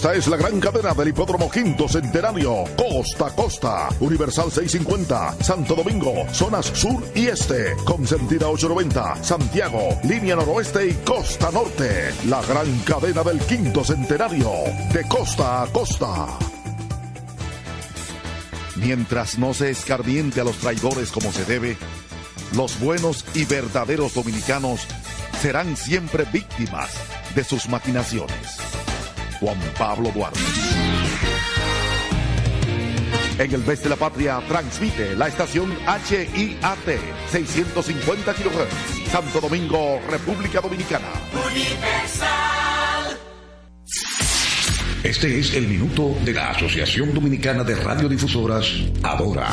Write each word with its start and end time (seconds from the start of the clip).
Esta 0.00 0.14
es 0.14 0.28
la 0.28 0.38
gran 0.38 0.58
cadena 0.60 0.94
del 0.94 1.08
Hipódromo 1.08 1.50
Quinto 1.50 1.86
Centenario, 1.86 2.64
costa 2.74 3.26
a 3.26 3.36
costa. 3.36 3.88
Universal 4.00 4.50
650, 4.50 5.44
Santo 5.44 5.74
Domingo, 5.74 6.26
zonas 6.32 6.64
sur 6.72 7.04
y 7.14 7.26
este. 7.26 7.76
Consentida 7.84 8.48
890, 8.48 9.22
Santiago, 9.22 10.00
línea 10.04 10.36
noroeste 10.36 10.86
y 10.86 10.94
costa 11.04 11.50
norte. 11.50 12.14
La 12.28 12.40
gran 12.40 12.78
cadena 12.78 13.22
del 13.22 13.40
Quinto 13.40 13.84
Centenario, 13.84 14.50
de 14.90 15.06
costa 15.06 15.64
a 15.64 15.66
costa. 15.66 16.28
Mientras 18.76 19.36
no 19.36 19.52
se 19.52 19.68
escarmiente 19.68 20.40
a 20.40 20.44
los 20.44 20.56
traidores 20.56 21.12
como 21.12 21.30
se 21.30 21.44
debe, 21.44 21.76
los 22.56 22.80
buenos 22.80 23.26
y 23.34 23.44
verdaderos 23.44 24.14
dominicanos 24.14 24.80
serán 25.42 25.76
siempre 25.76 26.24
víctimas 26.32 26.90
de 27.34 27.44
sus 27.44 27.68
maquinaciones. 27.68 28.59
Juan 29.40 29.58
Pablo 29.78 30.10
Duarte. 30.14 30.38
En 33.38 33.54
el 33.54 33.62
Veste 33.62 33.84
de 33.84 33.90
la 33.90 33.96
Patria 33.96 34.42
transmite 34.46 35.16
la 35.16 35.28
estación 35.28 35.74
HIAT 35.86 37.00
650 37.30 38.34
kHz. 38.34 39.10
Santo 39.10 39.40
Domingo, 39.40 39.98
República 40.10 40.60
Dominicana. 40.60 41.08
Este 45.10 45.40
es 45.40 45.54
el 45.54 45.66
minuto 45.66 46.16
de 46.24 46.32
la 46.32 46.50
Asociación 46.50 47.12
Dominicana 47.12 47.64
de 47.64 47.74
Radiodifusoras, 47.74 48.64
Adora. 49.02 49.48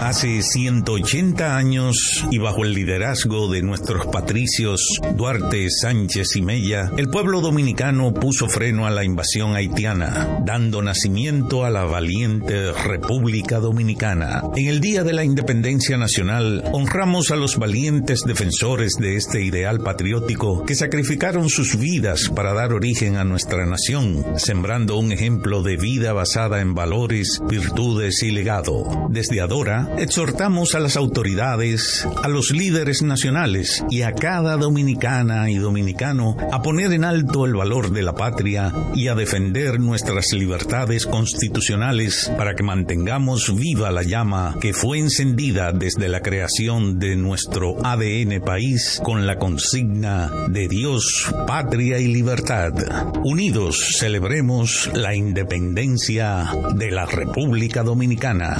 Hace 0.00 0.40
180 0.40 1.56
años 1.56 2.24
y 2.30 2.38
bajo 2.38 2.64
el 2.64 2.74
liderazgo 2.74 3.50
de 3.50 3.60
nuestros 3.60 4.06
patricios 4.06 5.00
Duarte, 5.16 5.68
Sánchez 5.68 6.36
y 6.36 6.42
Mella, 6.42 6.92
el 6.96 7.08
pueblo 7.08 7.40
dominicano 7.40 8.14
puso 8.14 8.48
freno 8.48 8.86
a 8.86 8.90
la 8.90 9.02
invasión 9.02 9.56
haitiana, 9.56 10.38
dando 10.46 10.80
nacimiento 10.80 11.64
a 11.64 11.70
la 11.70 11.86
valiente 11.86 12.70
República 12.72 13.58
Dominicana. 13.58 14.44
En 14.54 14.68
el 14.68 14.80
Día 14.80 15.02
de 15.02 15.12
la 15.12 15.24
Independencia 15.24 15.96
Nacional, 15.96 16.62
honramos 16.72 17.32
a 17.32 17.36
los 17.36 17.56
valientes 17.58 18.20
defensores 18.24 18.92
de 18.92 19.16
este 19.16 19.42
ideal 19.42 19.80
patriótico 19.80 20.64
que 20.64 20.76
sacrificaron 20.76 21.50
sus 21.50 21.76
vidas 21.76 22.28
para 22.28 22.54
dar 22.54 22.72
origen 22.72 23.16
a 23.16 23.24
nuestra 23.24 23.66
nación, 23.66 24.24
sembrando 24.36 24.99
un 25.00 25.12
ejemplo 25.12 25.62
de 25.62 25.78
vida 25.78 26.12
basada 26.12 26.60
en 26.60 26.74
valores, 26.74 27.40
virtudes 27.48 28.22
y 28.22 28.30
legado. 28.30 29.08
Desde 29.08 29.40
Adora, 29.40 29.88
exhortamos 29.98 30.74
a 30.74 30.80
las 30.80 30.96
autoridades, 30.96 32.06
a 32.22 32.28
los 32.28 32.50
líderes 32.50 33.02
nacionales 33.02 33.82
y 33.88 34.02
a 34.02 34.12
cada 34.12 34.58
dominicana 34.58 35.50
y 35.50 35.56
dominicano 35.56 36.36
a 36.52 36.60
poner 36.60 36.92
en 36.92 37.04
alto 37.04 37.46
el 37.46 37.54
valor 37.54 37.92
de 37.92 38.02
la 38.02 38.14
patria 38.14 38.74
y 38.94 39.08
a 39.08 39.14
defender 39.14 39.80
nuestras 39.80 40.32
libertades 40.34 41.06
constitucionales 41.06 42.30
para 42.36 42.54
que 42.54 42.62
mantengamos 42.62 43.56
viva 43.56 43.90
la 43.90 44.02
llama 44.02 44.56
que 44.60 44.74
fue 44.74 44.98
encendida 44.98 45.72
desde 45.72 46.08
la 46.08 46.20
creación 46.20 46.98
de 46.98 47.16
nuestro 47.16 47.74
ADN 47.84 48.42
país 48.44 49.00
con 49.02 49.26
la 49.26 49.38
consigna 49.38 50.30
de 50.48 50.68
Dios, 50.68 51.32
patria 51.46 51.98
y 51.98 52.08
libertad. 52.08 52.74
Unidos 53.24 53.96
celebremos 53.98 54.89
la 54.94 55.14
independencia 55.14 56.50
de 56.74 56.90
la 56.90 57.06
República 57.06 57.82
Dominicana. 57.82 58.56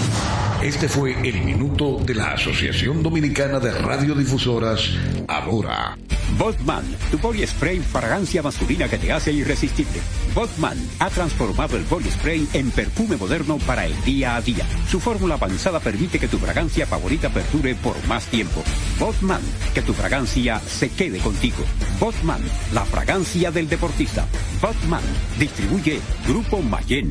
Este 0.63 0.89
fue 0.89 1.13
el 1.27 1.43
minuto 1.43 1.99
de 2.05 2.15
la 2.15 2.33
Asociación 2.33 3.03
Dominicana 3.03 3.59
de 3.59 3.73
Radiodifusoras, 3.73 4.91
Adora. 5.27 5.97
Botman, 6.39 6.85
tu 7.11 7.19
body 7.19 7.47
spray 7.47 7.81
fragancia 7.81 8.43
masculina 8.43 8.89
que 8.89 8.99
te 8.99 9.13
hace 9.13 9.33
irresistible. 9.33 10.01
Botman 10.35 10.79
ha 11.01 11.11
transformado 11.11 11.77
el 11.77 11.85
body 11.85 12.11
spray 12.11 12.49
en 12.53 12.71
perfume 12.71 13.17
moderno 13.17 13.59
para 13.67 13.87
el 13.87 14.05
día 14.05 14.37
a 14.37 14.41
día. 14.41 14.65
Su 14.89 15.01
fórmula 15.01 15.35
avanzada 15.35 15.81
permite 15.81 16.19
que 16.19 16.29
tu 16.29 16.39
fragancia 16.39 16.87
favorita 16.87 17.29
perdure 17.31 17.75
por 17.75 17.97
más 18.07 18.27
tiempo. 18.27 18.63
Botman, 19.01 19.41
que 19.73 19.81
tu 19.81 19.95
fragancia 19.95 20.61
se 20.61 20.91
quede 20.91 21.21
contigo. 21.21 21.65
Botman, 21.99 22.43
la 22.75 22.85
fragancia 22.85 23.51
del 23.51 23.67
deportista. 23.67 24.27
Botman, 24.61 25.03
distribuye 25.39 25.99
Grupo 26.27 26.61
Mayen. 26.61 27.11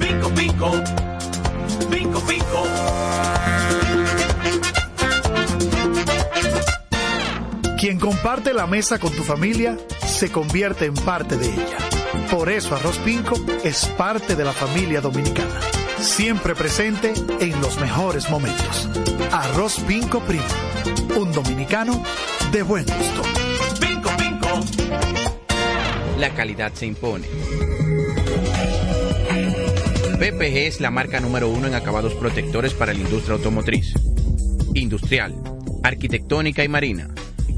Pico, 0.00 0.34
pico. 0.34 0.72
Pico, 1.88 2.20
pico. 2.26 2.64
Quien 7.78 8.00
comparte 8.00 8.52
la 8.52 8.66
mesa 8.66 8.98
con 8.98 9.12
tu 9.12 9.22
familia 9.22 9.78
se 10.04 10.32
convierte 10.32 10.86
en 10.86 10.94
parte 10.94 11.36
de 11.36 11.46
ella. 11.46 11.78
Por 12.32 12.50
eso 12.50 12.74
Arroz 12.74 12.98
Pinco 12.98 13.36
es 13.62 13.86
parte 13.96 14.34
de 14.34 14.44
la 14.44 14.52
familia 14.52 15.00
dominicana. 15.00 15.60
Siempre 16.00 16.54
presente 16.54 17.12
en 17.40 17.60
los 17.60 17.78
mejores 17.78 18.30
momentos. 18.30 18.88
Arroz 19.30 19.78
Pinco 19.80 20.20
Primo. 20.20 20.42
Un 21.16 21.30
dominicano 21.30 22.02
de 22.50 22.62
buen 22.62 22.86
gusto. 22.86 23.22
Pinco, 23.80 24.10
pinco. 24.16 24.60
La 26.18 26.30
calidad 26.30 26.72
se 26.72 26.86
impone. 26.86 27.26
PPG 30.18 30.56
es 30.66 30.80
la 30.80 30.90
marca 30.90 31.20
número 31.20 31.48
uno 31.48 31.66
en 31.66 31.74
acabados 31.74 32.14
protectores 32.14 32.72
para 32.72 32.94
la 32.94 33.00
industria 33.00 33.34
automotriz, 33.36 33.94
industrial, 34.74 35.34
arquitectónica 35.82 36.64
y 36.64 36.68
marina. 36.68 37.08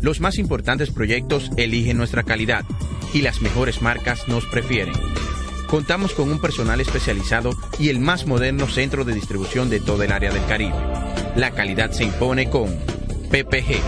Los 0.00 0.20
más 0.20 0.38
importantes 0.38 0.90
proyectos 0.90 1.50
eligen 1.56 1.96
nuestra 1.96 2.24
calidad 2.24 2.64
y 3.14 3.22
las 3.22 3.40
mejores 3.40 3.82
marcas 3.82 4.26
nos 4.26 4.46
prefieren. 4.46 4.94
Contamos 5.72 6.12
con 6.12 6.30
un 6.30 6.38
personal 6.38 6.82
especializado 6.82 7.54
y 7.78 7.88
el 7.88 7.98
más 7.98 8.26
moderno 8.26 8.68
centro 8.68 9.06
de 9.06 9.14
distribución 9.14 9.70
de 9.70 9.80
todo 9.80 10.02
el 10.02 10.12
área 10.12 10.30
del 10.30 10.44
Caribe. 10.44 10.76
La 11.34 11.52
calidad 11.52 11.92
se 11.92 12.04
impone 12.04 12.50
con 12.50 12.68
PPG, 13.30 13.80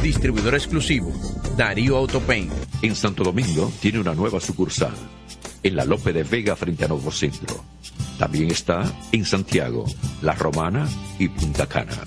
distribuidor 0.00 0.54
exclusivo, 0.54 1.12
Darío 1.56 1.96
Autopain. 1.96 2.48
En 2.82 2.94
Santo 2.94 3.24
Domingo 3.24 3.72
tiene 3.80 3.98
una 3.98 4.14
nueva 4.14 4.38
sucursal, 4.38 4.94
en 5.64 5.74
la 5.74 5.84
Lope 5.84 6.12
de 6.12 6.22
Vega 6.22 6.54
frente 6.54 6.84
a 6.84 6.88
Nuevo 6.88 7.10
Centro. 7.10 7.64
También 8.16 8.52
está 8.52 8.84
en 9.10 9.24
Santiago, 9.24 9.86
La 10.22 10.34
Romana 10.34 10.88
y 11.18 11.26
Punta 11.30 11.66
Cana. 11.66 12.00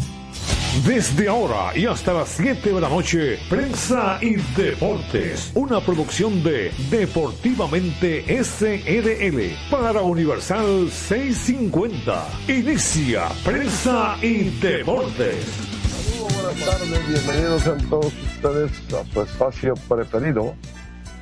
Desde 0.71 1.27
ahora 1.27 1.77
y 1.77 1.85
hasta 1.85 2.13
las 2.13 2.29
7 2.29 2.71
de 2.71 2.79
la 2.79 2.87
noche, 2.87 3.37
Prensa 3.49 4.17
y 4.21 4.35
Deportes, 4.55 5.51
una 5.53 5.81
producción 5.81 6.41
de 6.43 6.71
Deportivamente 6.89 8.23
SRL 8.41 9.51
para 9.69 10.01
Universal 10.01 10.89
650. 10.89 12.25
Inicia 12.47 13.27
Prensa 13.43 14.15
y 14.21 14.49
Deportes. 14.61 15.45
Buenas 16.35 16.65
tardes, 16.65 17.07
bienvenidos 17.09 17.67
a 17.67 17.77
todos 17.89 18.13
ustedes 18.23 18.71
a 18.93 19.13
su 19.13 19.21
espacio 19.23 19.73
preferido, 19.89 20.55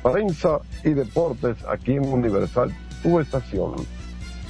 Prensa 0.04 0.60
y 0.84 0.90
Deportes, 0.90 1.56
aquí 1.68 1.94
en 1.94 2.06
Universal, 2.06 2.72
tu 3.02 3.18
estación. 3.18 3.74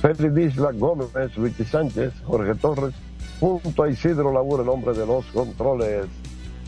Félix 0.03 0.55
Isla 0.55 0.73
Gómez, 0.73 1.09
Luigi 1.37 1.65
Sánchez, 1.65 2.13
Jorge 2.25 2.55
Torres, 2.55 2.95
junto 3.41 3.83
a 3.83 3.89
Isidro 3.91 4.33
Labur, 4.33 4.61
el 4.61 4.69
hombre 4.69 4.93
de 4.95 5.07
los 5.07 5.25
controles. 5.27 6.07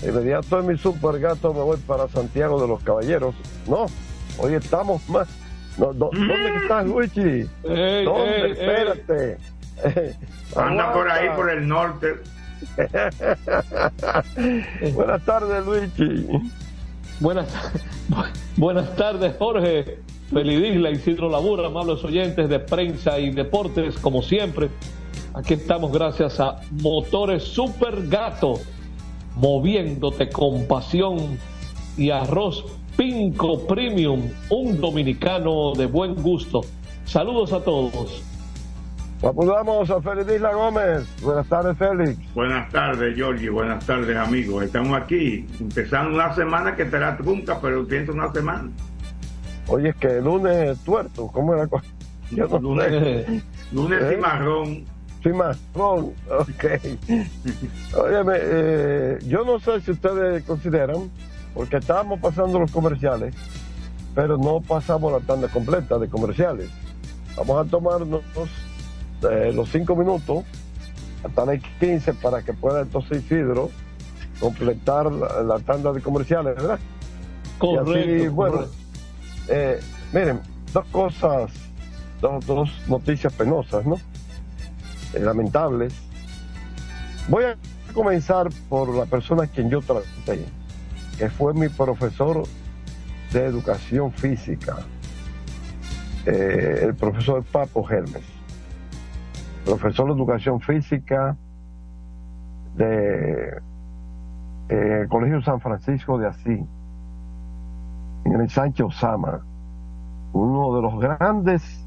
Inmediato 0.02 0.58
en 0.58 0.66
mi 0.66 0.76
super 0.78 1.20
gato 1.20 1.54
me 1.54 1.60
voy 1.60 1.76
para 1.86 2.08
Santiago 2.08 2.60
de 2.60 2.66
los 2.66 2.82
Caballeros. 2.82 3.34
No, 3.68 3.86
hoy 4.38 4.54
estamos 4.54 5.08
más. 5.08 5.28
No, 5.78 5.92
do- 5.92 6.10
¿Dónde 6.12 6.56
estás, 6.62 6.84
Luigi? 6.86 7.46
Ey, 7.64 8.04
¿Dónde? 8.04 8.46
ey, 8.46 8.50
Espérate. 8.52 9.38
Anda 10.56 10.92
por 10.92 11.08
ahí, 11.10 11.28
por 11.36 11.50
el 11.50 11.66
norte. 11.68 12.14
Buenas 14.94 15.24
tardes, 15.24 15.64
Luigi. 15.64 16.26
Buenas, 17.20 17.46
buenas 18.56 18.94
tardes, 18.96 19.34
Jorge. 19.38 19.98
Feliz 20.32 20.74
Isla, 20.74 20.90
Isidro 20.90 21.28
Labura, 21.28 21.66
amables 21.66 22.02
oyentes 22.04 22.48
de 22.48 22.58
prensa 22.58 23.18
y 23.18 23.30
deportes, 23.30 23.98
como 23.98 24.22
siempre. 24.22 24.70
Aquí 25.34 25.54
estamos 25.54 25.92
gracias 25.92 26.38
a 26.40 26.60
Motores 26.82 27.42
Super 27.42 28.06
Gato, 28.08 28.60
moviéndote 29.36 30.28
con 30.28 30.66
pasión 30.66 31.38
y 31.96 32.10
arroz 32.10 32.64
Pinco 32.96 33.66
Premium, 33.66 34.28
un 34.50 34.78
dominicano 34.80 35.72
de 35.72 35.86
buen 35.86 36.14
gusto. 36.16 36.60
Saludos 37.06 37.52
a 37.52 37.60
todos. 37.64 38.22
Saludamos 39.22 39.88
a 39.88 40.02
Félix 40.02 40.32
Isla 40.34 40.52
Gómez. 40.52 41.06
Buenas 41.22 41.46
tardes, 41.48 41.78
Félix. 41.78 42.18
Buenas 42.34 42.68
tardes, 42.70 43.14
Georgie. 43.16 43.48
Buenas 43.50 43.86
tardes, 43.86 44.16
amigos. 44.16 44.64
Estamos 44.64 45.00
aquí, 45.00 45.46
empezando 45.60 46.10
una 46.14 46.34
semana 46.34 46.74
que 46.76 46.90
será 46.90 47.16
trunca, 47.16 47.58
pero 47.60 47.86
pienso 47.86 48.12
una 48.12 48.30
semana. 48.32 48.70
Oye, 49.68 49.90
es 49.90 49.96
que 49.96 50.18
el 50.18 50.24
lunes 50.24 50.78
tuerto, 50.84 51.28
¿cómo 51.28 51.54
era? 51.54 51.68
Yo 52.30 52.48
no 52.48 52.58
Lunes, 52.58 52.88
sé. 52.88 53.42
lunes 53.70 54.02
¿Eh? 54.02 54.06
Cimarrón. 55.22 55.56
Cimarrón, 55.72 56.12
ok. 56.40 56.64
Óyeme, 57.96 58.34
eh, 58.38 59.18
yo 59.26 59.44
no 59.44 59.58
sé 59.60 59.80
si 59.80 59.90
ustedes 59.92 60.44
consideran, 60.44 61.10
porque 61.54 61.76
estábamos 61.76 62.20
pasando 62.20 62.58
los 62.58 62.70
comerciales, 62.70 63.34
pero 64.14 64.36
no 64.36 64.60
pasamos 64.60 65.12
la 65.12 65.20
tanda 65.20 65.48
completa 65.48 65.98
de 65.98 66.08
comerciales. 66.08 66.70
Vamos 67.36 67.66
a 67.66 67.70
tomarnos 67.70 68.22
eh, 69.30 69.52
los 69.54 69.68
cinco 69.70 69.96
minutos 69.96 70.44
hasta 71.24 71.44
las 71.46 71.60
15 71.80 72.14
para 72.14 72.42
que 72.42 72.52
pueda 72.52 72.80
entonces 72.82 73.22
Isidro 73.24 73.70
completar 74.40 75.10
la, 75.12 75.42
la 75.42 75.58
tanda 75.60 75.92
de 75.92 76.00
comerciales, 76.00 76.56
¿verdad? 76.56 76.78
Y 77.60 77.76
así, 77.76 77.84
Correcto. 77.84 78.32
bueno, 78.32 78.52
correcto. 78.56 78.74
eh, 79.48 79.80
miren, 80.12 80.40
dos 80.72 80.84
cosas, 80.86 81.52
dos, 82.20 82.44
dos 82.44 82.70
noticias 82.88 83.32
penosas, 83.34 83.86
¿no? 83.86 83.96
Lamentables. 85.20 85.94
Voy 87.28 87.44
a 87.44 87.56
comenzar 87.92 88.48
por 88.68 88.94
la 88.94 89.06
persona 89.06 89.44
a 89.44 89.46
quien 89.46 89.70
yo 89.70 89.80
traté, 89.80 90.44
que 91.18 91.28
fue 91.28 91.54
mi 91.54 91.68
profesor 91.68 92.42
de 93.32 93.46
educación 93.46 94.12
física, 94.12 94.78
eh, 96.26 96.80
el 96.82 96.94
profesor 96.94 97.44
Papo 97.44 97.88
Hermes, 97.88 98.24
profesor 99.64 100.08
de 100.08 100.12
educación 100.12 100.60
física 100.60 101.36
de 102.76 103.60
eh, 104.68 105.06
Colegio 105.08 105.42
San 105.42 105.60
Francisco 105.60 106.18
de 106.18 106.26
Asís, 106.26 106.66
en 108.24 108.40
el 108.40 108.48
Sánchez 108.50 108.86
Osama, 108.86 109.44
uno 110.32 110.74
de 110.76 110.82
los 110.82 111.00
grandes, 111.00 111.81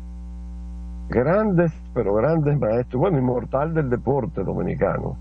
grandes, 1.09 1.71
pero 1.93 2.13
grandes 2.15 2.59
maestros, 2.59 2.99
bueno, 2.99 3.17
inmortal 3.17 3.73
del 3.73 3.89
deporte 3.89 4.43
dominicano, 4.43 5.17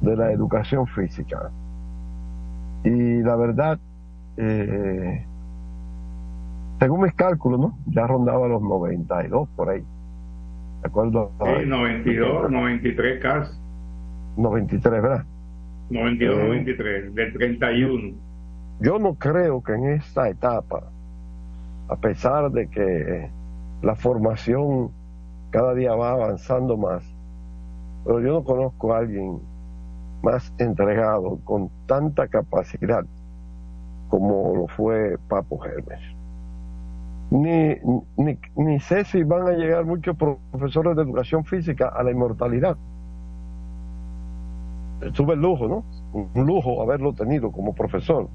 de 0.00 0.16
la 0.16 0.32
educación 0.32 0.86
física. 0.86 1.50
Y 2.84 3.22
la 3.22 3.36
verdad, 3.36 3.78
eh, 4.36 5.24
según 6.80 7.02
mis 7.02 7.14
cálculos, 7.14 7.60
¿no? 7.60 7.78
Ya 7.86 8.06
rondaba 8.06 8.48
los 8.48 8.62
92 8.62 9.48
por 9.54 9.70
ahí. 9.70 9.80
De 9.80 10.88
acuerdo 10.88 11.30
Sí, 11.38 11.66
92, 11.66 12.50
93 12.50 13.22
casi. 13.22 13.56
93, 14.36 15.02
¿verdad? 15.02 15.24
92, 15.90 16.36
Eh. 16.38 16.44
93, 16.48 17.14
del 17.14 17.32
31. 17.32 18.14
Yo 18.80 18.98
no 18.98 19.14
creo 19.14 19.62
que 19.62 19.74
en 19.74 19.90
esta 19.90 20.28
etapa, 20.28 20.82
a 21.88 21.96
pesar 21.96 22.50
de 22.50 22.66
que 22.68 23.30
la 23.82 23.94
formación 23.96 24.90
cada 25.50 25.74
día 25.74 25.94
va 25.94 26.12
avanzando 26.12 26.76
más, 26.76 27.04
pero 28.04 28.20
yo 28.20 28.32
no 28.32 28.44
conozco 28.44 28.94
a 28.94 28.98
alguien 28.98 29.40
más 30.22 30.52
entregado, 30.58 31.38
con 31.44 31.68
tanta 31.86 32.28
capacidad 32.28 33.04
como 34.08 34.54
lo 34.54 34.66
fue 34.68 35.16
Papo 35.28 35.64
Hermes. 35.64 36.00
Ni, 37.30 37.76
ni, 38.18 38.38
ni 38.56 38.80
sé 38.80 39.04
si 39.04 39.22
van 39.22 39.48
a 39.48 39.52
llegar 39.52 39.86
muchos 39.86 40.14
profesores 40.16 40.96
de 40.96 41.02
educación 41.02 41.44
física 41.46 41.88
a 41.88 42.02
la 42.02 42.10
inmortalidad. 42.10 42.76
Tuve 45.14 45.32
el 45.32 45.40
lujo, 45.40 45.66
¿no? 45.66 45.84
Un 46.12 46.46
lujo 46.46 46.82
haberlo 46.82 47.14
tenido 47.14 47.50
como 47.50 47.74
profesor. 47.74 48.28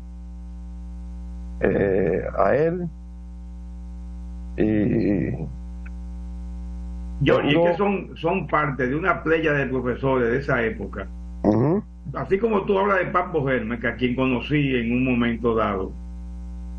Eh, 1.59 2.23
a 2.37 2.55
él 2.55 2.89
y 4.57 5.31
Yo, 7.21 7.41
y 7.41 7.49
es 7.49 7.71
que 7.71 7.77
son, 7.77 8.15
son 8.15 8.47
parte 8.47 8.87
de 8.87 8.95
una 8.95 9.23
playa 9.23 9.53
de 9.53 9.65
profesores 9.67 10.29
de 10.29 10.37
esa 10.37 10.63
época. 10.63 11.07
Así 12.13 12.37
como 12.37 12.63
tú 12.63 12.77
hablas 12.77 12.99
de 12.99 13.05
Papo 13.07 13.45
Germe, 13.45 13.79
que 13.79 13.87
a 13.87 13.95
quien 13.95 14.15
conocí 14.15 14.75
en 14.75 14.91
un 14.91 15.05
momento 15.05 15.55
dado. 15.55 15.91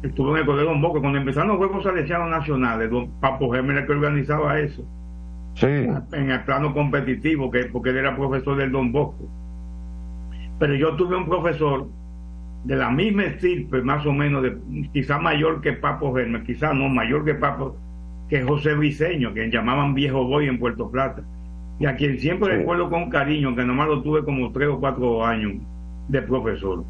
Estuve 0.03 0.31
en 0.31 0.37
el 0.39 0.47
Colegio 0.47 0.71
Don 0.71 0.81
Bosco. 0.81 1.01
Cuando 1.01 1.19
empezaron 1.19 1.49
los 1.49 1.57
Juegos 1.59 1.83
Salesianos 1.83 2.31
Nacionales, 2.31 2.91
don 2.91 3.11
Papo 3.21 3.51
Germe 3.51 3.73
era 3.73 3.81
el 3.81 3.87
que 3.87 3.93
organizaba 3.93 4.59
eso. 4.61 4.85
Sí, 5.55 5.67
en 5.67 6.31
el 6.31 6.45
plano 6.45 6.73
competitivo, 6.73 7.51
que 7.51 7.65
porque 7.65 7.91
él 7.91 7.97
era 7.97 8.17
profesor 8.17 8.57
del 8.57 8.71
Don 8.71 8.93
Bosco. 8.93 9.29
Pero 10.59 10.75
yo 10.75 10.95
tuve 10.95 11.17
un 11.17 11.27
profesor 11.27 11.89
de 12.65 12.77
la 12.77 12.91
misma 12.91 13.25
estirpe, 13.25 13.83
más 13.83 14.05
o 14.07 14.13
menos, 14.13 14.43
de, 14.43 14.57
quizá 14.93 15.19
mayor 15.19 15.61
que 15.61 15.73
Papo 15.75 16.13
Germe, 16.15 16.43
quizá 16.45 16.73
no, 16.75 16.89
mayor 16.89 17.25
que 17.25 17.35
Papo, 17.35 17.77
que 18.29 18.43
José 18.43 18.75
Briceño, 18.75 19.33
que 19.33 19.49
llamaban 19.51 19.95
Viejo 19.95 20.25
Boy 20.25 20.49
en 20.49 20.59
Puerto 20.59 20.91
Plata, 20.91 21.23
y 21.79 21.87
a 21.87 21.97
quien 21.97 22.19
siempre 22.19 22.51
Sí. 22.53 22.57
recuerdo 22.59 22.91
con 22.91 23.09
cariño, 23.11 23.55
que 23.55 23.65
nomás 23.65 23.89
lo 23.89 24.03
tuve 24.03 24.25
como 24.25 24.51
tres 24.53 24.69
o 24.69 24.79
cuatro 24.81 25.25
años 25.25 25.55
de 26.09 26.23
profesor. 26.23 26.85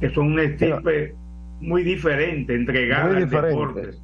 Que 0.00 0.10
son 0.10 0.32
una 0.32 0.42
estirpe 0.42 1.14
muy 1.60 1.82
diferente, 1.82 2.54
entregada 2.54 3.06
Muy 3.06 3.16
al 3.16 3.24
diferente. 3.24 3.48
deporte. 3.80 3.98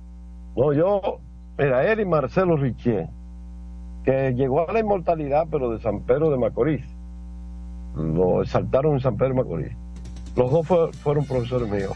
no, 0.56 0.72
yo, 0.72 1.20
era 1.58 1.90
él 1.92 2.00
y 2.00 2.04
Marcelo 2.06 2.56
Richier, 2.56 3.08
que 4.04 4.32
llegó 4.34 4.68
a 4.68 4.72
la 4.72 4.80
inmortalidad, 4.80 5.46
pero 5.50 5.70
de 5.70 5.80
San 5.80 6.00
Pedro 6.02 6.30
de 6.30 6.38
Macorís. 6.38 6.84
Lo 7.96 8.42
exaltaron 8.42 8.94
en 8.94 9.00
San 9.00 9.16
Pedro 9.16 9.30
de 9.30 9.34
Macorís. 9.42 9.77
Los 10.38 10.52
dos 10.52 10.66
fue- 10.68 10.92
fueron 10.92 11.24
profesores 11.24 11.68
míos. 11.68 11.92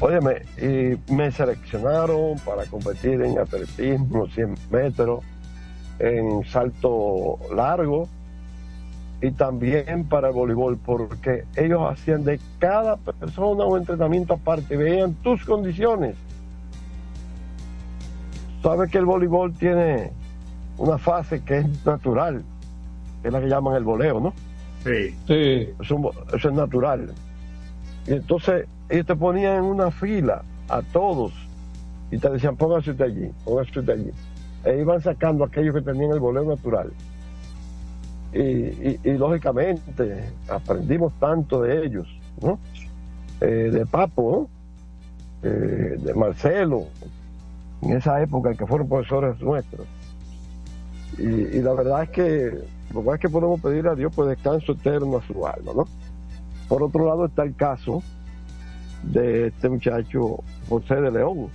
Óyeme, 0.00 0.42
y 0.60 1.12
me 1.12 1.30
seleccionaron 1.30 2.36
para 2.44 2.66
competir 2.66 3.22
en 3.22 3.38
atletismo, 3.38 4.26
100 4.26 4.56
metros, 4.70 5.20
en 6.00 6.44
salto 6.46 7.38
largo 7.54 8.08
y 9.22 9.30
también 9.30 10.04
para 10.04 10.28
el 10.28 10.34
voleibol, 10.34 10.76
porque 10.76 11.44
ellos 11.54 11.80
hacían 11.90 12.24
de 12.24 12.40
cada 12.58 12.96
persona 12.96 13.64
un 13.64 13.78
entrenamiento 13.78 14.34
aparte, 14.34 14.76
veían 14.76 15.14
tus 15.14 15.44
condiciones. 15.46 16.16
Sabes 18.62 18.90
que 18.90 18.98
el 18.98 19.04
voleibol 19.06 19.54
tiene 19.54 20.10
una 20.76 20.98
fase 20.98 21.40
que 21.40 21.58
es 21.58 21.86
natural, 21.86 22.42
que 23.22 23.28
es 23.28 23.32
la 23.32 23.40
que 23.40 23.46
llaman 23.46 23.76
el 23.76 23.84
voleo, 23.84 24.18
¿no? 24.20 24.34
Sí. 24.86 25.14
Eso, 25.80 26.10
eso 26.34 26.48
es 26.48 26.54
natural. 26.54 27.10
Y 28.06 28.12
entonces 28.12 28.66
ellos 28.88 29.06
te 29.06 29.16
ponían 29.16 29.56
en 29.56 29.64
una 29.64 29.90
fila 29.90 30.42
a 30.68 30.80
todos 30.82 31.32
y 32.10 32.18
te 32.18 32.30
decían, 32.30 32.56
póngase 32.56 32.92
usted 32.92 33.04
allí, 33.06 33.30
póngase 33.44 33.80
usted 33.80 33.92
allí. 33.92 34.10
E 34.64 34.80
iban 34.80 35.00
sacando 35.02 35.44
aquellos 35.44 35.74
que 35.74 35.82
tenían 35.82 36.12
el 36.12 36.20
voleo 36.20 36.44
natural. 36.44 36.92
Y, 38.32 38.38
y- 38.40 39.00
y, 39.04 39.10
lógicamente 39.12 40.30
aprendimos 40.48 41.12
tanto 41.18 41.62
de 41.62 41.84
ellos, 41.86 42.06
¿no? 42.42 42.58
Eh, 43.40 43.70
de 43.72 43.86
Papo, 43.86 44.48
¿no? 45.42 45.48
Eh, 45.50 45.96
de 45.98 46.14
Marcelo, 46.14 46.84
en 47.82 47.92
esa 47.96 48.20
época 48.22 48.54
que 48.54 48.66
fueron 48.66 48.88
profesores 48.88 49.40
nuestros. 49.40 49.86
Y, 51.18 51.22
y 51.58 51.62
la 51.62 51.72
verdad 51.72 52.02
es 52.02 52.10
que 52.10 52.58
lo 52.92 53.02
más 53.02 53.18
que 53.18 53.28
podemos 53.28 53.60
pedir 53.60 53.86
a 53.88 53.94
Dios 53.94 54.12
pues 54.14 54.28
descanso 54.28 54.72
eterno 54.72 55.18
a 55.18 55.26
su 55.26 55.46
alma, 55.46 55.72
¿no? 55.74 55.86
Por 56.68 56.82
otro 56.82 57.06
lado 57.06 57.26
está 57.26 57.42
el 57.44 57.54
caso 57.54 58.02
de 59.02 59.48
este 59.48 59.68
muchacho 59.68 60.38
José 60.68 60.96
de 60.96 61.10
León, 61.10 61.48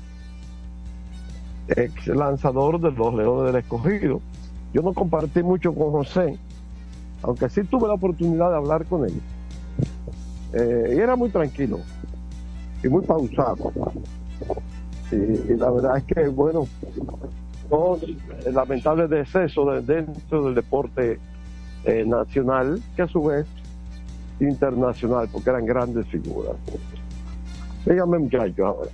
ex 1.67 2.07
lanzador 2.07 2.79
de 2.79 2.91
los 2.91 3.13
Leones 3.13 3.53
del 3.53 3.61
Escogido. 3.61 4.21
Yo 4.73 4.81
no 4.81 4.93
compartí 4.93 5.43
mucho 5.43 5.73
con 5.73 5.91
José, 5.91 6.37
aunque 7.23 7.49
sí 7.49 7.63
tuve 7.63 7.87
la 7.87 7.95
oportunidad 7.95 8.49
de 8.51 8.55
hablar 8.55 8.85
con 8.85 9.05
él. 9.05 9.21
Eh, 10.53 10.93
y 10.95 10.99
era 10.99 11.15
muy 11.15 11.29
tranquilo 11.29 11.79
y 12.83 12.87
muy 12.87 13.01
pausado. 13.03 13.71
Y, 15.11 15.15
y 15.15 15.57
la 15.57 15.69
verdad 15.71 15.97
es 15.97 16.03
que, 16.05 16.27
bueno, 16.29 16.67
dos 17.71 18.03
eh, 18.03 18.51
lamentables 18.51 19.09
decesos 19.09 19.87
de- 19.87 19.95
dentro 19.95 20.43
del 20.45 20.53
deporte 20.55 21.17
eh, 21.85 22.03
nacional, 22.05 22.79
que 22.95 23.01
a 23.01 23.07
su 23.07 23.23
vez 23.23 23.47
internacional, 24.39 25.27
porque 25.31 25.49
eran 25.49 25.65
grandes 25.65 26.05
figuras. 26.07 26.53
Dígame, 27.85 28.19
muchachos, 28.19 28.59
ahora. 28.59 28.89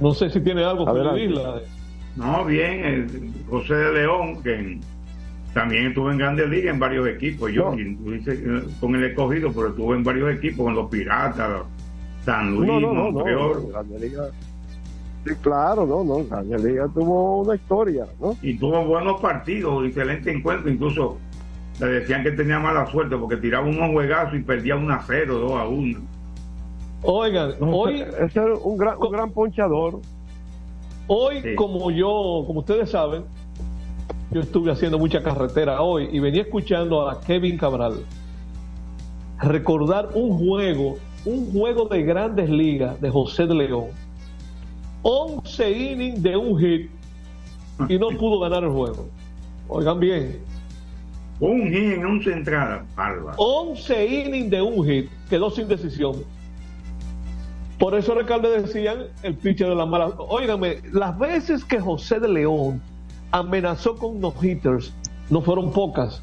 No 0.00 0.14
sé 0.14 0.30
si 0.30 0.40
tiene 0.40 0.62
algo 0.64 0.84
que 0.84 0.90
Adelante. 0.90 1.24
Isla. 1.24 1.60
No, 2.16 2.44
bien, 2.44 2.84
el 2.84 3.32
José 3.48 3.74
de 3.74 3.92
León, 3.94 4.42
que 4.42 4.78
también 5.54 5.86
estuvo 5.88 6.10
en 6.10 6.18
Grandes 6.18 6.48
Ligas 6.48 6.74
en 6.74 6.80
varios 6.80 7.06
equipos. 7.08 7.50
Yo 7.52 7.74
No. 7.74 7.76
eh, 7.80 8.64
con 8.80 8.94
el 8.96 9.04
escogido, 9.04 9.50
pero 9.52 9.68
estuvo 9.68 9.94
en 9.94 10.04
varios 10.04 10.30
equipos, 10.34 10.64
con 10.66 10.74
los 10.74 10.90
Piratas, 10.90 11.62
San 12.24 12.54
Luis, 12.54 12.68
No, 12.70 12.80
no, 12.80 12.92
no, 12.92 13.04
no. 13.04 13.10
Montreal. 13.12 14.32
Sí, 15.24 15.34
claro, 15.40 15.86
no, 15.86 16.02
no. 16.02 16.24
Grande 16.24 16.58
Liga 16.58 16.88
tuvo 16.92 17.42
una 17.42 17.54
historia, 17.54 18.06
¿no? 18.20 18.36
Y 18.42 18.58
tuvo 18.58 18.84
buenos 18.84 19.20
partidos, 19.20 19.86
excelente 19.86 20.32
encuentro. 20.32 20.70
Incluso 20.70 21.18
le 21.80 21.86
decían 21.86 22.22
que 22.24 22.32
tenía 22.32 22.58
mala 22.58 22.86
suerte 22.90 23.16
porque 23.16 23.36
tiraba 23.36 23.66
unos 23.66 23.90
juegazos 23.92 24.34
y 24.38 24.42
perdía 24.42 24.76
1 24.76 24.92
a 24.92 25.02
0, 25.06 25.38
2 25.38 25.52
a 25.52 25.66
1. 25.66 26.00
Oigan, 27.04 27.52
hoy, 27.60 28.04
Ese 28.20 28.38
era 28.40 28.54
un 28.54 28.76
gran, 28.76 28.96
un 28.98 29.10
gran 29.12 29.30
ponchador. 29.30 30.00
hoy 31.06 31.40
Sí. 31.42 31.54
como 31.54 31.90
yo, 31.90 32.44
como 32.46 32.60
ustedes 32.60 32.90
saben, 32.90 33.24
yo 34.30 34.40
estuve 34.40 34.70
haciendo 34.72 34.98
mucha 34.98 35.22
carretera 35.22 35.82
hoy 35.82 36.08
y 36.10 36.18
venía 36.20 36.42
escuchando 36.42 37.08
a 37.08 37.20
Kevin 37.20 37.58
Cabral 37.58 38.04
recordar 39.40 40.10
un 40.14 40.38
juego 40.38 40.96
un 41.24 41.52
juego 41.52 41.86
de 41.86 42.02
grandes 42.02 42.50
ligas 42.50 43.00
de 43.00 43.08
José 43.08 43.46
de 43.46 43.54
León. 43.54 43.86
11 45.02 45.70
innings 45.70 46.22
de 46.22 46.36
un 46.36 46.58
hit 46.58 46.90
y 47.88 47.98
no 47.98 48.08
pudo 48.10 48.40
ganar 48.40 48.64
el 48.64 48.70
juego. 48.70 49.08
Oigan 49.68 50.00
bien. 50.00 50.40
Un 51.40 51.62
hit 51.62 51.94
en 51.94 52.06
11 52.06 52.32
entradas, 52.32 52.84
11 53.36 54.06
innings 54.06 54.50
de 54.50 54.62
un 54.62 54.86
hit, 54.86 55.10
quedó 55.28 55.50
sin 55.50 55.66
decisión. 55.66 56.24
Por 57.78 57.96
eso 57.96 58.14
Ricardo 58.14 58.48
decían 58.48 59.06
el 59.24 59.34
pitcher 59.34 59.68
de 59.68 59.74
la 59.74 59.86
mala. 59.86 60.12
Óigame, 60.18 60.78
las 60.92 61.18
veces 61.18 61.64
que 61.64 61.80
José 61.80 62.20
de 62.20 62.28
León 62.28 62.80
amenazó 63.32 63.96
con 63.96 64.20
no 64.20 64.32
hitters 64.40 64.92
no 65.30 65.42
fueron 65.42 65.72
pocas. 65.72 66.22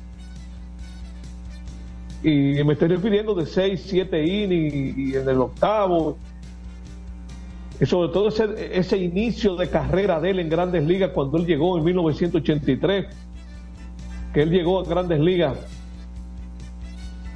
Y 2.24 2.64
me 2.64 2.74
estoy 2.74 2.90
refiriendo 2.90 3.34
de 3.36 3.46
6, 3.46 3.84
7 3.88 4.26
innings 4.26 4.98
y 4.98 5.16
en 5.16 5.28
el 5.28 5.42
octavo. 5.42 6.18
Sobre 7.86 8.10
todo 8.10 8.28
ese, 8.28 8.78
ese 8.78 8.98
inicio 8.98 9.56
de 9.56 9.70
carrera 9.70 10.20
de 10.20 10.32
él 10.32 10.40
en 10.40 10.50
grandes 10.50 10.86
ligas 10.86 11.12
cuando 11.12 11.38
él 11.38 11.46
llegó 11.46 11.78
en 11.78 11.84
1983, 11.86 13.06
que 14.34 14.42
él 14.42 14.50
llegó 14.50 14.80
a 14.80 14.84
grandes 14.84 15.20
ligas 15.20 15.58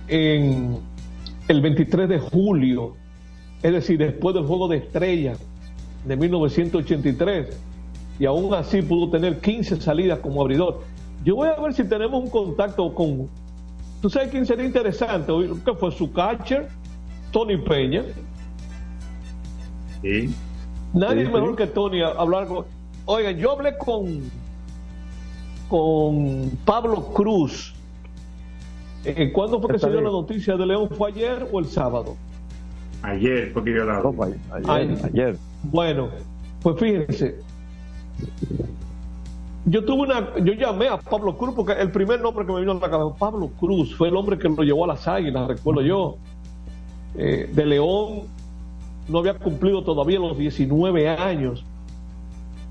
en 0.07 0.77
el 1.47 1.61
23 1.61 2.09
de 2.09 2.19
julio 2.19 2.95
es 3.63 3.71
decir, 3.71 3.97
después 3.97 4.35
del 4.35 4.45
juego 4.45 4.67
de 4.67 4.77
estrellas 4.77 5.39
de 6.05 6.17
1983, 6.17 7.57
y 8.19 8.25
aún 8.25 8.53
así 8.53 8.81
pudo 8.81 9.09
tener 9.09 9.39
15 9.39 9.79
salidas 9.79 10.19
como 10.19 10.41
abridor. 10.41 10.81
Yo 11.23 11.37
voy 11.37 11.47
a 11.47 11.59
ver 11.59 11.73
si 11.73 11.85
tenemos 11.85 12.21
un 12.21 12.29
contacto 12.29 12.93
con. 12.93 13.29
¿Tú 14.01 14.09
sabes 14.09 14.29
quién 14.29 14.45
sería 14.45 14.65
interesante? 14.65 15.31
¿Qué 15.63 15.73
fue 15.75 15.91
su 15.91 16.11
catcher? 16.11 16.67
Tony 17.31 17.57
Peña. 17.57 18.03
Sí. 20.03 20.35
Nadie 20.93 21.25
mejor 21.25 21.55
que 21.55 21.65
Tony 21.65 22.03
hablar 22.03 22.47
con. 22.47 22.65
Oigan, 23.05 23.35
yo 23.37 23.53
hablé 23.53 23.75
con 23.77 24.21
con 25.73 26.51
Pablo 26.65 27.03
Cruz. 27.13 27.73
Eh, 29.05 29.31
¿Cuándo 29.33 29.59
fue 29.59 29.71
que 29.71 29.79
se 29.79 29.89
dio 29.89 30.01
la 30.01 30.11
noticia 30.11 30.55
de 30.55 30.67
León? 30.67 30.87
¿Fue 30.95 31.09
ayer 31.09 31.47
o 31.51 31.59
el 31.59 31.65
sábado? 31.65 32.15
Ayer, 33.01 33.51
porque 33.53 33.73
yo 33.73 33.83
la. 33.83 34.03
ayer, 34.51 34.97
ayer. 35.03 35.37
Bueno, 35.63 36.09
pues 36.61 36.79
fíjense. 36.79 37.39
Yo 39.65 39.83
tuve 39.83 40.03
una, 40.03 40.35
yo 40.43 40.53
llamé 40.53 40.89
a 40.89 40.97
Pablo 40.97 41.35
Cruz 41.37 41.55
porque 41.55 41.73
el 41.73 41.89
primer 41.89 42.21
nombre 42.21 42.45
que 42.45 42.51
me 42.51 42.59
vino 42.59 42.73
a 42.73 42.75
la 42.75 42.89
cabeza, 42.89 43.15
Pablo 43.17 43.49
Cruz, 43.59 43.95
fue 43.95 44.09
el 44.09 44.15
hombre 44.15 44.37
que 44.37 44.49
lo 44.49 44.61
llevó 44.61 44.83
a 44.83 44.89
las 44.89 45.07
águilas, 45.07 45.47
recuerdo 45.47 45.81
yo. 45.81 46.17
Eh, 47.15 47.49
de 47.51 47.65
León 47.65 48.23
no 49.07 49.19
había 49.19 49.35
cumplido 49.35 49.83
todavía 49.83 50.19
los 50.19 50.37
19 50.37 51.09
años. 51.09 51.63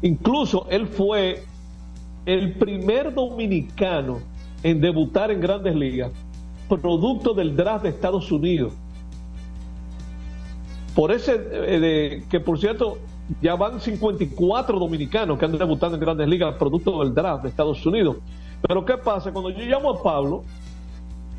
Incluso 0.02 0.66
él 0.70 0.86
fue 0.86 1.44
el 2.26 2.54
primer 2.54 3.14
dominicano 3.14 4.20
en 4.62 4.80
debutar 4.80 5.30
en 5.30 5.40
grandes 5.40 5.74
ligas, 5.74 6.12
producto 6.68 7.34
del 7.34 7.56
draft 7.56 7.84
de 7.84 7.90
Estados 7.90 8.30
Unidos. 8.30 8.72
Por 10.94 11.10
ese, 11.12 11.40
eh, 11.52 12.24
que 12.28 12.40
por 12.40 12.58
cierto, 12.58 12.98
ya 13.40 13.54
van 13.54 13.80
54 13.80 14.78
dominicanos 14.78 15.38
que 15.38 15.44
han 15.44 15.56
debutado 15.56 15.94
en 15.94 16.00
grandes 16.00 16.28
ligas 16.28 16.54
producto 16.56 17.02
del 17.02 17.14
draft 17.14 17.44
de 17.44 17.48
Estados 17.48 17.84
Unidos. 17.86 18.16
Pero 18.66 18.84
¿qué 18.84 18.96
pasa? 18.96 19.32
Cuando 19.32 19.50
yo 19.50 19.64
llamo 19.64 19.90
a 19.90 20.02
Pablo, 20.02 20.44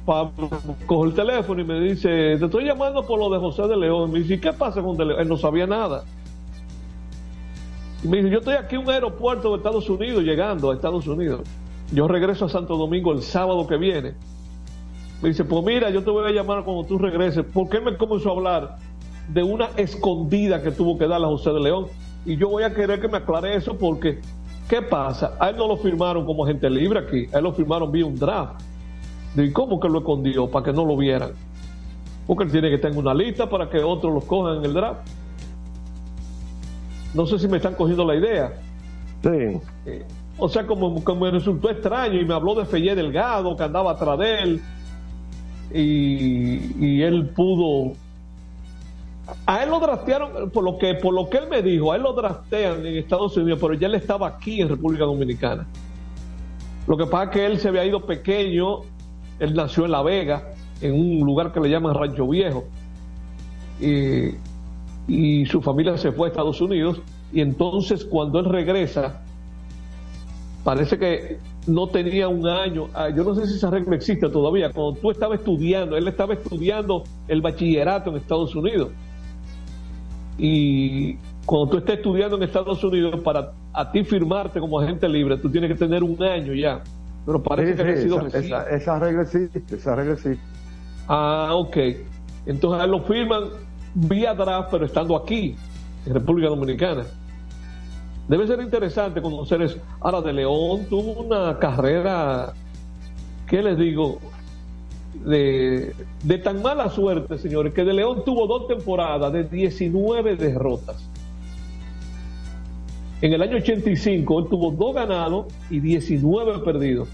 Pablo 0.06 0.50
coge 0.86 1.10
el 1.10 1.16
teléfono 1.16 1.62
y 1.62 1.66
me 1.66 1.80
dice, 1.80 2.38
te 2.38 2.46
estoy 2.46 2.66
llamando 2.66 3.06
por 3.06 3.20
lo 3.20 3.30
de 3.30 3.40
José 3.40 3.68
de 3.68 3.78
León. 3.78 4.12
Me 4.12 4.20
dice, 4.20 4.40
¿qué 4.40 4.54
pasa 4.54 4.82
con 4.82 4.98
de 4.98 5.06
León? 5.06 5.22
Él 5.22 5.28
no 5.28 5.38
sabía 5.38 5.68
nada. 5.68 6.04
Y 8.04 8.08
me 8.08 8.18
dice, 8.18 8.30
yo 8.30 8.40
estoy 8.40 8.56
aquí 8.56 8.76
en 8.76 8.82
un 8.82 8.90
aeropuerto 8.90 9.52
de 9.52 9.58
Estados 9.58 9.90
Unidos, 9.90 10.24
llegando 10.24 10.72
a 10.72 10.74
Estados 10.74 11.08
Unidos. 11.08 11.42
Yo 11.92 12.08
regreso 12.08 12.46
a 12.46 12.50
Santo 12.50 12.78
Domingo 12.78 13.12
el 13.12 13.22
sábado 13.22 13.66
que 13.68 13.78
viene. 13.78 14.14
Me 15.22 15.30
dice, 15.30 15.46
pues 15.46 15.64
mira, 15.64 15.90
yo 15.90 16.04
te 16.04 16.12
voy 16.12 16.30
a 16.30 16.32
llamar 16.32 16.64
cuando 16.64 16.84
tú 16.84 16.98
regreses. 16.98 17.46
¿Por 17.46 17.70
qué 17.70 17.80
me 17.80 17.96
comenzó 17.96 18.30
a 18.30 18.34
hablar 18.34 18.78
de 19.28 19.44
una 19.44 19.70
escondida 19.78 20.62
que 20.62 20.72
tuvo 20.72 20.98
que 20.98 21.08
dar 21.08 21.24
a 21.24 21.28
José 21.28 21.52
de 21.52 21.60
León. 21.60 21.88
Y 22.26 22.38
yo 22.38 22.50
voy 22.50 22.64
a 22.64 22.74
querer 22.74 23.00
que 23.00 23.08
me 23.08 23.18
aclare 23.18 23.56
eso 23.56 23.78
porque, 23.78 24.20
¿qué 24.68 24.82
pasa? 24.82 25.36
A 25.40 25.50
él 25.50 25.58
no 25.58 25.68
lo 25.68 25.78
firmaron 25.78 26.26
como 26.26 26.46
agente 26.46 26.70
libre 26.70 27.00
aquí, 27.00 27.28
a 27.34 27.38
él 27.38 27.44
lo 27.44 27.54
firmaron 27.54 27.92
vía 27.92 28.06
un 28.06 28.16
draft. 28.16 28.62
¿Y 29.36 29.52
cómo 29.52 29.80
que 29.80 29.90
lo 29.90 30.00
escondió? 30.00 30.50
Para 30.50 30.66
que 30.66 30.74
no 30.74 30.86
lo 30.86 30.96
vieran. 30.96 31.32
Porque 32.28 32.44
él 32.44 32.52
tiene 32.52 32.70
que 32.70 32.78
tener 32.78 32.98
una 32.98 33.14
lista 33.14 33.50
para 33.50 33.70
que 33.70 33.80
otros 33.80 34.14
lo 34.14 34.22
cojan 34.22 34.58
en 34.58 34.66
el 34.66 34.74
draft. 34.74 35.08
No 37.14 37.26
sé 37.26 37.40
si 37.40 37.48
me 37.48 37.58
están 37.58 37.76
cogiendo 37.76 38.06
la 38.06 38.16
idea. 38.16 38.54
Sí. 39.22 39.60
Eh, 39.86 40.06
o 40.38 40.50
sea, 40.50 40.66
como, 40.66 41.04
como 41.04 41.26
me 41.26 41.32
resultó 41.32 41.70
extraño 41.70 42.20
y 42.20 42.26
me 42.26 42.34
habló 42.34 42.56
de 42.56 42.66
Fellé 42.66 42.96
Delgado, 42.96 43.56
que 43.56 43.64
andaba 43.64 43.92
atrás 43.92 44.18
de 44.20 44.40
él, 44.40 44.62
y, 45.74 46.86
y 46.86 47.02
él 47.02 47.30
pudo 47.30 47.94
a 49.46 49.64
él 49.64 49.70
lo 49.70 49.80
draftearon, 49.80 50.50
por 50.52 50.64
lo 50.64 50.78
que 50.78 50.96
por 50.96 51.14
lo 51.14 51.30
que 51.30 51.38
él 51.38 51.48
me 51.50 51.62
dijo, 51.62 51.92
a 51.92 51.96
él 51.96 52.04
lo 52.04 52.14
draftean 52.14 52.86
en 52.86 52.98
Estados 52.98 53.36
Unidos, 53.38 53.60
pero 53.62 53.74
ya 53.74 53.88
él 53.88 53.96
estaba 53.96 54.28
aquí 54.28 54.62
en 54.62 54.70
República 54.70 55.06
Dominicana. 55.06 55.66
Lo 56.88 56.98
que 56.98 57.06
pasa 57.06 57.26
es 57.26 57.30
que 57.30 57.46
él 57.46 57.60
se 57.60 57.70
había 57.70 57.86
ido 57.86 58.06
pequeño, 58.06 58.80
él 59.40 59.54
nació 59.54 59.86
en 59.86 59.92
La 59.92 60.02
Vega, 60.02 60.52
en 60.82 60.94
un 60.94 61.26
lugar 61.26 61.52
que 61.52 61.60
le 61.60 61.70
llaman 61.70 61.94
Rancho 61.96 62.28
Viejo, 62.28 62.66
y, 63.80 64.36
y 65.08 65.46
su 65.46 65.62
familia 65.62 65.98
se 65.98 66.12
fue 66.12 66.28
a 66.28 66.30
Estados 66.30 66.62
Unidos, 66.62 67.02
y 67.32 67.42
entonces 67.42 68.06
cuando 68.06 68.40
él 68.40 68.46
regresa, 68.46 69.22
parece 70.64 70.98
que 70.98 71.40
no 71.68 71.88
tenía 71.88 72.28
un 72.28 72.48
año, 72.48 72.88
ah, 72.94 73.10
yo 73.10 73.24
no 73.24 73.36
sé 73.36 73.48
si 73.48 73.56
esa 73.56 73.70
regla 73.70 73.96
existe 73.96 74.30
todavía, 74.30 74.72
cuando 74.72 75.00
tú 75.00 75.12
estabas 75.12 75.40
estudiando, 75.40 75.98
él 75.98 76.08
estaba 76.08 76.34
estudiando 76.34 77.04
el 77.28 77.42
bachillerato 77.42 78.10
en 78.10 78.18
Estados 78.18 78.56
Unidos. 78.56 78.90
Y 80.38 81.16
cuando 81.46 81.70
tú 81.70 81.78
estés 81.78 81.98
estudiando 81.98 82.38
en 82.38 82.44
Estados 82.44 82.84
Unidos, 82.84 83.20
para 83.22 83.52
a 83.74 83.92
ti 83.92 84.04
firmarte 84.04 84.60
como 84.60 84.80
agente 84.80 85.08
libre, 85.08 85.38
tú 85.38 85.50
tienes 85.50 85.70
que 85.72 85.78
tener 85.78 86.04
un 86.04 86.22
año 86.22 86.54
ya. 86.54 86.82
Pero 87.26 87.42
parece 87.42 87.76
que 87.76 87.92
ha 87.92 87.98
sido 87.98 88.28
esa, 88.28 88.70
esa, 88.70 89.00
regla 89.00 89.22
existe, 89.24 89.64
esa 89.76 89.96
regla 89.96 90.14
existe. 90.14 90.44
Ah, 91.08 91.50
ok. 91.54 91.78
Entonces 92.46 92.88
lo 92.88 93.02
firman 93.04 93.44
vía 93.94 94.34
draft, 94.34 94.70
pero 94.72 94.86
estando 94.86 95.16
aquí, 95.16 95.56
en 96.06 96.14
República 96.14 96.50
Dominicana. 96.50 97.06
Debe 98.28 98.48
ser 98.48 98.62
interesante 98.62 99.22
conocer 99.22 99.62
eso. 99.62 99.78
Ahora, 100.00 100.22
de 100.22 100.34
León 100.34 100.86
tuvo 100.90 101.24
una 101.24 101.58
carrera, 101.60 102.54
¿qué 103.48 103.62
les 103.62 103.78
digo? 103.78 104.20
de, 105.26 106.38
tan 106.44 106.62
mala 106.62 106.90
suerte, 106.90 107.38
señores, 107.38 107.74
que 107.74 107.84
de 107.84 107.94
León 107.94 108.24
tuvo 108.26 108.48
dos 108.48 108.68
temporadas 108.68 109.32
de 109.32 109.44
19 109.44 110.36
derrotas. 110.36 111.10
En 113.24 113.32
el 113.32 113.42
año 113.42 113.56
85 113.56 114.40
él 114.40 114.46
tuvo 114.50 114.72
dos 114.72 114.94
ganados 114.94 115.46
y 115.70 115.80
19 115.80 116.60
perdidos. 116.60 117.08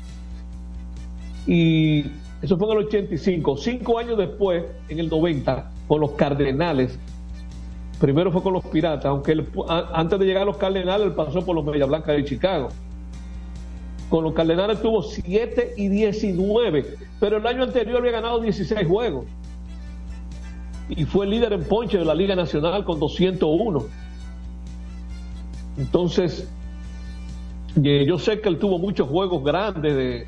Y 1.46 2.04
eso 2.42 2.58
fue 2.58 2.66
en 2.72 2.80
el 2.80 2.86
85. 2.88 3.58
Cinco 3.58 4.00
años 4.00 4.18
después, 4.18 4.66
en 4.88 4.98
el 4.98 5.08
90, 5.08 5.70
con 5.88 6.02
los 6.02 6.14
Cardenales. 6.14 6.98
Primero 8.00 8.32
fue 8.32 8.42
con 8.42 8.54
los 8.54 8.66
Piratas, 8.66 9.06
aunque 9.06 9.46
antes 9.94 10.18
de 10.18 10.26
llegar 10.26 10.42
a 10.42 10.46
los 10.46 10.58
Cardenales, 10.58 11.06
él 11.06 11.14
pasó 11.14 11.46
por 11.46 11.56
los 11.56 11.64
Media 11.64 11.86
Blanca 11.86 12.12
de 12.12 12.26
Chicago. 12.26 12.70
Con 14.10 14.24
los 14.24 14.34
Cardenales 14.34 14.82
tuvo 14.82 15.04
7 15.04 15.76
y 15.78 15.90
19, 15.90 16.86
pero 17.20 17.38
el 17.38 17.46
año 17.46 17.62
anterior 17.62 17.98
había 17.98 18.14
ganado 18.14 18.40
16 18.40 18.88
juegos. 18.88 19.28
Y 20.90 21.06
fue 21.06 21.28
líder 21.28 21.54
en 21.54 21.66
ponche 21.66 22.00
de 22.00 22.06
la 22.06 22.16
Liga 22.16 22.36
Nacional 22.36 22.84
con 22.84 23.00
201. 23.00 24.09
Entonces, 25.80 26.48
yo 27.76 28.20
sé 28.20 28.42
que 28.42 28.50
él 28.50 28.60
tuvo 28.60 28.78
muchos 28.78 29.08
juegos 29.08 29.44
grandes, 29.44 29.96
de, 29.96 30.28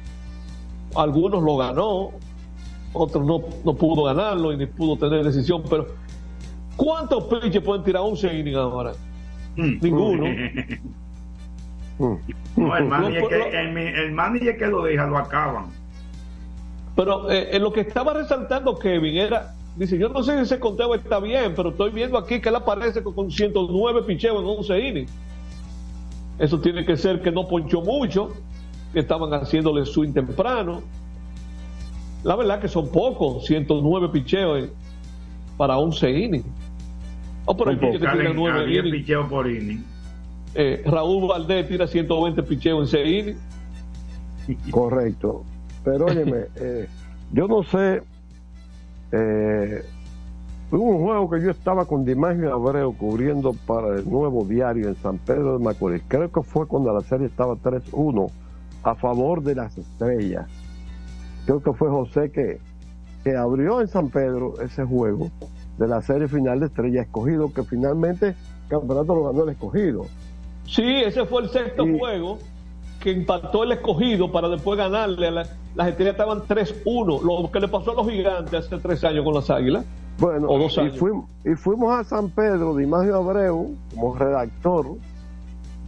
algunos 0.96 1.44
lo 1.44 1.58
ganó, 1.58 2.12
otros 2.94 3.26
no, 3.26 3.42
no 3.64 3.74
pudo 3.76 4.04
ganarlo 4.04 4.54
y 4.54 4.58
ni 4.58 4.66
pudo 4.66 4.98
tener 4.98 5.24
decisión, 5.24 5.64
pero 5.70 5.88
¿cuántos 6.76 7.26
pitches 7.26 7.62
pueden 7.62 7.84
tirar 7.84 8.02
11 8.04 8.40
innings 8.40 8.58
ahora? 8.58 8.94
Mm. 9.58 9.78
Ninguno. 9.82 10.26
No, 12.56 12.76
el 12.76 12.86
manager, 12.86 14.58
que, 14.58 14.58
que 14.58 14.68
lo 14.68 14.84
deja 14.84 15.06
lo 15.06 15.18
acaban. 15.18 15.68
Pero 16.96 17.30
eh, 17.30 17.58
lo 17.60 17.72
que 17.72 17.82
estaba 17.82 18.14
resaltando 18.14 18.78
Kevin 18.78 19.18
era, 19.18 19.54
dice, 19.76 19.98
yo 19.98 20.10
no 20.10 20.24
sé 20.24 20.36
si 20.38 20.44
ese 20.44 20.60
conteo 20.60 20.96
está 20.96 21.20
bien, 21.20 21.54
pero 21.56 21.70
estoy 21.70 21.92
viendo 21.92 22.18
aquí 22.18 22.42
que 22.42 22.50
él 22.50 22.56
aparece 22.56 23.04
con, 23.04 23.32
109 23.32 24.04
picheos 24.04 24.42
en 24.42 24.48
11 24.48 24.80
innings. 24.80 25.12
Eso 26.42 26.60
tiene 26.60 26.84
que 26.84 26.98
ser 26.98 27.22
que 27.22 27.32
no 27.32 27.48
ponchó 27.48 27.82
mucho, 27.82 28.34
que 28.92 29.00
estaban 29.00 29.32
haciéndole 29.32 29.86
swing 29.86 30.12
temprano. 30.12 30.82
La 32.24 32.36
verdad 32.36 32.60
que 32.60 32.68
son 32.68 32.90
pocos, 32.90 33.46
109 33.46 34.10
picheos 34.10 34.70
para 35.56 35.78
11 35.78 36.10
innings. 36.10 36.46
O 37.46 37.56
por 37.56 37.70
el 37.70 37.80
que 37.80 37.92
tira 37.92 38.16
9 38.34 38.74
innings. 38.74 39.30
por 39.30 39.48
inning. 39.48 39.86
Eh, 40.56 40.82
Raúl 40.84 41.28
Valdés 41.28 41.68
tira 41.68 41.86
120 41.86 42.42
picheos 42.42 42.82
en 42.82 42.88
6 42.88 43.38
innings. 44.48 44.62
Correcto. 44.72 45.44
Pero 45.84 46.08
óyeme, 46.08 46.46
eh, 46.56 46.88
yo 47.32 47.48
no 47.48 47.62
sé. 47.62 48.02
Eh, 49.12 49.86
hubo 50.72 50.92
un 50.92 51.04
juego 51.04 51.30
que 51.30 51.42
yo 51.42 51.52
estaba 51.52 51.86
con 51.86 52.06
Dimagio 52.06 52.54
Abreu 52.54 52.96
cubriendo 52.96 53.54
para 53.66 53.98
el 53.98 54.10
nuevo 54.10 54.46
diario 54.46 54.88
en 54.88 54.96
San 54.96 55.18
Pedro 55.18 55.58
de 55.58 55.64
Macorís. 55.64 56.02
Creo 56.08 56.32
que 56.32 56.42
fue 56.42 56.68
cuando 56.68 56.94
la 56.94 57.02
serie 57.02 57.28
estaba 57.28 57.56
3-1 57.56 58.32
a 58.84 58.96
favor 58.96 59.44
de 59.44 59.56
las 59.56 59.78
estrellas. 59.78 60.48
Creo 61.46 61.62
que 61.62 61.74
fue 61.74 61.90
José 61.90 62.32
que, 62.32 62.60
que 63.24 63.36
abrió 63.36 63.82
en 63.82 63.88
San 63.88 64.10
Pedro 64.10 64.60
ese 64.62 64.86
juego 64.86 65.30
de 65.78 65.88
la 65.88 66.02
serie 66.02 66.28
final 66.28 66.60
de 66.60 66.68
Estrella 66.68 67.02
Escogido, 67.02 67.52
que 67.54 67.64
finalmente 67.64 68.28
el 68.28 68.36
campeonato 68.70 69.16
lo 69.16 69.26
ganó 69.26 69.44
el 69.44 69.50
Escogido. 69.50 70.06
Sí, 70.66 71.02
ese 71.06 71.26
fue 71.26 71.42
el 71.42 71.50
sexto 71.50 71.84
juego 71.98 72.38
que 73.02 73.12
impactó 73.12 73.64
el 73.64 73.74
Escogido 73.74 74.32
para 74.32 74.48
después 74.48 74.78
ganarle. 74.78 75.28
A 75.28 75.32
las 75.32 75.88
estrellas 75.88 76.14
estaban 76.14 76.42
3-1, 76.42 77.22
lo 77.24 77.52
que 77.52 77.60
le 77.60 77.68
pasó 77.68 77.92
a 77.92 77.96
los 77.96 78.10
gigantes 78.10 78.54
hace 78.54 78.78
tres 78.78 79.04
años 79.04 79.26
con 79.26 79.34
las 79.34 79.50
águilas. 79.50 79.86
Bueno, 80.22 80.68
y, 80.68 80.90
fuimos, 80.92 81.26
y 81.44 81.56
fuimos 81.56 81.92
a 82.00 82.04
San 82.04 82.30
Pedro, 82.30 82.76
Dimagio 82.76 83.16
Abreu, 83.16 83.76
como 83.90 84.16
redactor, 84.16 84.86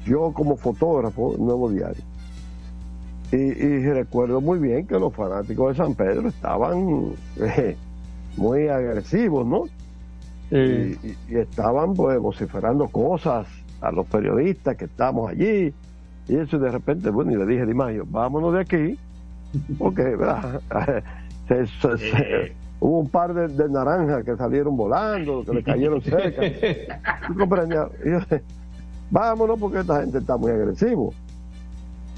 yo 0.07 0.33
como 0.33 0.57
fotógrafo, 0.57 1.35
Nuevo 1.37 1.69
Diario. 1.69 2.03
Y, 3.31 3.79
recuerdo 3.89 4.41
muy 4.41 4.57
bien 4.57 4.87
que 4.87 4.97
los 4.97 5.13
fanáticos 5.13 5.77
de 5.77 5.83
San 5.83 5.93
Pedro 5.93 6.29
estaban 6.29 7.13
eh, 7.37 7.77
muy 8.35 8.69
agresivos, 8.69 9.45
¿no? 9.45 9.65
Y, 10.49 10.97
estaban 11.29 11.93
pues 11.93 12.19
vociferando 12.19 12.87
cosas 12.87 13.45
a 13.81 13.91
los 13.91 14.07
periodistas 14.07 14.75
que 14.75 14.85
estábamos 14.85 15.29
allí. 15.29 15.71
Y 16.27 16.35
eso 16.35 16.57
de 16.57 16.71
repente, 16.71 17.11
bueno, 17.11 17.33
y 17.33 17.35
le 17.35 17.45
dije, 17.45 17.67
Dimayo, 17.67 18.03
vámonos 18.07 18.53
de 18.53 18.61
aquí, 18.61 18.99
porque 19.77 20.15
¿verdad? 20.15 20.59
hubo 22.83 22.99
un 22.99 23.09
par 23.09 23.33
de, 23.33 23.69
naranjas 23.69 24.25
que 24.25 24.35
salieron 24.35 24.75
volando, 24.75 25.43
que 25.45 25.53
le 25.53 25.63
cayeron 25.63 26.01
cerca. 26.03 26.41
vámonos 29.09 29.59
porque 29.59 29.79
esta 29.79 30.01
gente 30.01 30.17
está 30.17 30.37
muy 30.37 30.51
agresivo. 30.51 31.13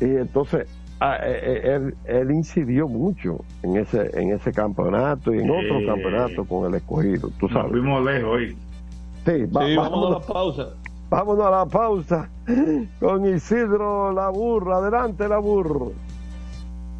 Y 0.02 0.06
entonces 0.06 0.68
Ah, 1.02 1.18
eh, 1.22 1.62
eh, 1.66 1.94
él, 2.06 2.32
incidió 2.32 2.88
mucho 2.88 3.44
en 3.64 3.76
ese 3.76 4.18
en 4.18 4.32
ese 4.32 4.54
campeonato 4.54 5.36
y 5.36 5.40
en 5.40 5.50
otros 5.50 5.84
campeonatos 5.86 6.48
con 6.48 6.70
el 6.70 6.76
escogido, 6.76 7.30
tú 7.38 7.50
sabes. 7.50 7.72
fuimos 7.72 8.06
lejos 8.06 8.30
hoy. 8.30 8.58
Sí, 9.26 9.46
vámonos, 9.50 10.08
a 10.08 10.20
la 10.20 10.20
pausa. 10.26 10.68
Vámonos 11.10 11.46
a 11.46 11.52
la 11.52 11.66
pausa 11.66 12.30
con 13.02 13.26
Isidro 13.26 14.14
Laburro. 14.14 14.78
Adelante, 14.78 15.28
Laburro. 15.28 15.92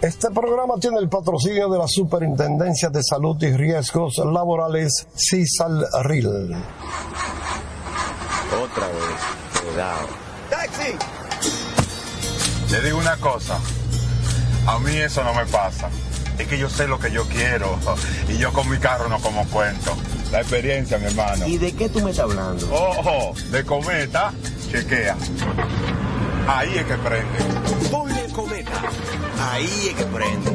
Este 0.00 0.30
programa 0.30 0.74
tiene 0.78 0.98
el 0.98 1.08
patrocinio 1.08 1.68
de 1.70 1.78
la 1.78 1.88
Superintendencia 1.88 2.90
de 2.90 3.02
Salud 3.02 3.42
y 3.42 3.56
Riesgos 3.56 4.18
Laborales, 4.18 5.06
CISALRIL. 5.16 6.26
Otra 8.62 8.86
vez, 8.88 9.62
cuidado. 9.64 10.06
¡Taxi! 10.50 10.92
Le 12.70 12.80
digo 12.82 12.98
una 12.98 13.16
cosa, 13.16 13.58
a 14.66 14.78
mí 14.80 14.94
eso 14.96 15.24
no 15.24 15.32
me 15.32 15.46
pasa. 15.46 15.88
Es 16.38 16.48
que 16.48 16.58
yo 16.58 16.68
sé 16.68 16.86
lo 16.86 16.98
que 16.98 17.10
yo 17.10 17.26
quiero 17.28 17.78
y 18.28 18.36
yo 18.36 18.52
con 18.52 18.68
mi 18.68 18.76
carro 18.78 19.08
no 19.08 19.20
como 19.20 19.46
cuento. 19.48 19.96
La 20.32 20.40
experiencia, 20.40 20.98
mi 20.98 21.06
hermano. 21.06 21.46
¿Y 21.46 21.56
de 21.56 21.72
qué 21.72 21.88
tú 21.88 22.00
me 22.00 22.10
estás 22.10 22.24
hablando? 22.24 22.66
Ojo, 22.74 23.34
de 23.50 23.64
cometa, 23.64 24.32
chequea. 24.70 25.16
Ahí 26.48 26.76
es 26.76 26.84
que 26.84 26.94
prende. 26.96 27.88
Ponle 27.90 28.26
cometa. 28.32 28.82
Ahí 29.46 29.88
es 29.88 29.94
que 29.94 30.04
prende. 30.04 30.50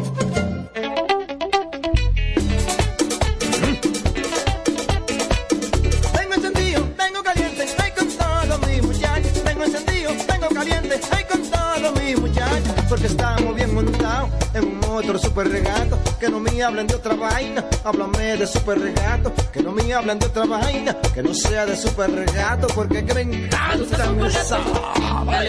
Tengo 6.13 6.33
encendido, 6.33 6.83
tengo 6.97 7.23
caliente, 7.23 7.63
estoy 7.63 7.91
con 7.91 8.07
todos 8.07 8.67
mis 8.67 8.83
muchachos. 8.83 9.43
Tengo 9.43 9.63
encendido, 9.63 10.11
tengo 10.27 10.49
caliente, 10.49 10.95
estoy 10.95 11.23
con 11.25 11.41
todos 11.43 12.01
mis 12.01 12.19
muchachos. 12.19 12.73
Porque 12.89 13.05
estamos 13.05 13.55
bien 13.55 13.73
montados 13.75 14.29
en 14.55 14.63
un 14.65 14.79
motor 14.79 15.19
super 15.19 15.47
regato, 15.47 15.99
que 16.19 16.29
no 16.29 16.39
me 16.39 16.63
hablen 16.63 16.87
de 16.87 16.95
otra 16.95 17.13
vaina. 17.13 17.63
Háblame 17.83 18.37
de 18.37 18.47
super 18.47 18.79
regato, 18.79 19.31
que 19.53 19.61
no 19.61 19.71
me 19.71 19.93
hablen 19.93 20.17
de 20.17 20.25
otra 20.25 20.45
vaina, 20.45 20.97
que 21.13 21.21
no 21.21 21.33
sea 21.33 21.67
de 21.67 21.77
super 21.77 22.09
regato, 22.11 22.67
porque 22.73 23.05
que 23.05 23.13
me 23.13 23.21
encanta 23.21 24.07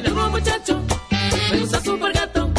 duro 0.05 0.29
muchacho, 0.31 0.81
me 1.50 1.59
gusta 1.59 1.81
super 1.81 2.12
gato. 2.12 2.49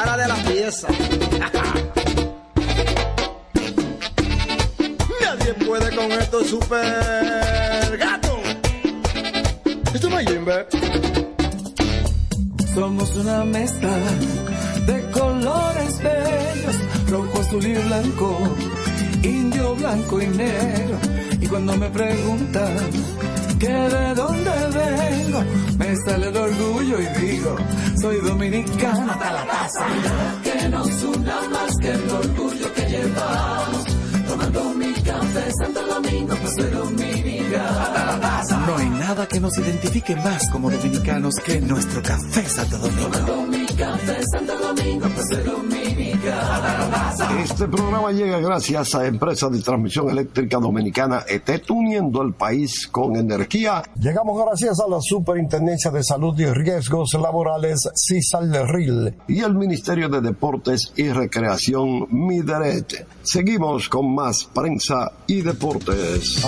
La 0.00 0.04
para 0.04 0.16
de 0.16 0.28
la 0.28 0.34
pieza. 0.36 0.88
Nadie 5.20 5.54
puede 5.66 5.96
con 5.96 6.12
esto 6.12 6.44
super 6.44 7.98
gato. 7.98 8.38
Esto 9.94 10.08
es 10.08 10.14
Mayimbe. 10.14 10.66
Somos 12.74 13.16
una 13.16 13.44
mezcla 13.44 13.96
de 14.86 15.10
colores 15.10 15.98
bellos, 16.02 16.76
rojo, 17.08 17.40
azul 17.40 17.66
y 17.66 17.74
blanco, 17.74 18.38
indio, 19.22 19.74
blanco 19.74 20.22
y 20.22 20.26
negro. 20.28 20.98
Y 21.40 21.46
cuando 21.46 21.76
me 21.76 21.90
preguntan 21.90 22.76
que 23.58 23.68
de 23.68 24.14
dónde 24.14 24.50
vengo, 24.72 25.44
me 25.78 25.96
sale 25.96 26.28
el 26.28 26.36
orgullo 26.36 26.96
y 27.00 27.06
digo, 27.20 27.56
soy 28.00 28.16
dominicano 28.20 29.12
hasta 29.12 29.32
la 29.32 29.46
taza. 29.46 29.86
Que 30.42 30.68
nos 30.68 31.02
una 31.02 31.40
más 31.50 31.76
que 31.78 31.90
el 31.90 32.10
orgullo 32.10 32.72
que 32.74 32.82
llevamos, 32.82 33.84
tomando 34.28 34.74
mi 34.74 34.92
café 34.92 35.52
Santo 35.58 35.79
No 38.66 38.76
hay 38.76 38.90
nada 38.90 39.26
que 39.28 39.40
nos 39.40 39.56
identifique 39.58 40.16
más 40.16 40.48
como 40.50 40.70
dominicanos 40.70 41.34
que 41.44 41.60
nuestro 41.60 42.02
café 42.02 42.48
Santo 42.48 42.78
Domingo. 42.78 43.60
Este 47.42 47.66
programa 47.68 48.12
llega 48.12 48.38
gracias 48.40 48.94
a 48.94 49.06
Empresa 49.06 49.48
de 49.48 49.60
Transmisión 49.60 50.10
Eléctrica 50.10 50.58
Dominicana 50.58 51.24
ET, 51.26 51.48
uniendo 51.70 52.22
el 52.22 52.34
país 52.34 52.86
con 52.88 53.16
energía. 53.16 53.82
Llegamos 53.98 54.44
gracias 54.44 54.80
a 54.80 54.88
la 54.88 54.98
Superintendencia 55.00 55.90
de 55.90 56.02
Salud 56.02 56.38
y 56.38 56.46
Riesgos 56.46 57.14
Laborales, 57.14 57.88
CISALRIL, 57.94 59.14
y 59.28 59.40
el 59.40 59.54
Ministerio 59.54 60.08
de 60.08 60.20
Deportes 60.20 60.92
y 60.96 61.08
Recreación, 61.08 62.06
MIDERET. 62.10 63.06
Seguimos 63.22 63.88
con 63.88 64.14
más 64.14 64.44
prensa 64.52 65.12
y 65.26 65.40
deportes. 65.40 65.99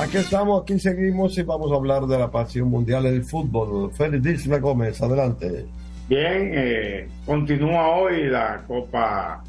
Aquí 0.02 0.16
estamos, 0.18 0.62
aquí 0.62 0.78
seguimos 0.78 1.36
y 1.38 1.42
vamos 1.42 1.70
a 1.72 1.76
hablar 1.76 2.02
de 2.06 2.18
la 2.18 2.30
pasión 2.30 2.68
mundial 2.68 3.02
del 3.04 3.24
fútbol. 3.24 3.92
Félix 3.92 4.22
Disla 4.22 4.58
Gómez, 4.58 5.00
adelante. 5.02 5.66
Bien, 6.08 6.50
eh, 6.54 7.08
continúa 7.26 7.88
hoy 7.96 8.24
la 8.28 8.62
Copa 8.66 9.42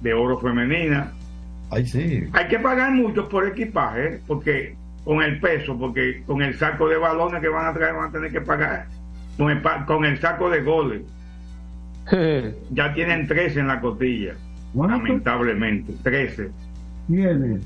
de 0.00 0.12
Oro 0.14 0.38
Femenina. 0.38 1.12
Ay, 1.70 1.86
sí. 1.86 2.24
Hay 2.32 2.48
que 2.48 2.58
pagar 2.58 2.92
mucho 2.92 3.28
por 3.28 3.46
equipaje, 3.46 4.20
porque 4.26 4.74
con 5.04 5.22
el 5.22 5.40
peso, 5.40 5.78
porque 5.78 6.22
con 6.26 6.42
el 6.42 6.56
saco 6.58 6.88
de 6.88 6.96
balones 6.98 7.40
que 7.40 7.48
van 7.48 7.66
a 7.66 7.72
traer 7.72 7.94
van 7.94 8.08
a 8.08 8.12
tener 8.12 8.30
que 8.30 8.40
pagar, 8.40 8.86
con 9.38 9.50
el, 9.50 9.62
pa- 9.62 9.84
con 9.86 10.04
el 10.04 10.18
saco 10.20 10.50
de 10.50 10.62
goles. 10.62 11.02
ya 12.70 12.92
tienen 12.94 13.26
13 13.26 13.60
en 13.60 13.68
la 13.68 13.80
costilla, 13.80 14.34
lamentablemente, 14.74 15.92
13. 16.02 16.50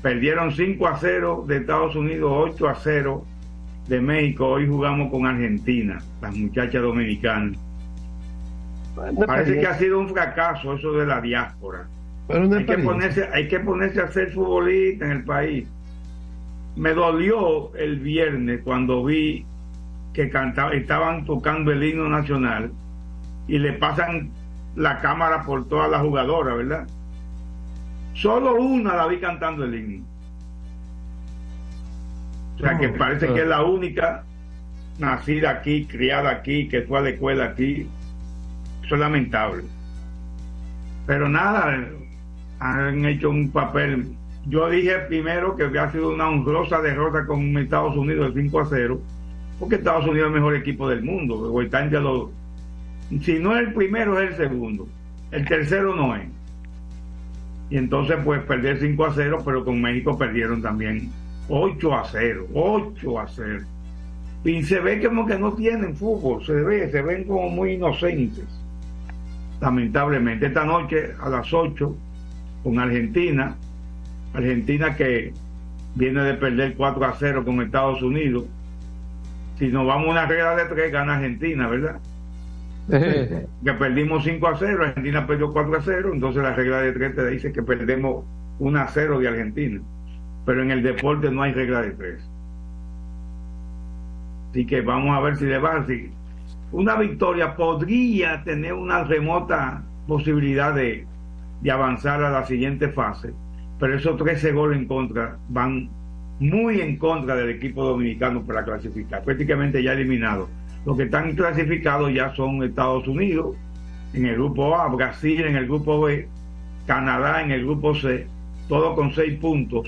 Perdieron 0.01 0.51
5 0.51 0.87
a 0.87 0.97
0 0.97 1.45
de 1.47 1.57
Estados 1.57 1.95
Unidos, 1.95 2.31
8 2.53 2.67
a 2.67 2.75
0 2.75 3.25
de 3.87 4.01
México. 4.01 4.47
Hoy 4.47 4.67
jugamos 4.67 5.09
con 5.09 5.25
Argentina, 5.25 5.99
las 6.21 6.35
muchachas 6.35 6.81
dominicanas. 6.81 7.57
Parece 9.25 9.59
que 9.59 9.67
ha 9.67 9.77
sido 9.77 9.99
un 9.99 10.09
fracaso 10.09 10.73
eso 10.73 10.91
de 10.93 11.05
la 11.05 11.21
diáspora. 11.21 11.87
Pero 12.27 12.53
hay, 12.53 12.65
que 12.65 12.77
ponerse, 12.79 13.29
hay 13.31 13.47
que 13.47 13.59
ponerse 13.59 14.01
a 14.01 14.11
ser 14.11 14.31
futbolista 14.33 15.05
en 15.05 15.11
el 15.11 15.23
país. 15.23 15.67
Me 16.75 16.93
dolió 16.93 17.73
el 17.75 17.99
viernes 17.99 18.61
cuando 18.63 19.03
vi 19.03 19.45
que 20.13 20.29
cantaba, 20.29 20.73
estaban 20.73 21.25
tocando 21.25 21.71
el 21.71 21.83
himno 21.83 22.09
nacional 22.09 22.71
y 23.47 23.59
le 23.59 23.73
pasan 23.73 24.29
la 24.75 24.99
cámara 24.99 25.43
por 25.43 25.67
todas 25.67 25.89
las 25.89 26.01
jugadoras, 26.01 26.57
¿verdad? 26.57 26.87
Solo 28.17 28.55
una 28.55 28.95
la 28.95 29.07
vi 29.07 29.17
cantando 29.19 29.63
el 29.63 29.75
himno. 29.75 30.05
O 32.55 32.59
sea 32.59 32.77
que 32.77 32.89
parece 32.89 33.27
que 33.35 33.41
es 33.41 33.47
la 33.47 33.63
única 33.63 34.23
nacida 34.97 35.51
aquí, 35.51 35.85
criada 35.85 36.29
aquí, 36.31 36.67
que 36.67 36.81
fue 36.81 36.99
a 36.99 37.01
la 37.03 37.09
escuela 37.09 37.45
aquí. 37.45 37.87
Eso 38.83 38.95
es 38.95 38.99
lamentable. 39.01 39.63
Pero 41.05 41.29
nada, 41.29 41.77
han 42.59 43.05
hecho 43.05 43.29
un 43.29 43.51
papel. 43.51 44.11
Yo 44.47 44.67
dije 44.69 44.97
primero 45.07 45.55
que 45.55 45.63
había 45.65 45.91
sido 45.91 46.13
una 46.13 46.29
honrosa 46.29 46.81
derrota 46.81 47.25
con 47.27 47.55
Estados 47.57 47.95
Unidos 47.95 48.33
de 48.33 48.41
5 48.41 48.59
a 48.61 48.65
0, 48.65 48.99
porque 49.59 49.75
Estados 49.75 50.05
Unidos 50.07 50.29
es 50.29 50.33
el 50.35 50.39
mejor 50.41 50.55
equipo 50.55 50.89
del 50.89 51.03
mundo. 51.03 51.51
los- 52.01 52.29
si 53.23 53.39
no 53.39 53.55
es 53.55 53.67
el 53.67 53.73
primero, 53.73 54.19
es 54.19 54.31
el 54.31 54.37
segundo. 54.37 54.87
El 55.31 55.45
tercero 55.45 55.95
no 55.95 56.15
es. 56.15 56.27
Y 57.69 57.77
entonces, 57.77 58.17
pues, 58.23 58.41
perder 58.43 58.79
5 58.79 59.05
a 59.05 59.13
0, 59.13 59.39
pero 59.43 59.65
con 59.65 59.81
México 59.81 60.17
perdieron 60.17 60.61
también 60.61 61.11
8 61.49 61.95
a 61.95 62.05
0. 62.05 62.47
8 62.53 63.19
a 63.19 63.27
0. 63.27 63.65
Y 64.43 64.63
se 64.63 64.79
ve 64.79 65.03
como 65.03 65.25
que 65.25 65.37
no 65.37 65.53
tienen 65.53 65.95
fútbol, 65.95 66.45
se 66.45 66.53
ve, 66.53 66.89
se 66.89 67.01
ven 67.01 67.25
como 67.25 67.49
muy 67.49 67.73
inocentes. 67.73 68.45
Lamentablemente, 69.59 70.45
esta 70.45 70.63
noche 70.63 71.13
a 71.21 71.29
las 71.29 71.51
8 71.51 71.95
con 72.63 72.79
Argentina, 72.79 73.55
Argentina 74.33 74.95
que 74.95 75.33
viene 75.95 76.23
de 76.23 76.35
perder 76.35 76.75
4 76.75 77.05
a 77.05 77.15
0 77.17 77.43
con 77.43 77.61
Estados 77.61 78.01
Unidos. 78.01 78.45
Si 79.57 79.67
nos 79.67 79.85
vamos 79.85 80.09
a 80.09 80.11
una 80.11 80.25
regla 80.27 80.55
de 80.55 80.65
3, 80.65 80.91
gana 80.91 81.15
Argentina, 81.15 81.67
¿verdad? 81.67 81.99
Que 82.89 83.73
perdimos 83.73 84.23
5 84.23 84.47
a 84.47 84.57
0, 84.57 84.83
Argentina 84.85 85.27
perdió 85.27 85.51
4 85.51 85.77
a 85.77 85.81
0, 85.81 86.11
entonces 86.13 86.41
la 86.41 86.53
regla 86.53 86.81
de 86.81 86.93
3 86.93 87.15
te 87.15 87.27
dice 87.27 87.51
que 87.51 87.61
perdemos 87.61 88.23
1 88.59 88.79
a 88.79 88.87
0 88.87 89.19
de 89.19 89.27
Argentina. 89.27 89.81
Pero 90.45 90.61
en 90.61 90.71
el 90.71 90.81
deporte 90.81 91.29
no 91.29 91.43
hay 91.43 91.53
regla 91.53 91.81
de 91.81 91.91
3. 91.91 92.29
Así 94.51 94.65
que 94.65 94.81
vamos 94.81 95.15
a 95.15 95.19
ver 95.19 95.35
si 95.35 95.45
le 95.45 95.59
va 95.59 95.77
así. 95.77 96.09
Una 96.71 96.95
victoria 96.95 97.55
podría 97.55 98.43
tener 98.43 98.73
una 98.73 99.03
remota 99.03 99.83
posibilidad 100.07 100.73
de, 100.73 101.05
de 101.61 101.71
avanzar 101.71 102.23
a 102.23 102.29
la 102.29 102.45
siguiente 102.45 102.89
fase, 102.89 103.33
pero 103.79 103.95
esos 103.95 104.17
13 104.17 104.53
goles 104.53 104.79
en 104.79 104.85
contra 104.85 105.37
van 105.49 105.89
muy 106.39 106.81
en 106.81 106.97
contra 106.97 107.35
del 107.35 107.49
equipo 107.49 107.83
dominicano 107.83 108.43
para 108.43 108.63
clasificar, 108.63 109.23
prácticamente 109.23 109.81
ya 109.83 109.93
eliminado. 109.93 110.47
Los 110.87 110.95
que 110.95 111.03
están 111.03 111.35
clasificados 111.35 112.13
ya 112.13 112.33
son 112.33 112.63
Estados 112.63 113.05
Unidos 113.09 113.57
en 114.13 114.25
el 114.25 114.35
grupo 114.35 114.73
A, 114.73 114.87
Brasil 114.87 115.41
en 115.41 115.57
el 115.57 115.65
grupo 115.65 115.99
B, 115.99 116.29
Canadá 116.85 117.41
en 117.41 117.51
el 117.51 117.65
grupo 117.65 117.93
C, 117.93 118.25
todo 118.69 118.95
con 118.95 119.13
6 119.13 119.37
puntos. 119.37 119.85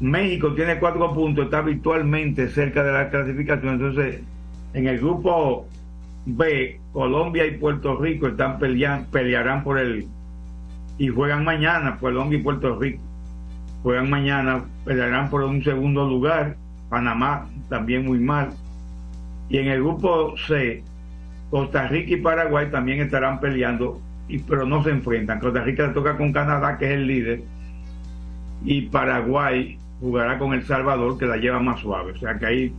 México 0.00 0.52
tiene 0.52 0.80
4 0.80 1.14
puntos, 1.14 1.44
está 1.44 1.60
virtualmente 1.60 2.48
cerca 2.48 2.82
de 2.82 2.92
la 2.92 3.08
clasificación. 3.08 3.74
Entonces, 3.74 4.20
en 4.72 4.88
el 4.88 4.98
grupo 4.98 5.68
B, 6.26 6.80
Colombia 6.92 7.46
y 7.46 7.52
Puerto 7.52 7.96
Rico 7.96 8.26
están 8.26 8.58
peleando, 8.58 9.08
pelearán 9.12 9.62
por 9.62 9.78
el 9.78 10.08
y 10.98 11.06
juegan 11.06 11.44
mañana, 11.44 11.98
Colombia 12.00 12.40
y 12.40 12.42
Puerto 12.42 12.76
Rico 12.80 13.00
juegan 13.84 14.10
mañana, 14.10 14.64
pelearán 14.84 15.30
por 15.30 15.44
un 15.44 15.62
segundo 15.62 16.04
lugar, 16.08 16.56
Panamá 16.88 17.46
también 17.68 18.04
muy 18.04 18.18
mal. 18.18 18.50
Y 19.48 19.58
en 19.58 19.68
el 19.68 19.80
grupo 19.80 20.34
C, 20.46 20.82
Costa 21.50 21.86
Rica 21.88 22.14
y 22.14 22.16
Paraguay 22.16 22.70
también 22.70 23.00
estarán 23.00 23.40
peleando, 23.40 24.00
pero 24.48 24.66
no 24.66 24.82
se 24.82 24.90
enfrentan. 24.90 25.38
Costa 25.40 25.62
Rica 25.62 25.86
le 25.86 25.94
toca 25.94 26.16
con 26.16 26.32
Canadá, 26.32 26.78
que 26.78 26.86
es 26.86 26.92
el 26.92 27.06
líder, 27.06 27.42
y 28.64 28.82
Paraguay 28.82 29.78
jugará 30.00 30.38
con 30.38 30.54
El 30.54 30.64
Salvador, 30.64 31.18
que 31.18 31.26
la 31.26 31.36
lleva 31.36 31.60
más 31.60 31.80
suave. 31.80 32.12
O 32.12 32.18
sea 32.18 32.38
que 32.38 32.46
ahí 32.46 32.72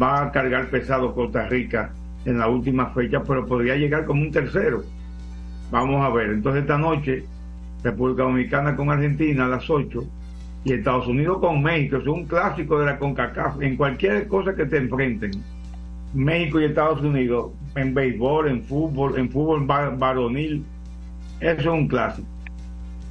va 0.00 0.22
a 0.22 0.32
cargar 0.32 0.68
pesado 0.68 1.14
Costa 1.14 1.48
Rica 1.48 1.90
en 2.24 2.38
la 2.38 2.48
última 2.48 2.86
fecha, 2.90 3.22
pero 3.22 3.46
podría 3.46 3.76
llegar 3.76 4.04
como 4.04 4.22
un 4.22 4.30
tercero. 4.30 4.84
Vamos 5.70 6.04
a 6.04 6.10
ver. 6.10 6.30
Entonces 6.30 6.62
esta 6.62 6.78
noche, 6.78 7.24
República 7.82 8.22
Dominicana 8.22 8.76
con 8.76 8.90
Argentina 8.90 9.46
a 9.46 9.48
las 9.48 9.68
8 9.68 10.04
y 10.64 10.72
Estados 10.72 11.06
Unidos 11.06 11.38
con 11.40 11.62
México. 11.62 11.96
Es 11.96 12.06
un 12.06 12.26
clásico 12.26 12.78
de 12.78 12.86
la 12.86 12.98
CONCACAF. 12.98 13.60
En 13.60 13.76
cualquier 13.76 14.28
cosa 14.28 14.54
que 14.54 14.66
te 14.66 14.76
enfrenten, 14.76 15.32
México 16.14 16.60
y 16.60 16.64
Estados 16.64 17.00
Unidos, 17.02 17.52
en 17.74 17.94
béisbol, 17.94 18.48
en 18.48 18.62
fútbol, 18.64 19.18
en 19.18 19.30
fútbol 19.30 19.68
va- 19.70 19.90
varonil, 19.90 20.64
Eso 21.40 21.60
es 21.60 21.66
un 21.66 21.88
clásico. 21.88 22.28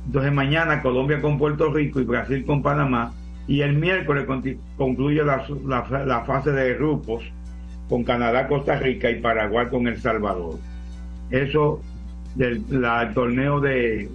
Entonces 0.06 0.32
mañana 0.32 0.82
Colombia 0.82 1.22
con 1.22 1.38
Puerto 1.38 1.72
Rico 1.74 2.00
y 2.00 2.06
Brasil 2.06 2.46
con 2.46 2.62
Panamá. 2.62 3.12
Y 3.48 3.62
el 3.62 3.74
miércoles 3.76 4.26
concluye 4.78 5.22
la, 5.24 6.24
fase 6.26 6.52
de 6.52 6.76
grupos 6.76 7.24
con 7.90 8.04
Canadá, 8.06 8.48
Costa 8.48 8.78
Rica 8.80 9.10
y 9.12 9.20
Paraguay 9.20 9.68
con 9.70 9.88
El 9.88 10.00
Salvador. 10.00 10.58
Eso 11.30 11.82
del 12.36 12.64
la- 12.70 13.12
torneo 13.14 13.60
de 13.60 14.10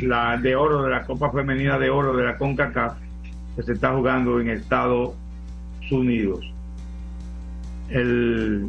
la 0.00 0.36
de 0.38 0.56
oro 0.56 0.84
de 0.84 0.90
la 0.90 1.04
Copa 1.04 1.30
Femenina 1.32 1.78
de 1.78 1.90
Oro 1.90 2.16
de 2.16 2.24
la 2.24 2.36
CONCACAF 2.38 2.94
que 3.56 3.62
se 3.62 3.72
está 3.72 3.92
jugando 3.92 4.40
en 4.40 4.48
Estados 4.50 5.10
Unidos. 5.90 6.50
El 7.90 8.68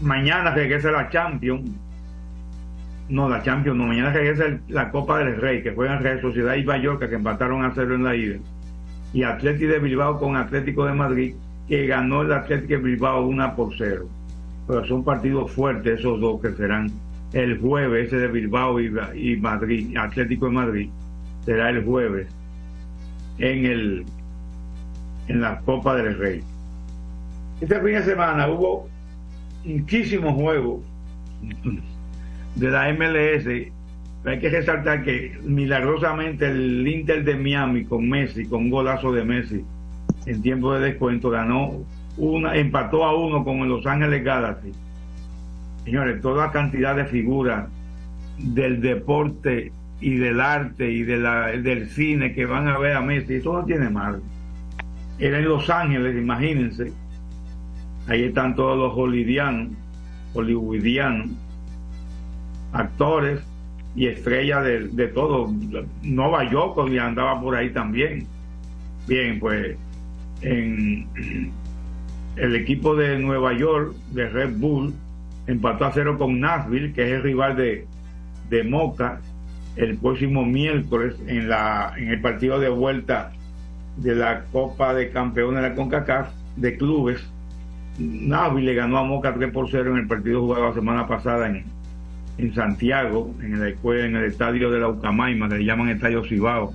mañana 0.00 0.50
regresa 0.54 0.90
la 0.90 1.08
Champions. 1.08 1.70
No, 3.08 3.28
la 3.28 3.42
Champions, 3.42 3.78
no, 3.78 3.86
mañana 3.86 4.12
regresa 4.12 4.46
el- 4.46 4.60
la 4.68 4.90
Copa 4.90 5.18
del 5.18 5.36
Rey, 5.40 5.62
que 5.62 5.72
juegan 5.74 6.02
Real 6.02 6.20
Sociedad 6.20 6.54
y 6.56 6.64
Mallorca, 6.64 7.08
que 7.08 7.16
empataron 7.16 7.64
a 7.64 7.72
cero 7.74 7.94
en 7.94 8.04
la 8.04 8.16
ida. 8.16 8.36
Y 9.12 9.22
Atlético 9.24 9.72
de 9.72 9.78
Bilbao 9.78 10.18
con 10.18 10.36
Atlético 10.36 10.86
de 10.86 10.94
Madrid, 10.94 11.34
que 11.68 11.86
ganó 11.86 12.22
el 12.22 12.32
Atlético 12.32 12.74
de 12.74 12.78
Bilbao 12.78 13.26
una 13.26 13.54
por 13.54 13.74
cero. 13.76 14.06
Pero 14.66 14.84
son 14.86 15.04
partidos 15.04 15.50
fuertes 15.52 16.00
esos 16.00 16.20
dos 16.20 16.40
que 16.40 16.52
serán 16.52 16.90
el 17.32 17.58
jueves, 17.60 18.06
ese 18.08 18.16
de 18.16 18.28
Bilbao 18.28 18.80
y, 18.80 18.92
y 19.14 19.36
Madrid, 19.36 19.96
Atlético 19.96 20.46
de 20.46 20.52
Madrid, 20.52 20.90
será 21.44 21.70
el 21.70 21.84
jueves 21.84 22.28
en 23.38 23.66
el 23.66 24.04
en 25.28 25.40
la 25.40 25.60
Copa 25.60 25.94
del 25.96 26.18
Rey. 26.18 26.42
Este 27.62 27.76
fin 27.76 27.92
de 27.92 28.02
semana 28.02 28.48
hubo 28.48 28.88
muchísimos 29.64 30.34
juegos 30.34 30.82
de 32.56 32.70
la 32.72 32.92
MLS. 32.92 33.46
Hay 34.24 34.38
que 34.40 34.48
resaltar 34.48 35.04
que 35.04 35.38
milagrosamente 35.44 36.46
el 36.48 36.84
Inter 36.88 37.22
de 37.22 37.36
Miami 37.36 37.84
con 37.84 38.08
Messi, 38.08 38.46
con 38.46 38.62
un 38.62 38.70
golazo 38.70 39.12
de 39.12 39.24
Messi 39.24 39.64
en 40.26 40.42
tiempo 40.42 40.74
de 40.74 40.90
descuento, 40.90 41.30
ganó 41.30 41.84
una, 42.16 42.56
empató 42.56 43.04
a 43.04 43.16
uno 43.16 43.44
con 43.44 43.58
el 43.58 43.68
Los 43.68 43.86
Ángeles 43.86 44.24
Galaxy. 44.24 44.72
Señores, 45.84 46.20
toda 46.20 46.50
cantidad 46.50 46.96
de 46.96 47.04
figuras 47.04 47.68
del 48.38 48.80
deporte 48.80 49.70
y 50.00 50.16
del 50.16 50.40
arte 50.40 50.90
y 50.90 51.04
de 51.04 51.16
la, 51.16 51.46
del 51.52 51.88
cine 51.90 52.34
que 52.34 52.44
van 52.44 52.66
a 52.66 52.76
ver 52.76 52.96
a 52.96 53.02
Messi, 53.02 53.34
eso 53.34 53.52
no 53.52 53.64
tiene 53.64 53.88
mal. 53.88 54.20
Era 55.20 55.38
en 55.38 55.44
Los 55.44 55.70
Ángeles, 55.70 56.16
imagínense. 56.16 57.01
Ahí 58.08 58.24
están 58.24 58.56
todos 58.56 58.76
los 58.76 58.92
hollywoodianos, 58.92 59.72
hollywoodianos, 60.34 61.30
actores 62.72 63.40
y 63.94 64.06
estrellas 64.06 64.64
de, 64.64 64.88
de 64.88 65.08
todo. 65.08 65.52
Nova 66.02 66.50
York 66.50 66.78
andaba 67.00 67.40
por 67.40 67.54
ahí 67.54 67.70
también. 67.70 68.26
Bien, 69.06 69.38
pues 69.38 69.76
en 70.42 71.06
el 72.36 72.56
equipo 72.56 72.96
de 72.96 73.18
Nueva 73.18 73.52
York, 73.52 73.94
de 74.12 74.28
Red 74.28 74.56
Bull, 74.56 74.94
empató 75.46 75.86
a 75.86 75.92
cero 75.92 76.18
con 76.18 76.40
Nashville, 76.40 76.92
que 76.92 77.02
es 77.02 77.12
el 77.12 77.22
rival 77.22 77.56
de, 77.56 77.86
de 78.48 78.64
Moca, 78.64 79.20
el 79.76 79.96
próximo 79.96 80.44
miércoles 80.44 81.16
en, 81.26 81.48
la, 81.48 81.94
en 81.96 82.08
el 82.08 82.20
partido 82.20 82.58
de 82.60 82.68
vuelta 82.68 83.32
de 83.96 84.14
la 84.14 84.44
Copa 84.52 84.94
de 84.94 85.10
Campeones 85.10 85.62
de 85.62 85.68
la 85.68 85.74
CONCACAF 85.74 86.28
de 86.56 86.76
clubes. 86.76 87.20
Nashville 87.98 88.66
le 88.66 88.74
ganó 88.74 88.98
a 88.98 89.04
Moca 89.04 89.34
3 89.34 89.52
por 89.52 89.70
0 89.70 89.92
en 89.92 89.98
el 89.98 90.06
partido 90.06 90.40
jugado 90.40 90.68
la 90.68 90.74
semana 90.74 91.06
pasada 91.06 91.48
en, 91.48 91.64
en 92.38 92.54
Santiago, 92.54 93.34
en 93.42 93.54
el, 93.54 93.76
en 93.84 94.16
el 94.16 94.24
estadio 94.24 94.70
de 94.70 94.80
la 94.80 94.88
Ucamaima, 94.88 95.48
que 95.48 95.58
le 95.58 95.64
llaman 95.64 95.90
Estadio 95.90 96.24
Cibao. 96.24 96.72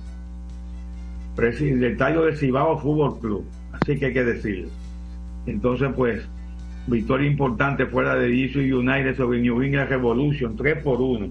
El 1.36 1.84
estadio 1.84 2.22
de 2.22 2.36
Cibao 2.36 2.78
Fútbol 2.78 3.20
Club, 3.20 3.44
así 3.72 3.98
que 3.98 4.06
hay 4.06 4.12
que 4.12 4.24
decirlo. 4.24 4.68
Entonces, 5.46 5.88
pues, 5.94 6.26
victoria 6.86 7.28
importante 7.28 7.86
fuera 7.86 8.16
de 8.16 8.28
DC 8.28 8.72
United 8.72 9.16
sobre 9.16 9.40
New 9.40 9.62
England 9.62 9.88
Revolution, 9.88 10.56
3 10.56 10.82
por 10.82 11.00
1. 11.00 11.28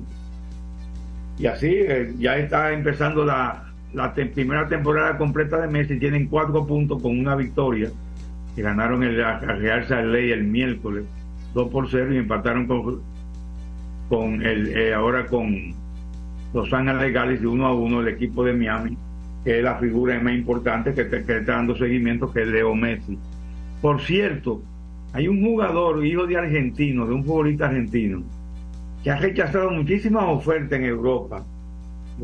Y 1.40 1.46
así 1.46 1.68
eh, 1.70 2.14
ya 2.18 2.38
está 2.38 2.72
empezando 2.72 3.26
la, 3.26 3.68
la 3.94 4.14
primera 4.14 4.68
temporada 4.68 5.18
completa 5.18 5.60
de 5.60 5.68
Messi, 5.68 6.00
tienen 6.00 6.28
cuatro 6.28 6.66
puntos 6.66 7.02
con 7.02 7.20
una 7.20 7.36
victoria, 7.36 7.92
que 8.58 8.64
ganaron 8.64 9.04
el 9.04 9.16
Real 9.16 9.88
Salt 9.88 10.08
Lake 10.08 10.34
el 10.34 10.46
miércoles, 10.46 11.06
2 11.54 11.70
por 11.70 11.88
0 11.92 12.12
y 12.16 12.18
empataron 12.18 12.66
con, 12.66 13.02
con 14.10 14.42
el 14.42 14.76
eh, 14.76 14.96
ahora 14.96 15.28
con 15.28 15.76
Los 16.56 16.74
Ángeles 16.74 17.14
Galaxy 17.14 17.46
1 17.46 17.68
a 17.68 17.76
1, 17.76 18.02
el 18.02 18.08
equipo 18.08 18.44
de 18.44 18.54
Miami, 18.54 18.98
que 19.44 19.60
es 19.60 19.64
la 19.64 19.76
figura 19.76 20.20
más 20.20 20.34
importante 20.34 20.96
que, 20.96 21.02
está 21.02 21.52
dando 21.52 21.78
seguimiento, 21.78 22.34
que 22.34 22.42
es 22.42 22.48
Leo 22.48 22.74
Messi. 22.74 23.16
Por 23.80 24.02
cierto, 24.02 24.64
hay 25.14 25.28
un 25.28 25.40
jugador, 25.46 26.04
hijo 26.04 26.26
de 26.26 26.38
argentino, 26.38 27.06
de 27.06 27.14
un 27.14 27.24
futbolista 27.24 27.68
argentino, 27.68 28.24
que 29.04 29.12
ha 29.12 29.18
rechazado 29.18 29.70
muchísimas 29.70 30.24
ofertas 30.24 30.80
en 30.80 30.86
Europa, 30.86 31.46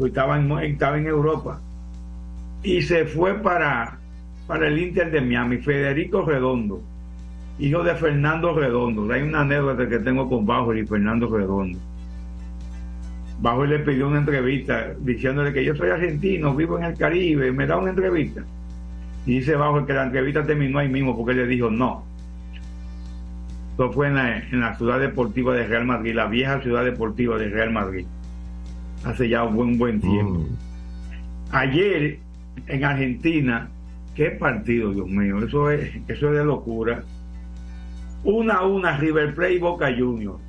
estaba 0.03 0.39
en, 0.39 0.51
estaba 0.63 0.97
en 0.97 1.05
Europa, 1.05 1.61
y 2.63 2.81
se 2.81 3.05
fue 3.05 3.35
para, 3.35 3.99
para 4.47 4.67
el 4.67 4.77
Inter 4.77 5.11
de 5.11 5.21
Miami, 5.21 5.57
Federico 5.57 6.23
Redondo, 6.23 6.81
hijo 7.59 7.83
de 7.83 7.95
Fernando 7.95 8.53
Redondo. 8.53 9.11
Hay 9.13 9.21
una 9.21 9.41
anécdota 9.41 9.87
que 9.87 9.99
tengo 9.99 10.29
con 10.29 10.45
Bajo 10.45 10.73
y 10.73 10.85
Fernando 10.85 11.27
Redondo. 11.27 11.79
Bajo 13.39 13.65
le 13.65 13.79
pidió 13.79 14.07
una 14.07 14.19
entrevista 14.19 14.93
diciéndole 14.99 15.51
que 15.53 15.65
yo 15.65 15.75
soy 15.75 15.89
argentino, 15.89 16.55
vivo 16.55 16.77
en 16.77 16.85
el 16.85 16.97
Caribe, 16.97 17.51
me 17.51 17.65
da 17.65 17.77
una 17.77 17.89
entrevista. 17.89 18.43
Y 19.25 19.35
dice 19.39 19.55
Bajo 19.55 19.85
que 19.85 19.93
la 19.93 20.03
entrevista 20.03 20.45
terminó 20.45 20.79
ahí 20.79 20.89
mismo 20.89 21.15
porque 21.15 21.31
él 21.31 21.37
le 21.37 21.47
dijo 21.47 21.69
no. 21.69 22.03
Esto 23.71 23.91
fue 23.91 24.07
en 24.07 24.15
la, 24.15 24.37
en 24.37 24.59
la 24.59 24.75
ciudad 24.77 24.99
deportiva 24.99 25.55
de 25.55 25.65
Real 25.65 25.85
Madrid, 25.85 26.13
la 26.13 26.27
vieja 26.27 26.61
ciudad 26.61 26.83
deportiva 26.83 27.39
de 27.39 27.49
Real 27.49 27.71
Madrid, 27.71 28.05
hace 29.03 29.27
ya 29.27 29.43
un 29.43 29.55
buen, 29.55 29.77
buen 29.79 29.99
tiempo. 29.99 30.45
Ayer 31.51 32.19
en 32.67 32.83
Argentina, 32.83 33.69
qué 34.15 34.31
partido, 34.31 34.91
Dios 34.91 35.07
mío, 35.07 35.43
eso 35.43 35.69
es, 35.71 35.91
eso 36.07 36.29
es 36.29 36.37
de 36.37 36.45
locura. 36.45 37.03
Una 38.23 38.55
a 38.55 38.65
una 38.65 38.97
River 38.97 39.33
Plate 39.35 39.55
y 39.55 39.59
Boca 39.59 39.93
Juniors. 39.97 40.39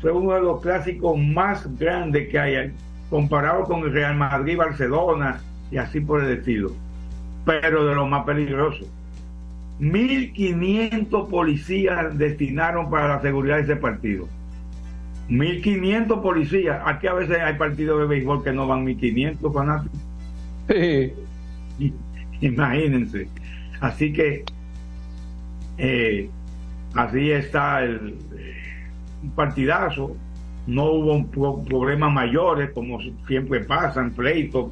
Fue 0.00 0.10
uno 0.10 0.34
de 0.34 0.40
los 0.40 0.60
clásicos 0.60 1.16
más 1.16 1.66
grandes 1.78 2.28
que 2.28 2.38
hay, 2.38 2.72
comparado 3.08 3.64
con 3.64 3.84
el 3.84 3.92
Real 3.92 4.16
Madrid, 4.16 4.56
Barcelona 4.56 5.40
y 5.70 5.76
así 5.76 6.00
por 6.00 6.22
el 6.22 6.38
estilo. 6.38 6.72
Pero 7.44 7.86
de 7.86 7.94
lo 7.94 8.06
más 8.06 8.24
peligroso. 8.24 8.84
1.500 9.80 11.28
policías 11.28 12.16
destinaron 12.18 12.90
para 12.90 13.08
la 13.08 13.20
seguridad 13.20 13.56
de 13.56 13.62
ese 13.62 13.76
partido. 13.76 14.28
1.500 15.28 16.20
policías. 16.20 16.82
Aquí 16.84 17.06
a 17.06 17.14
veces 17.14 17.38
hay 17.40 17.54
partidos 17.54 18.00
de 18.00 18.06
béisbol 18.06 18.44
que 18.44 18.52
no 18.52 18.66
van 18.66 18.84
1.500 18.84 19.52
fanáticos. 19.52 20.00
Imagínense. 22.46 23.28
Así 23.80 24.12
que 24.12 24.44
eh, 25.78 26.28
así 26.94 27.30
está 27.30 27.82
el 27.82 28.16
un 29.22 29.30
partidazo. 29.30 30.16
No 30.66 30.84
hubo 30.92 31.26
pro- 31.26 31.64
problemas 31.64 32.12
mayores 32.12 32.70
como 32.72 32.98
siempre 33.26 33.60
pasan, 33.64 34.12
pleitos, 34.12 34.70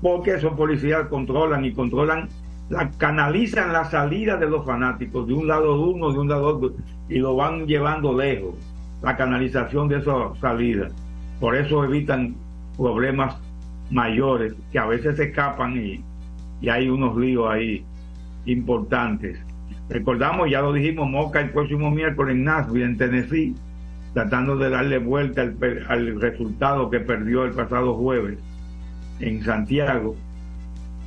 porque 0.00 0.34
esos 0.34 0.52
policías 0.54 1.08
controlan 1.08 1.64
y 1.64 1.72
controlan, 1.72 2.28
la, 2.68 2.90
canalizan 2.98 3.72
la 3.72 3.84
salida 3.90 4.36
de 4.36 4.48
los 4.48 4.64
fanáticos 4.64 5.26
de 5.26 5.34
un 5.34 5.48
lado 5.48 5.76
de 5.76 5.92
uno, 5.92 6.12
de 6.12 6.18
un 6.20 6.28
lado 6.28 6.46
otro, 6.56 6.72
y 7.08 7.18
lo 7.18 7.34
van 7.34 7.66
llevando 7.66 8.16
lejos, 8.16 8.54
la 9.02 9.16
canalización 9.16 9.88
de 9.88 9.98
esas 9.98 10.38
salidas. 10.40 10.92
Por 11.40 11.56
eso 11.56 11.84
evitan 11.84 12.36
problemas 12.76 13.36
mayores 13.90 14.54
que 14.70 14.78
a 14.78 14.86
veces 14.86 15.16
se 15.16 15.24
escapan 15.24 15.76
y, 15.76 16.00
y 16.64 16.70
hay 16.70 16.88
unos 16.88 17.14
líos 17.16 17.46
ahí 17.50 17.84
importantes. 18.46 19.38
Recordamos, 19.90 20.50
ya 20.50 20.62
lo 20.62 20.72
dijimos, 20.72 21.10
Moca 21.10 21.40
el 21.40 21.50
próximo 21.50 21.90
miércoles 21.90 22.34
en 22.34 22.44
Nashville, 22.44 22.86
en 22.86 22.96
Tennessee, 22.96 23.54
tratando 24.14 24.56
de 24.56 24.70
darle 24.70 24.98
vuelta 24.98 25.42
al, 25.42 25.56
al 25.88 26.20
resultado 26.20 26.88
que 26.88 27.00
perdió 27.00 27.44
el 27.44 27.52
pasado 27.52 27.94
jueves 27.96 28.38
en 29.20 29.42
Santiago. 29.42 30.16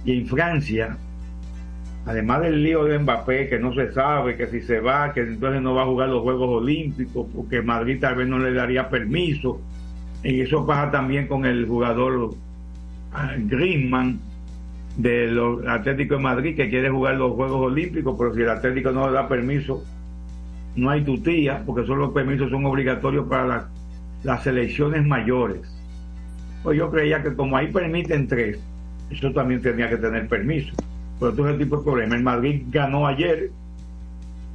Y 0.05 0.19
en 0.19 0.27
Francia, 0.27 0.95
además 2.05 2.41
del 2.41 2.61
lío 2.61 2.83
de 2.83 2.99
Mbappé, 2.99 3.49
que 3.49 3.57
no 3.57 3.73
se 3.73 3.91
sabe, 3.93 4.37
que 4.37 4.45
si 4.47 4.61
se 4.61 4.79
va, 4.79 5.11
que 5.11 5.21
entonces 5.21 5.59
no 5.59 5.73
va 5.73 5.83
a 5.83 5.87
jugar 5.87 6.09
los 6.09 6.21
Juegos 6.21 6.61
Olímpicos, 6.61 7.25
porque 7.35 7.63
Madrid 7.63 7.97
tal 7.99 8.15
vez 8.15 8.27
no 8.27 8.37
le 8.37 8.53
daría 8.53 8.89
permiso. 8.89 9.59
Y 10.23 10.41
eso 10.41 10.67
pasa 10.67 10.91
también 10.91 11.25
con 11.27 11.45
el 11.45 11.65
jugador 11.65 12.35
ah, 13.11 13.33
Griezmann 13.39 14.19
del 14.97 15.39
Atlético 15.67 16.15
de 16.15 16.21
Madrid, 16.21 16.55
que 16.55 16.69
quiere 16.69 16.89
jugar 16.89 17.15
los 17.15 17.33
Juegos 17.33 17.71
Olímpicos, 17.71 18.15
pero 18.17 18.33
si 18.33 18.41
el 18.41 18.49
Atlético 18.49 18.91
no 18.91 19.07
le 19.07 19.13
da 19.13 19.27
permiso, 19.27 19.83
no 20.75 20.89
hay 20.89 21.03
tutía, 21.03 21.61
porque 21.65 21.85
solo 21.85 22.05
los 22.07 22.13
permisos 22.13 22.49
son 22.49 22.65
obligatorios 22.65 23.27
para 23.27 23.47
la- 23.47 23.69
las 24.23 24.43
selecciones 24.43 25.05
mayores. 25.05 25.61
Pues 26.63 26.77
yo 26.77 26.89
creía 26.89 27.21
que 27.21 27.33
como 27.35 27.55
ahí 27.55 27.67
permiten 27.71 28.27
tres, 28.27 28.59
eso 29.11 29.31
también 29.31 29.61
tenía 29.61 29.87
que 29.89 29.97
tener 29.97 30.27
permiso. 30.27 30.73
Pero 31.19 31.33
todo 31.33 31.49
ese 31.49 31.59
tipo 31.59 31.77
de 31.77 31.83
problema. 31.83 32.15
El 32.15 32.23
Madrid 32.23 32.63
ganó 32.69 33.07
ayer 33.07 33.51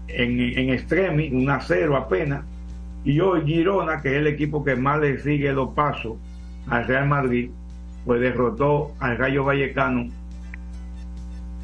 en, 0.08 0.40
en 0.40 0.70
extremi, 0.70 1.30
un 1.32 1.48
a 1.50 1.60
cero 1.60 1.96
apenas. 1.96 2.44
Y 3.04 3.18
hoy 3.20 3.42
Girona, 3.46 4.00
que 4.00 4.10
es 4.10 4.16
el 4.16 4.26
equipo 4.26 4.62
que 4.64 4.76
más 4.76 5.00
le 5.00 5.18
sigue 5.20 5.52
los 5.52 5.70
pasos 5.70 6.16
al 6.68 6.86
Real 6.86 7.08
Madrid, 7.08 7.50
pues 8.04 8.20
derrotó 8.20 8.92
al 9.00 9.16
Rayo 9.18 9.44
Vallecano 9.44 10.08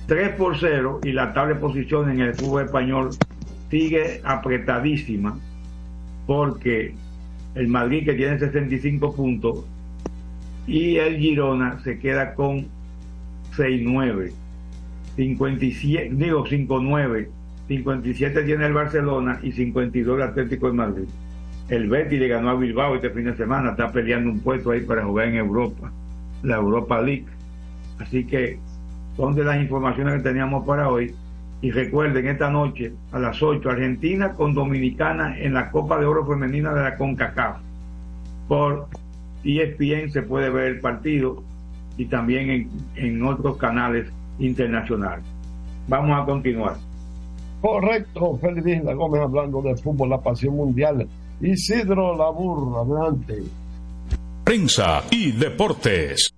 3 0.08 0.30
por 0.36 0.58
0 0.58 1.00
y 1.04 1.12
la 1.12 1.34
tabla 1.34 1.54
de 1.54 1.60
posiciones 1.60 2.14
en 2.14 2.22
el 2.22 2.34
fútbol 2.34 2.64
español 2.64 3.10
sigue 3.70 4.22
apretadísima 4.24 5.38
porque 6.26 6.94
el 7.54 7.68
Madrid 7.68 8.06
que 8.06 8.14
tiene 8.14 8.38
65 8.38 9.14
puntos 9.14 9.66
y 10.66 10.96
el 10.96 11.18
Girona 11.18 11.78
se 11.84 11.98
queda 11.98 12.34
con 12.34 12.66
6-9 13.54 14.32
57 15.16 16.10
digo 16.12 16.46
5-9 16.46 17.28
57 17.68 18.42
tiene 18.44 18.64
el 18.64 18.72
Barcelona 18.72 19.40
y 19.42 19.52
52 19.52 20.16
el 20.16 20.22
Atlético 20.22 20.68
de 20.68 20.72
Madrid. 20.72 21.08
El 21.68 21.90
Betis 21.90 22.18
le 22.18 22.28
ganó 22.28 22.48
a 22.48 22.54
Bilbao 22.54 22.94
este 22.94 23.10
fin 23.10 23.26
de 23.26 23.36
semana 23.36 23.72
está 23.72 23.92
peleando 23.92 24.30
un 24.30 24.40
puesto 24.40 24.70
ahí 24.70 24.80
para 24.80 25.04
jugar 25.04 25.28
en 25.28 25.34
Europa 25.34 25.92
la 26.42 26.56
Europa 26.56 27.02
League. 27.02 27.26
Así 27.98 28.24
que 28.24 28.58
son 29.18 29.34
de 29.34 29.42
las 29.42 29.60
informaciones 29.60 30.14
que 30.14 30.28
teníamos 30.28 30.64
para 30.64 30.88
hoy 30.88 31.12
y 31.60 31.72
recuerden, 31.72 32.28
esta 32.28 32.50
noche 32.50 32.92
a 33.10 33.18
las 33.18 33.42
8, 33.42 33.68
Argentina 33.68 34.32
con 34.32 34.54
Dominicana 34.54 35.36
en 35.40 35.54
la 35.54 35.72
Copa 35.72 35.98
de 35.98 36.06
Oro 36.06 36.24
Femenina 36.24 36.72
de 36.72 36.84
la 36.84 36.96
CONCACAF. 36.96 37.56
Por 38.46 38.86
ESPN 39.42 40.12
se 40.12 40.22
puede 40.22 40.50
ver 40.50 40.66
el 40.66 40.80
partido 40.80 41.42
y 41.96 42.04
también 42.04 42.48
en, 42.48 42.70
en 42.94 43.24
otros 43.24 43.56
canales 43.56 44.08
internacionales. 44.38 45.24
Vamos 45.88 46.16
a 46.16 46.24
continuar. 46.24 46.76
Correcto, 47.60 48.38
La 48.84 48.94
Gómez 48.94 49.20
hablando 49.20 49.60
de 49.62 49.74
fútbol, 49.74 50.10
la 50.10 50.20
pasión 50.20 50.54
mundial. 50.54 51.08
Isidro 51.40 52.16
Labur, 52.16 52.86
adelante. 52.86 53.42
Prensa 54.44 55.02
y 55.10 55.32
deportes. 55.32 56.37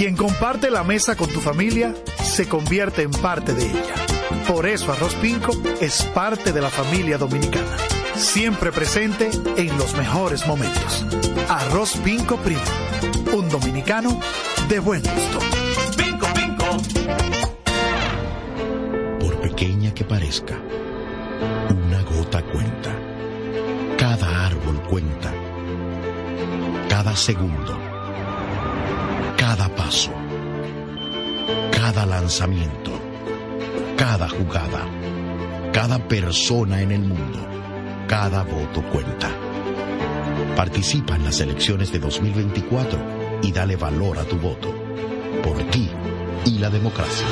Quien 0.00 0.16
comparte 0.16 0.70
la 0.70 0.82
mesa 0.82 1.14
con 1.14 1.28
tu 1.28 1.42
familia 1.42 1.94
se 2.22 2.48
convierte 2.48 3.02
en 3.02 3.10
parte 3.10 3.52
de 3.52 3.66
ella. 3.66 3.94
Por 4.48 4.66
eso 4.66 4.90
Arroz 4.90 5.14
Pinco 5.16 5.52
es 5.78 6.04
parte 6.14 6.54
de 6.54 6.62
la 6.62 6.70
familia 6.70 7.18
dominicana. 7.18 7.76
Siempre 8.14 8.72
presente 8.72 9.28
en 9.58 9.76
los 9.76 9.94
mejores 9.98 10.46
momentos. 10.46 11.04
Arroz 11.50 11.98
Pinco 11.98 12.38
Primo. 12.38 12.62
Un 13.34 13.50
dominicano 13.50 14.18
de 14.70 14.78
buen 14.78 15.02
gusto. 15.02 15.38
Pinco, 15.98 16.26
pinco. 16.32 16.64
Por 19.20 19.38
pequeña 19.42 19.92
que 19.92 20.04
parezca, 20.04 20.58
una 21.68 22.02
gota 22.04 22.42
cuenta. 22.50 22.96
Cada 23.98 24.46
árbol 24.46 24.82
cuenta. 24.84 25.30
Cada 26.88 27.14
segundo. 27.14 27.79
Cada 29.90 30.12
paso. 30.12 30.12
Cada 31.72 32.06
lanzamiento. 32.06 32.92
Cada 33.96 34.28
jugada. 34.28 34.86
Cada 35.72 35.98
persona 36.06 36.80
en 36.80 36.92
el 36.92 37.00
mundo. 37.00 37.44
Cada 38.06 38.44
voto 38.44 38.88
cuenta. 38.92 39.28
Participa 40.54 41.16
en 41.16 41.24
las 41.24 41.40
elecciones 41.40 41.90
de 41.90 41.98
2024 41.98 43.40
y 43.42 43.50
dale 43.50 43.74
valor 43.74 44.18
a 44.18 44.24
tu 44.24 44.36
voto. 44.36 44.72
Por 45.42 45.58
ti 45.70 45.88
y 46.44 46.58
la 46.58 46.70
democracia. 46.70 47.26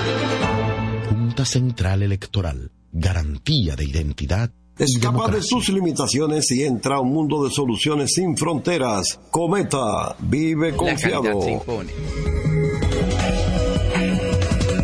Junta 1.09 1.45
Central 1.45 2.03
Electoral. 2.03 2.73
Garantía 2.91 3.77
de 3.77 3.85
identidad. 3.85 4.51
y 4.79 4.83
Escapa 4.83 5.31
de 5.31 5.43
sus 5.43 5.69
limitaciones 5.69 6.51
y 6.51 6.65
entra 6.65 6.97
a 6.97 7.01
un 7.01 7.13
mundo 7.13 7.45
de 7.45 7.53
soluciones 7.53 8.15
sin 8.15 8.37
fronteras. 8.37 9.21
Cometa, 9.31 10.17
vive 10.19 10.73
La 10.73 10.77
confiado. 10.77 11.41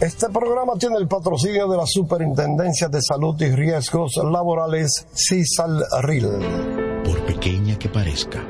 Este 0.00 0.30
programa 0.30 0.72
tiene 0.78 0.96
el 0.96 1.06
patrocinio 1.06 1.68
de 1.68 1.76
la 1.76 1.84
Superintendencia 1.86 2.88
de 2.88 3.02
Salud 3.02 3.38
y 3.42 3.54
Riesgos 3.54 4.16
Laborales, 4.16 5.06
CISALRIL. 5.12 7.02
Por 7.04 7.26
pequeña 7.26 7.78
que 7.78 7.90
parezca, 7.90 8.42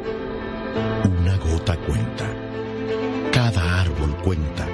una 1.04 1.36
gota 1.38 1.76
cuenta. 1.84 2.32
Cada 3.32 3.80
árbol 3.80 4.16
cuenta. 4.22 4.64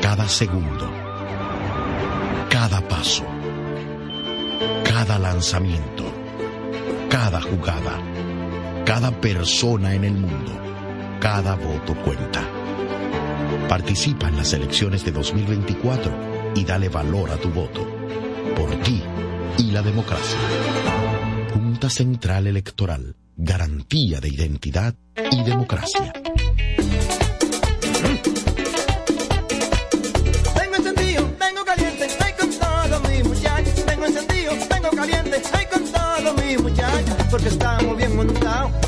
Cada 0.00 0.26
segundo. 0.26 0.90
Cada 2.48 2.80
paso, 2.88 3.24
cada 4.82 5.18
lanzamiento, 5.18 6.04
cada 7.10 7.42
jugada, 7.42 8.02
cada 8.86 9.10
persona 9.10 9.94
en 9.94 10.04
el 10.04 10.14
mundo, 10.14 10.52
cada 11.20 11.54
voto 11.54 11.94
cuenta. 12.02 12.57
Participa 13.68 14.28
en 14.28 14.36
las 14.38 14.54
elecciones 14.54 15.04
de 15.04 15.12
2024 15.12 16.52
y 16.54 16.64
dale 16.64 16.88
valor 16.88 17.30
a 17.30 17.36
tu 17.36 17.50
voto. 17.50 17.86
Por 18.56 18.74
ti 18.80 19.02
y 19.58 19.70
la 19.72 19.82
democracia. 19.82 20.38
Junta 21.52 21.90
Central 21.90 22.46
Electoral. 22.46 23.14
Garantía 23.36 24.20
de 24.20 24.28
identidad 24.30 24.94
y 25.30 25.42
democracia. 25.44 26.14
Vengo 30.56 30.76
encendido, 30.76 31.30
vengo 31.38 31.64
caliente, 31.66 32.08
ay 32.24 32.32
con 32.40 32.50
todos 32.50 33.08
mis 33.10 33.24
muchachos. 33.24 33.86
Vengo 33.86 34.06
encendido, 34.06 34.52
vengo 34.70 34.90
caliente, 34.96 35.42
ay 35.52 35.66
con 35.70 35.84
todos 35.84 36.44
mis 36.44 36.62
muchachos. 36.62 37.16
Porque 37.30 37.48
estamos 37.48 37.96
bien 37.98 38.16
montados 38.16 38.87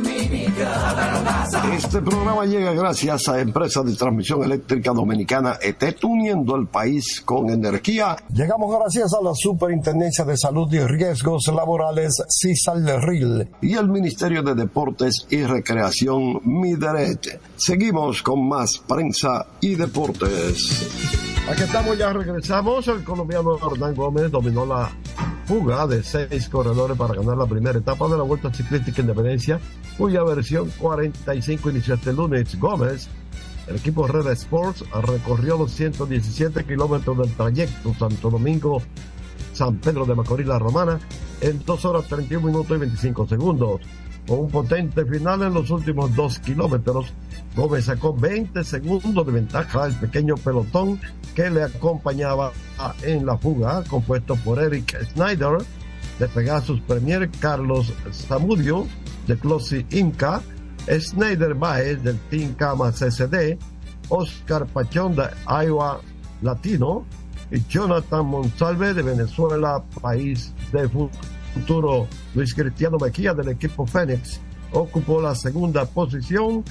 Este 1.73 2.01
programa 2.01 2.45
llega 2.45 2.73
gracias 2.73 3.27
a 3.27 3.39
Empresa 3.39 3.81
de 3.83 3.95
Transmisión 3.95 4.43
Eléctrica 4.43 4.91
Dominicana 4.91 5.57
ET, 5.61 5.83
uniendo 6.03 6.55
el 6.55 6.67
país 6.67 7.21
con 7.21 7.49
energía. 7.49 8.15
Llegamos 8.33 8.75
gracias 8.77 9.13
a 9.13 9.23
la 9.23 9.31
Superintendencia 9.33 10.25
de 10.25 10.37
Salud 10.37 10.71
y 10.73 10.79
Riesgos 10.79 11.47
Laborales, 11.47 12.13
CISALRIL, 12.29 13.49
y 13.61 13.75
el 13.75 13.89
Ministerio 13.89 14.41
de 14.43 14.55
Deportes 14.55 15.25
y 15.29 15.43
Recreación, 15.43 16.41
MIDERET. 16.43 17.41
Seguimos 17.57 18.21
con 18.21 18.47
más 18.47 18.77
prensa 18.87 19.47
y 19.59 19.75
deportes. 19.75 20.87
Aquí 21.49 21.63
estamos, 21.63 21.97
ya 21.97 22.13
regresamos. 22.13 22.87
El 22.87 23.03
colombiano 23.03 23.57
Hernán 23.57 23.95
Gómez 23.95 24.31
dominó 24.31 24.65
la 24.65 24.91
fuga 25.51 25.85
de 25.85 26.01
seis 26.01 26.47
corredores 26.47 26.97
para 26.97 27.13
ganar 27.13 27.35
la 27.35 27.45
primera 27.45 27.77
etapa 27.77 28.07
de 28.07 28.15
la 28.15 28.23
Vuelta 28.23 28.53
Ciclística 28.53 29.01
Independencia, 29.01 29.59
cuya 29.97 30.23
versión 30.23 30.71
45 30.77 31.71
inició 31.71 31.95
este 31.95 32.13
lunes. 32.13 32.57
Gómez, 32.57 33.09
el 33.67 33.75
equipo 33.75 34.07
Red 34.07 34.27
Sports, 34.27 34.85
recorrió 35.01 35.57
los 35.57 35.73
117 35.73 36.63
kilómetros 36.63 37.17
del 37.17 37.33
trayecto 37.33 37.93
Santo 37.99 38.29
Domingo, 38.29 38.81
San 39.51 39.75
Pedro 39.79 40.05
de 40.05 40.15
Macorís, 40.15 40.47
La 40.47 40.57
Romana, 40.57 41.01
en 41.41 41.61
2 41.65 41.83
horas 41.83 42.07
31 42.07 42.47
minutos 42.47 42.77
y 42.77 42.79
25 42.79 43.27
segundos. 43.27 43.81
Con 44.25 44.39
un 44.39 44.49
potente 44.49 45.03
final 45.05 45.41
en 45.41 45.53
los 45.53 45.69
últimos 45.69 46.15
dos 46.15 46.39
kilómetros, 46.39 47.07
Gómez 47.55 47.85
sacó 47.85 48.13
20 48.13 48.63
segundos 48.63 49.25
de 49.25 49.31
ventaja 49.31 49.83
al 49.83 49.93
pequeño 49.93 50.35
pelotón 50.35 50.99
que 51.35 51.49
le 51.49 51.63
acompañaba 51.63 52.51
en 53.03 53.25
la 53.25 53.37
fuga, 53.37 53.83
compuesto 53.89 54.35
por 54.37 54.59
Eric 54.59 54.97
Snyder 55.13 55.57
de 56.17 56.27
Pegasus 56.27 56.79
Premier, 56.81 57.29
Carlos 57.39 57.91
Zamudio 58.11 58.87
de 59.27 59.37
Closi 59.37 59.85
Inca, 59.91 60.41
Snyder 60.87 61.53
Baez 61.53 62.01
del 62.03 62.17
Team 62.29 62.53
Cama 62.53 62.91
CCD, 62.91 63.57
Oscar 64.09 64.65
Pachón 64.67 65.15
de 65.15 65.23
Iowa 65.47 65.99
Latino 66.41 67.05
y 67.51 67.61
Jonathan 67.67 68.25
Monsalve 68.25 68.93
de 68.93 69.01
Venezuela, 69.01 69.83
país 70.01 70.53
de 70.71 70.89
futuro. 71.53 72.07
Luis 72.33 72.53
Cristiano 72.53 72.97
Mejía 72.97 73.33
del 73.33 73.49
equipo 73.49 73.85
Fénix 73.85 74.39
ocupó 74.71 75.21
la 75.21 75.35
segunda 75.35 75.85
posición 75.85 76.63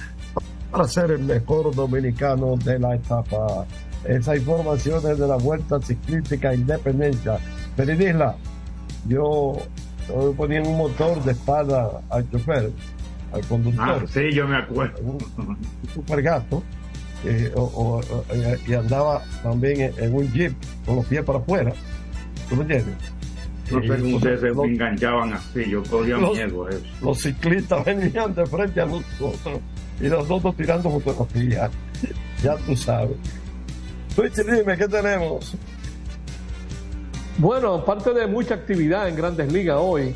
para 0.71 0.87
ser 0.87 1.11
el 1.11 1.19
mejor 1.19 1.73
dominicano 1.75 2.55
de 2.57 2.79
la 2.79 2.95
etapa. 2.95 3.65
Esa 4.05 4.35
información 4.35 4.97
es 5.11 5.19
de 5.19 5.27
la 5.27 5.35
Vuelta 5.35 5.79
Ciclística 5.81 6.53
Independencia. 6.53 7.37
Peridisla, 7.75 8.35
yo, 9.07 9.57
yo 10.07 10.33
ponía 10.33 10.61
un 10.61 10.77
motor 10.77 11.21
de 11.23 11.33
espada 11.33 12.01
al 12.09 12.29
chofer, 12.31 12.71
al 13.33 13.41
conductor. 13.45 14.01
Ah, 14.03 14.05
sí, 14.11 14.31
yo 14.33 14.47
me 14.47 14.57
acuerdo. 14.57 14.97
Un, 15.01 15.17
un 15.37 15.57
super 15.93 16.21
gato. 16.21 16.63
eh, 17.23 17.51
o- 17.55 17.61
o- 17.61 17.99
o- 17.99 18.25
y 18.67 18.73
andaba 18.73 19.21
también 19.43 19.79
en, 19.79 19.93
en 20.03 20.15
un 20.15 20.31
jeep 20.33 20.53
con 20.87 20.95
los 20.95 21.05
pies 21.05 21.23
para 21.23 21.37
afuera. 21.37 21.71
¿Tú 22.49 22.55
me 22.55 22.63
entiendes? 22.63 22.95
No 23.71 23.79
sé 23.79 23.87
cómo 24.01 24.15
ustedes 24.17 24.39
se 24.41 24.47
los- 24.49 24.65
enganchaban 24.65 25.33
así, 25.33 25.69
yo 25.69 25.83
cogía 25.83 26.17
los- 26.17 26.33
miedo 26.35 26.65
a 26.65 26.69
eso. 26.71 26.81
los 27.03 27.19
ciclistas 27.21 27.85
venían 27.85 28.33
de 28.33 28.43
frente 28.47 28.81
a 28.81 28.85
nosotros 28.87 29.59
y 30.01 30.07
nosotros 30.07 30.55
tirando 30.57 30.89
fotografías. 30.89 31.69
Ya 32.43 32.55
tú 32.57 32.75
sabes. 32.75 33.15
Dime, 34.35 34.77
¿qué 34.77 34.87
tenemos? 34.87 35.55
Bueno, 37.37 37.75
aparte 37.75 38.13
de 38.13 38.27
mucha 38.27 38.55
actividad 38.55 39.07
en 39.07 39.15
grandes 39.15 39.51
ligas 39.51 39.77
hoy, 39.79 40.13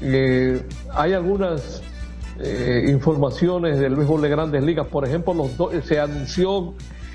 eh, 0.00 0.62
hay 0.92 1.12
algunas 1.12 1.82
eh, 2.40 2.86
informaciones 2.88 3.78
del 3.78 3.94
béisbol 3.94 4.22
de 4.22 4.28
grandes 4.28 4.64
ligas. 4.64 4.86
Por 4.86 5.06
ejemplo, 5.06 5.34
los 5.34 5.56
do- 5.56 5.70
se 5.82 6.00
anunció, 6.00 6.74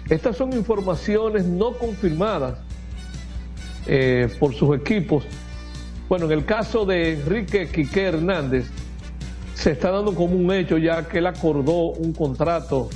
estas 0.10 0.38
son 0.38 0.54
informaciones 0.54 1.46
no 1.46 1.74
confirmadas 1.74 2.60
eh, 3.88 4.30
por 4.40 4.54
sus 4.54 4.78
equipos. 4.78 5.24
Bueno, 6.08 6.26
en 6.28 6.32
el 6.34 6.46
caso 6.46 6.86
de 6.86 7.14
Enrique 7.14 7.68
Quique 7.70 8.04
Hernández, 8.04 8.68
se 9.58 9.72
está 9.72 9.90
dando 9.90 10.14
como 10.14 10.36
un 10.36 10.54
hecho 10.54 10.78
ya 10.78 11.08
que 11.08 11.18
él 11.18 11.26
acordó 11.26 11.90
un 11.90 12.14
contrato 12.14 12.90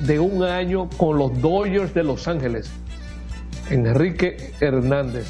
de 0.00 0.18
un 0.18 0.42
año 0.42 0.88
con 0.96 1.18
los 1.18 1.40
Dodgers 1.42 1.92
de 1.92 2.02
Los 2.02 2.26
Ángeles. 2.26 2.70
Enrique 3.68 4.54
Hernández. 4.60 5.26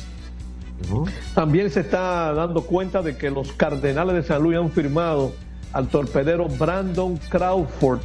También 1.34 1.70
se 1.70 1.80
está 1.80 2.32
dando 2.34 2.62
cuenta 2.62 3.02
de 3.02 3.16
que 3.16 3.30
los 3.30 3.52
Cardenales 3.52 4.14
de 4.14 4.22
San 4.22 4.42
Luis 4.42 4.56
han 4.56 4.70
firmado 4.70 5.32
al 5.72 5.88
torpedero 5.88 6.46
Brandon 6.46 7.16
Crawford, 7.16 8.00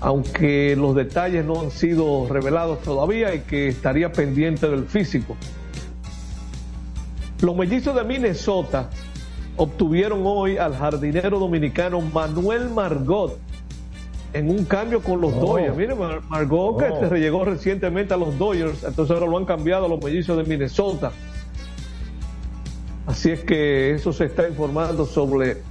aunque 0.00 0.74
los 0.74 0.96
detalles 0.96 1.44
no 1.44 1.60
han 1.60 1.70
sido 1.70 2.26
revelados 2.30 2.80
todavía 2.80 3.34
y 3.34 3.40
que 3.40 3.68
estaría 3.68 4.10
pendiente 4.10 4.68
del 4.70 4.86
físico. 4.86 5.36
Los 7.42 7.54
mellizos 7.54 7.94
de 7.94 8.04
Minnesota 8.04 8.88
obtuvieron 9.58 10.22
hoy 10.24 10.56
al 10.56 10.74
jardinero 10.74 11.38
dominicano 11.38 12.00
Manuel 12.00 12.70
Margot 12.70 13.36
en 14.32 14.48
un 14.50 14.64
cambio 14.64 15.02
con 15.02 15.20
los 15.20 15.32
Oh. 15.34 15.40
Dodgers. 15.58 15.76
Mire, 15.76 15.94
Mar- 15.94 16.22
Margot 16.28 16.78
que 16.78 16.84
Oh. 16.90 17.08
se 17.08 17.16
llegó 17.18 17.44
recientemente 17.44 18.14
a 18.14 18.16
los 18.16 18.38
Dodgers, 18.38 18.84
entonces 18.84 19.14
ahora 19.14 19.26
lo 19.30 19.36
han 19.36 19.44
cambiado 19.44 19.86
a 19.86 19.88
los 19.88 20.02
mellizos 20.02 20.36
de 20.38 20.44
Minnesota. 20.44 21.12
Así 23.06 23.30
es 23.30 23.40
que 23.40 23.92
eso 23.92 24.12
se 24.12 24.26
está 24.26 24.48
informando 24.48 25.06
sobre 25.06 25.62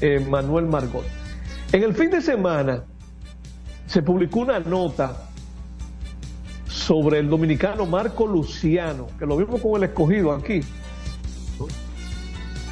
eh, 0.00 0.24
Manuel 0.28 0.66
Margot. 0.66 1.04
En 1.72 1.82
el 1.82 1.94
fin 1.94 2.10
de 2.10 2.22
semana 2.22 2.84
se 3.86 4.02
publicó 4.02 4.40
una 4.40 4.60
nota 4.60 5.26
sobre 6.68 7.18
el 7.18 7.28
dominicano 7.28 7.84
Marco 7.86 8.26
Luciano, 8.26 9.08
que 9.18 9.26
lo 9.26 9.36
vimos 9.36 9.60
con 9.60 9.76
el 9.76 9.90
escogido 9.90 10.32
aquí. 10.32 10.60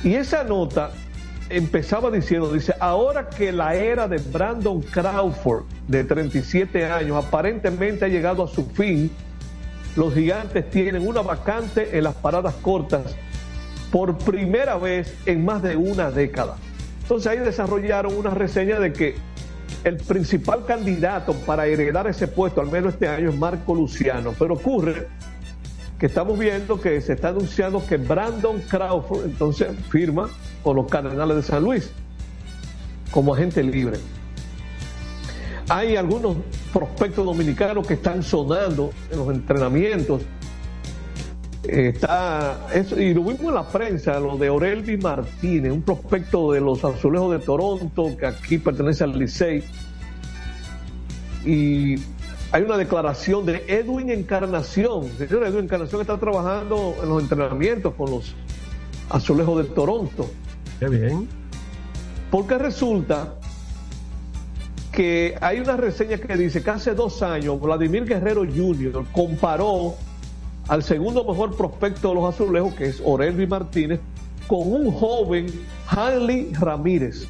Y 0.02 0.14
esa 0.14 0.44
nota 0.44 0.90
empezaba 1.50 2.10
diciendo, 2.10 2.52
dice, 2.52 2.74
ahora 2.78 3.28
que 3.28 3.52
la 3.52 3.74
era 3.74 4.06
de 4.06 4.18
Brandon 4.18 4.80
Crawford, 4.82 5.64
de 5.86 6.04
37 6.04 6.84
años, 6.86 7.24
aparentemente 7.24 8.04
ha 8.04 8.08
llegado 8.08 8.44
a 8.44 8.48
su 8.48 8.66
fin, 8.66 9.10
los 9.96 10.14
gigantes 10.14 10.70
tienen 10.70 11.06
una 11.06 11.22
vacante 11.22 11.96
en 11.96 12.04
las 12.04 12.14
paradas 12.14 12.54
cortas 12.62 13.16
por 13.90 14.16
primera 14.18 14.76
vez 14.76 15.14
en 15.26 15.44
más 15.44 15.62
de 15.62 15.76
una 15.76 16.10
década. 16.10 16.56
Entonces 17.02 17.32
ahí 17.32 17.38
desarrollaron 17.38 18.14
una 18.14 18.30
reseña 18.30 18.78
de 18.78 18.92
que 18.92 19.16
el 19.84 19.96
principal 19.96 20.66
candidato 20.66 21.32
para 21.46 21.66
heredar 21.66 22.06
ese 22.06 22.28
puesto, 22.28 22.60
al 22.60 22.70
menos 22.70 22.94
este 22.94 23.08
año, 23.08 23.30
es 23.30 23.36
Marco 23.36 23.74
Luciano. 23.74 24.34
Pero 24.38 24.54
ocurre 24.54 25.08
que 25.98 26.06
estamos 26.06 26.38
viendo 26.38 26.80
que 26.80 27.00
se 27.00 27.14
está 27.14 27.28
anunciando 27.28 27.84
que 27.84 27.96
Brandon 27.96 28.60
Crawford 28.60 29.24
entonces 29.24 29.68
firma 29.90 30.30
con 30.62 30.76
los 30.76 30.86
Cardenales 30.86 31.36
de 31.36 31.42
San 31.42 31.62
Luis 31.62 31.90
como 33.10 33.34
agente 33.34 33.62
libre. 33.62 33.98
Hay 35.68 35.96
algunos 35.96 36.36
prospectos 36.72 37.24
dominicanos 37.24 37.86
que 37.86 37.94
están 37.94 38.22
sonando 38.22 38.90
en 39.10 39.18
los 39.18 39.34
entrenamientos. 39.34 40.22
Eh, 41.64 41.92
Está 41.94 42.68
eso, 42.72 42.98
y 42.98 43.12
lo 43.12 43.22
vimos 43.22 43.40
en 43.40 43.54
la 43.54 43.68
prensa, 43.68 44.18
lo 44.20 44.38
de 44.38 44.48
Orelvi 44.48 44.96
Martínez, 44.96 45.72
un 45.72 45.82
prospecto 45.82 46.52
de 46.52 46.60
los 46.60 46.84
Azulejos 46.84 47.32
de 47.32 47.38
Toronto, 47.40 48.16
que 48.16 48.26
aquí 48.26 48.58
pertenece 48.58 49.04
al 49.04 49.18
Licey. 49.18 49.64
Y 51.44 51.96
hay 52.50 52.62
una 52.62 52.76
declaración 52.76 53.44
de 53.44 53.64
Edwin 53.68 54.10
Encarnación. 54.10 55.10
Señor 55.18 55.44
Edwin 55.44 55.64
Encarnación 55.64 56.00
está 56.00 56.18
trabajando 56.18 56.94
en 57.02 57.08
los 57.08 57.22
entrenamientos 57.22 57.94
con 57.94 58.10
los 58.10 58.34
Azulejos 59.10 59.58
de 59.62 59.74
Toronto. 59.74 60.30
Qué 60.80 60.88
bien. 60.88 61.28
Porque 62.30 62.56
resulta 62.56 63.34
que 64.92 65.36
hay 65.40 65.60
una 65.60 65.76
reseña 65.76 66.18
que 66.18 66.36
dice 66.36 66.62
que 66.62 66.70
hace 66.70 66.94
dos 66.94 67.22
años 67.22 67.60
Vladimir 67.60 68.04
Guerrero 68.04 68.44
Jr. 68.44 69.04
comparó 69.12 69.94
al 70.68 70.82
segundo 70.82 71.24
mejor 71.24 71.56
prospecto 71.56 72.08
de 72.08 72.14
los 72.14 72.34
azulejos, 72.34 72.74
que 72.74 72.86
es 72.86 73.02
Orelvi 73.04 73.46
Martínez, 73.46 74.00
con 74.46 74.60
un 74.72 74.90
joven 74.92 75.46
Hanley 75.86 76.52
Ramírez. 76.54 77.28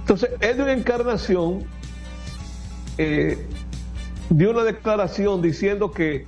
Entonces, 0.00 0.30
Edwin 0.40 0.68
Encarnación 0.68 1.64
eh, 3.02 3.38
dio 4.30 4.50
una 4.50 4.62
declaración 4.62 5.42
diciendo 5.42 5.90
que, 5.90 6.26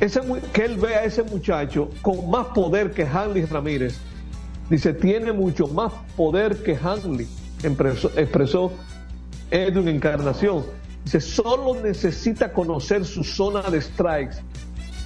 ese, 0.00 0.20
que 0.52 0.64
él 0.64 0.76
ve 0.78 0.94
a 0.94 1.04
ese 1.04 1.22
muchacho 1.22 1.90
con 2.00 2.30
más 2.30 2.46
poder 2.48 2.92
que 2.92 3.04
Hanley 3.06 3.44
Ramírez. 3.44 3.98
Dice, 4.70 4.94
tiene 4.94 5.32
mucho 5.32 5.66
más 5.66 5.92
poder 6.16 6.62
que 6.62 6.76
Hanley, 6.76 7.28
expresó, 7.62 8.10
expresó 8.16 8.72
Edwin 9.50 9.88
Encarnación. 9.88 10.64
Dice, 11.04 11.20
solo 11.20 11.78
necesita 11.82 12.52
conocer 12.52 13.04
su 13.04 13.22
zona 13.22 13.62
de 13.62 13.82
strikes, 13.82 14.36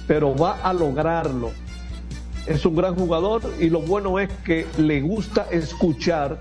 pero 0.07 0.33
va 0.35 0.61
a 0.61 0.73
lograrlo. 0.73 1.51
Es 2.45 2.65
un 2.65 2.77
gran 2.77 2.95
jugador 2.95 3.41
y 3.59 3.69
lo 3.69 3.81
bueno 3.81 4.19
es 4.19 4.29
que 4.45 4.65
le 4.77 5.01
gusta 5.01 5.47
escuchar 5.51 6.39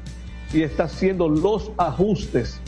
y 0.52 0.62
está 0.62 0.84
haciendo 0.84 1.28
los 1.28 1.72
ajustes. 1.78 2.60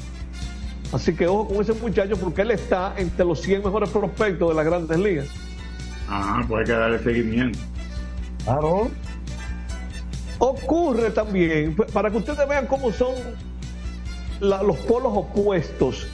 Así 0.93 1.14
que 1.14 1.26
ojo 1.26 1.49
con 1.49 1.61
ese 1.61 1.74
muchacho 1.74 2.16
porque 2.16 2.43
él 2.43 2.51
está 2.53 2.95
entre 2.97 3.24
los 3.24 3.41
100 3.43 3.62
mejores 3.62 3.91
prospectos 3.91 4.49
de 4.49 4.55
las 4.55 4.64
grandes 4.64 4.99
ligas. 4.99 5.28
Ajá, 6.09 6.45
pues 6.49 6.61
hay 6.61 6.66
que 6.74 6.78
darle 6.80 6.99
seguimiento. 7.01 7.59
Claro. 8.45 8.91
Ocurre 10.39 11.11
también, 11.11 11.74
p- 11.74 11.84
para 11.93 12.11
que 12.11 12.16
ustedes 12.18 12.49
vean 12.49 12.66
cómo 12.66 12.93
son 12.93 13.14
la- 14.41 14.62
los 14.62 14.76
polos 14.78 15.12
opuestos, 15.14 16.07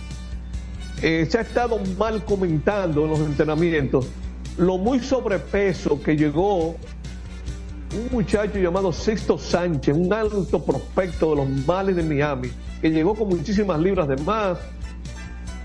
eh, 1.03 1.27
se 1.31 1.39
ha 1.39 1.43
estado 1.43 1.79
mal 1.99 2.25
comentando 2.25 3.05
en 3.05 3.11
los 3.11 3.20
entrenamientos 3.20 4.09
lo 4.57 4.79
muy 4.79 5.01
sobrepeso 5.01 6.01
que 6.01 6.16
llegó 6.16 6.77
un 7.95 8.09
muchacho 8.11 8.59
llamado 8.59 8.92
Sixto 8.92 9.38
Sánchez, 9.38 9.97
un 9.97 10.12
alto 10.12 10.64
prospecto 10.64 11.30
de 11.30 11.36
los 11.36 11.49
males 11.66 11.97
de 11.97 12.03
Miami, 12.03 12.51
que 12.80 12.90
llegó 12.90 13.14
con 13.14 13.28
muchísimas 13.28 13.78
libras 13.80 14.09
de 14.09 14.16
más, 14.18 14.59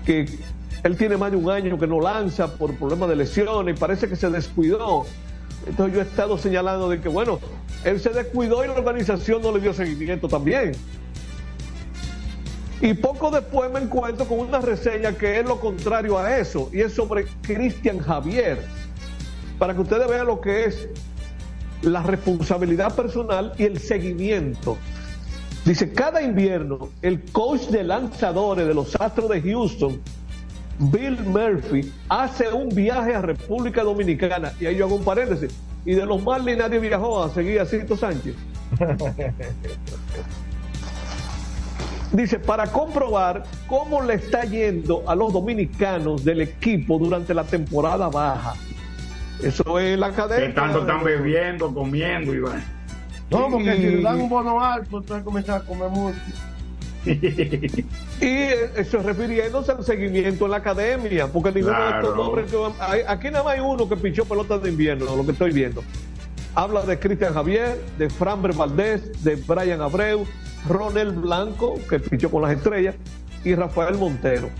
que 0.04 0.26
él 0.82 0.96
tiene 0.96 1.16
más 1.16 1.30
de 1.30 1.36
un 1.36 1.50
año 1.50 1.78
que 1.78 1.86
no 1.86 2.00
lanza 2.00 2.54
por 2.54 2.74
problemas 2.74 3.08
de 3.08 3.16
lesiones 3.16 3.76
y 3.76 3.78
parece 3.78 4.08
que 4.08 4.16
se 4.16 4.30
descuidó. 4.30 5.04
Entonces 5.66 5.94
yo 5.94 6.00
he 6.00 6.04
estado 6.04 6.38
señalando 6.38 6.88
de 6.88 7.00
que, 7.00 7.08
bueno, 7.08 7.38
él 7.84 8.00
se 8.00 8.10
descuidó 8.10 8.64
y 8.64 8.68
la 8.68 8.74
organización 8.74 9.42
no 9.42 9.52
le 9.52 9.60
dio 9.60 9.74
seguimiento 9.74 10.28
también. 10.28 10.72
Y 12.80 12.94
poco 12.94 13.30
después 13.30 13.70
me 13.70 13.80
encuentro 13.80 14.24
con 14.24 14.38
una 14.38 14.60
reseña 14.60 15.12
que 15.12 15.38
es 15.38 15.46
lo 15.46 15.60
contrario 15.60 16.18
a 16.18 16.38
eso, 16.38 16.70
y 16.72 16.80
es 16.80 16.94
sobre 16.94 17.26
Cristian 17.42 17.98
Javier, 17.98 18.64
para 19.58 19.74
que 19.74 19.82
ustedes 19.82 20.08
vean 20.08 20.26
lo 20.26 20.40
que 20.40 20.64
es 20.64 20.88
la 21.82 22.02
responsabilidad 22.02 22.94
personal 22.94 23.52
y 23.58 23.64
el 23.64 23.78
seguimiento. 23.78 24.76
Dice, 25.64 25.92
cada 25.92 26.22
invierno 26.22 26.88
el 27.02 27.22
coach 27.32 27.68
de 27.68 27.84
lanzadores 27.84 28.66
de 28.66 28.74
los 28.74 28.94
Astros 28.96 29.28
de 29.28 29.42
Houston, 29.42 30.00
Bill 30.78 31.18
Murphy, 31.24 31.92
hace 32.08 32.48
un 32.48 32.70
viaje 32.70 33.14
a 33.14 33.20
República 33.20 33.82
Dominicana, 33.82 34.52
y 34.58 34.66
ahí 34.66 34.76
yo 34.76 34.86
hago 34.86 34.96
un 34.96 35.04
paréntesis, 35.04 35.54
y 35.84 35.92
de 35.94 36.06
los 36.06 36.22
Marlins 36.22 36.58
nadie 36.58 36.78
viajó 36.78 37.22
a 37.22 37.28
seguir 37.30 37.60
a 37.60 37.66
Cito 37.66 37.96
Sánchez. 37.96 38.34
Dice, 42.12 42.38
para 42.40 42.66
comprobar 42.66 43.44
cómo 43.68 44.02
le 44.02 44.14
está 44.14 44.42
yendo 44.42 45.04
a 45.06 45.14
los 45.14 45.32
dominicanos 45.32 46.24
del 46.24 46.40
equipo 46.40 46.98
durante 46.98 47.32
la 47.34 47.44
temporada 47.44 48.08
baja. 48.08 48.54
Eso 49.42 49.78
es 49.78 49.98
la 49.98 50.10
cadena. 50.12 50.46
Que 50.46 50.52
tanto 50.52 50.80
están 50.80 51.02
bebiendo, 51.04 51.72
comiendo 51.72 52.34
y 52.34 52.40
va. 52.40 52.54
No, 53.30 53.48
porque 53.50 53.76
si 53.76 53.82
le 53.82 54.02
dan 54.02 54.20
un 54.20 54.28
bono 54.28 54.60
alto, 54.62 54.98
entonces 54.98 55.24
comienzan 55.24 55.62
a 55.62 55.64
comer 55.64 55.88
mucho. 55.90 56.18
Y 58.20 58.26
eso 58.76 58.98
refiriéndose 59.02 59.72
al 59.72 59.82
seguimiento 59.84 60.44
en 60.44 60.50
la 60.50 60.58
academia, 60.58 61.26
porque 61.28 61.50
ninguno 61.52 61.78
de 61.80 61.88
estos 61.90 62.04
Claro. 62.14 62.22
hombres 62.28 62.50
que 62.50 62.56
van- 62.56 62.72
hay- 62.78 63.00
aquí 63.08 63.30
nada 63.30 63.42
más 63.44 63.54
hay 63.54 63.60
uno 63.60 63.88
que 63.88 63.96
pichó 63.96 64.26
pelotas 64.26 64.62
de 64.62 64.68
invierno, 64.68 65.16
lo 65.16 65.24
que 65.24 65.32
estoy 65.32 65.52
viendo. 65.52 65.82
Habla 66.54 66.82
de 66.82 66.98
Cristian 66.98 67.32
Javier, 67.32 67.80
de 67.96 68.10
Framber 68.10 68.52
Valdés, 68.52 69.24
de 69.24 69.36
Brian 69.36 69.80
Abreu, 69.80 70.26
Ronel 70.68 71.12
Blanco, 71.12 71.78
que 71.88 71.98
pichó 72.00 72.30
con 72.30 72.42
las 72.42 72.52
estrellas, 72.52 72.94
y 73.44 73.54
Rafael 73.54 73.96
Montero. 73.96 74.50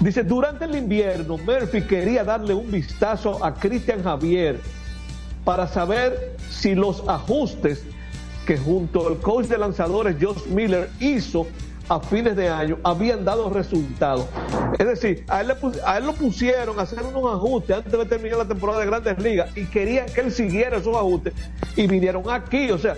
Dice, 0.00 0.22
durante 0.22 0.64
el 0.64 0.76
invierno, 0.76 1.38
Murphy 1.38 1.82
quería 1.82 2.22
darle 2.22 2.54
un 2.54 2.70
vistazo 2.70 3.44
a 3.44 3.52
Cristian 3.54 4.02
Javier 4.02 4.60
para 5.44 5.66
saber 5.66 6.36
si 6.50 6.74
los 6.74 7.02
ajustes 7.08 7.84
que 8.46 8.56
junto 8.56 9.08
al 9.08 9.18
coach 9.18 9.46
de 9.46 9.58
lanzadores 9.58 10.16
Josh 10.20 10.46
Miller 10.46 10.88
hizo 11.00 11.46
a 11.88 12.00
fines 12.00 12.36
de 12.36 12.48
año 12.48 12.78
habían 12.84 13.24
dado 13.24 13.50
resultados. 13.50 14.26
Es 14.78 14.86
decir, 14.86 15.24
a 15.28 15.40
él, 15.40 15.48
le 15.48 15.54
a 15.84 16.00
lo 16.00 16.12
pusieron 16.12 16.78
a 16.78 16.82
hacer 16.82 17.02
unos 17.02 17.34
ajustes 17.34 17.76
antes 17.76 17.92
de 17.92 18.04
terminar 18.04 18.38
la 18.38 18.44
temporada 18.44 18.80
de 18.80 18.86
grandes 18.86 19.18
ligas 19.18 19.50
y 19.56 19.64
querían 19.66 20.06
que 20.06 20.20
él 20.20 20.32
siguiera 20.32 20.76
esos 20.76 20.96
ajustes 20.96 21.34
y 21.76 21.86
vinieron 21.86 22.22
aquí. 22.30 22.70
O 22.70 22.78
sea, 22.78 22.96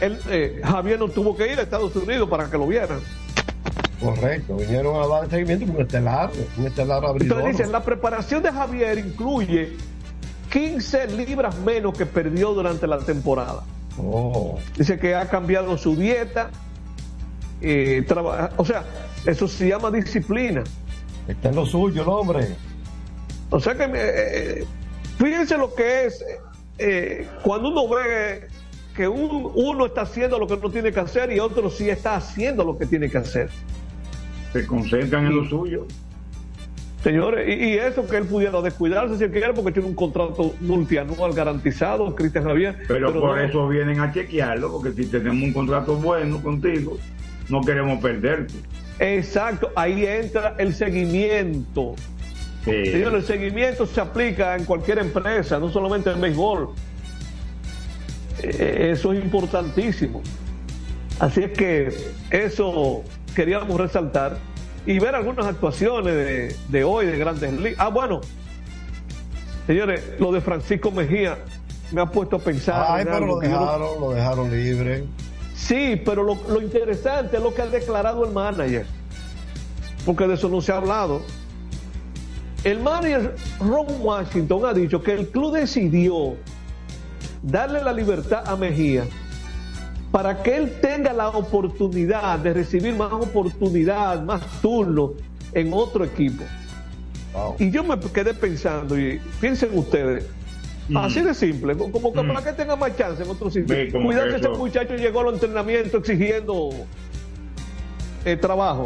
él, 0.00 0.18
eh, 0.30 0.60
Javier 0.62 0.98
no 0.98 1.08
tuvo 1.08 1.36
que 1.36 1.52
ir 1.52 1.58
a 1.58 1.62
Estados 1.62 1.94
Unidos 1.96 2.28
para 2.28 2.48
que 2.48 2.56
lo 2.56 2.66
vieran. 2.66 3.00
Correcto, 4.02 4.56
vinieron 4.56 5.02
a 5.02 5.06
dar 5.06 5.30
seguimiento 5.30 5.72
con 5.72 5.82
estelar, 5.82 6.30
un 6.58 6.66
estelar 6.66 7.04
abridor. 7.04 7.38
Entonces 7.38 7.56
dicen, 7.58 7.72
la 7.72 7.82
preparación 7.82 8.42
de 8.42 8.50
Javier 8.52 8.98
incluye 8.98 9.76
15 10.50 11.06
libras 11.08 11.56
menos 11.58 11.96
que 11.96 12.04
perdió 12.06 12.52
durante 12.52 12.86
la 12.86 12.98
temporada. 12.98 13.62
Oh. 13.98 14.58
Dice 14.76 14.98
que 14.98 15.14
ha 15.14 15.28
cambiado 15.28 15.76
su 15.78 15.94
dieta. 15.96 16.50
eh, 17.60 18.04
o 18.56 18.64
sea, 18.64 18.84
eso 19.24 19.46
se 19.46 19.68
llama 19.68 19.90
disciplina. 19.90 20.64
Está 21.28 21.50
en 21.50 21.54
lo 21.56 21.64
suyo 21.64 22.02
el 22.02 22.08
hombre. 22.08 22.48
O 23.50 23.60
sea 23.60 23.74
que, 23.76 23.88
eh, 23.94 24.64
fíjense 25.18 25.56
lo 25.56 25.72
que 25.74 26.06
es 26.06 26.24
eh, 26.78 27.28
cuando 27.44 27.68
uno 27.68 27.86
ve 27.88 28.48
que 28.96 29.06
un- 29.06 29.52
uno 29.54 29.86
está 29.86 30.02
haciendo 30.02 30.38
lo 30.38 30.46
que 30.48 30.56
no 30.56 30.70
tiene 30.70 30.90
que 30.90 30.98
hacer 31.00 31.30
y 31.30 31.38
otro 31.38 31.70
sí 31.70 31.88
está 31.88 32.16
haciendo 32.16 32.64
lo 32.64 32.76
que 32.76 32.86
tiene 32.86 33.08
que 33.08 33.18
hacer. 33.18 33.48
Se 34.52 34.66
concentran 34.66 35.26
en 35.26 35.36
lo 35.36 35.44
suyo. 35.48 35.86
Señores, 37.02 37.48
y, 37.48 37.52
y 37.64 37.72
eso 37.78 38.06
que 38.06 38.16
él 38.18 38.26
pudiera 38.26 38.60
descuidarse 38.62 39.16
si 39.18 39.24
él 39.24 39.30
quiere, 39.32 39.52
porque 39.54 39.72
tiene 39.72 39.88
un 39.88 39.94
contrato 39.94 40.54
multianual 40.60 41.32
garantizado, 41.32 42.14
Cristian 42.14 42.44
Javier. 42.44 42.76
Pero, 42.86 43.12
por 43.12 43.36
no- 43.36 43.42
eso 43.42 43.66
vienen 43.68 43.98
a 43.98 44.12
chequearlo, 44.12 44.70
porque 44.70 44.92
si 45.02 45.08
tenemos 45.10 45.42
un 45.42 45.52
contrato 45.52 45.96
bueno 45.96 46.40
contigo, 46.40 46.98
no 47.48 47.60
queremos 47.62 48.00
perderte. 48.00 48.54
Exacto, 49.00 49.70
ahí 49.74 50.06
entra 50.06 50.54
el 50.58 50.72
seguimiento. 50.74 51.96
Señor, 52.64 53.16
el 53.16 53.24
seguimiento 53.24 53.84
se 53.86 54.00
aplica 54.00 54.54
en 54.56 54.64
cualquier 54.64 54.98
empresa, 54.98 55.58
no 55.58 55.68
solamente 55.70 56.10
en 56.12 56.20
béisbol. 56.20 56.68
Eh, 58.42 58.90
Eso 58.92 59.12
es 59.12 59.24
importantísimo. 59.24 60.22
Así 61.18 61.42
es 61.42 61.50
que 61.52 61.92
eso 62.30 63.02
queríamos 63.34 63.80
resaltar 63.80 64.36
y 64.86 64.98
ver 64.98 65.14
algunas 65.14 65.46
actuaciones 65.46 66.14
de, 66.14 66.56
de 66.68 66.84
hoy 66.84 67.06
de 67.06 67.18
Grandes 67.18 67.52
Ligas. 67.52 67.78
Ah, 67.78 67.88
bueno, 67.88 68.20
señores, 69.66 70.02
lo 70.18 70.32
de 70.32 70.40
Francisco 70.40 70.90
Mejía 70.90 71.38
me 71.92 72.00
ha 72.00 72.06
puesto 72.06 72.36
a 72.36 72.38
pensar. 72.38 72.86
Ay, 72.88 73.04
pero 73.04 73.26
lo 73.26 73.42
yo 73.42 73.48
dejaron, 73.48 74.00
lo 74.00 74.10
dejaron 74.10 74.50
libre. 74.50 75.04
Sí, 75.54 76.00
pero 76.04 76.24
lo, 76.24 76.36
lo 76.48 76.60
interesante 76.60 77.36
es 77.36 77.42
lo 77.42 77.54
que 77.54 77.62
ha 77.62 77.66
declarado 77.66 78.24
el 78.24 78.32
manager, 78.32 78.86
porque 80.04 80.26
de 80.26 80.34
eso 80.34 80.48
no 80.48 80.60
se 80.60 80.72
ha 80.72 80.78
hablado. 80.78 81.22
El 82.64 82.80
manager 82.80 83.34
Ron 83.60 83.86
Washington 84.00 84.66
ha 84.66 84.72
dicho 84.72 85.02
que 85.02 85.12
el 85.12 85.28
club 85.28 85.54
decidió 85.54 86.36
darle 87.42 87.82
la 87.82 87.92
libertad 87.92 88.44
a 88.46 88.56
Mejía 88.56 89.04
para 90.12 90.42
que 90.42 90.54
él 90.54 90.78
tenga 90.82 91.12
la 91.14 91.30
oportunidad 91.30 92.38
de 92.38 92.52
recibir 92.52 92.94
más 92.94 93.12
oportunidad, 93.12 94.22
más 94.22 94.42
turnos 94.60 95.12
en 95.54 95.72
otro 95.72 96.04
equipo. 96.04 96.44
Y 97.58 97.70
yo 97.70 97.82
me 97.82 97.98
quedé 97.98 98.34
pensando, 98.34 98.98
y 98.98 99.18
piensen 99.40 99.76
ustedes, 99.76 100.26
así 100.94 101.22
de 101.22 101.32
simple, 101.32 101.74
como 101.74 102.12
que 102.12 102.22
para 102.22 102.44
que 102.44 102.52
tenga 102.52 102.76
más 102.76 102.94
chance 102.94 103.22
en 103.22 103.30
otro 103.30 103.50
sitio. 103.50 103.74
Cuidado 103.90 104.26
que 104.26 104.32
que 104.32 104.36
ese 104.36 104.48
muchacho 104.50 104.94
llegó 104.96 105.20
a 105.20 105.24
los 105.24 105.34
entrenamientos 105.34 105.94
exigiendo 106.02 106.70
eh, 108.26 108.36
trabajo. 108.36 108.84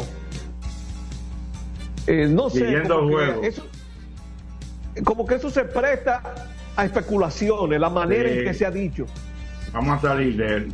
Eh, 2.07 2.25
no 2.29 2.49
sé, 2.49 2.83
como 2.87 3.17
que, 3.17 3.47
eso, 3.47 3.65
como 5.03 5.25
que 5.25 5.35
eso 5.35 5.49
se 5.49 5.65
presta 5.65 6.23
a 6.77 6.85
especulaciones, 6.85 7.81
la 7.81 7.89
manera 7.89 8.29
Sí. 8.29 8.37
en 8.37 8.43
que 8.45 8.53
se 8.53 8.65
ha 8.65 8.71
dicho. 8.71 9.05
Vamos 9.73 9.97
a 9.97 10.07
salir 10.07 10.37
de 10.37 10.47
él. 10.55 10.73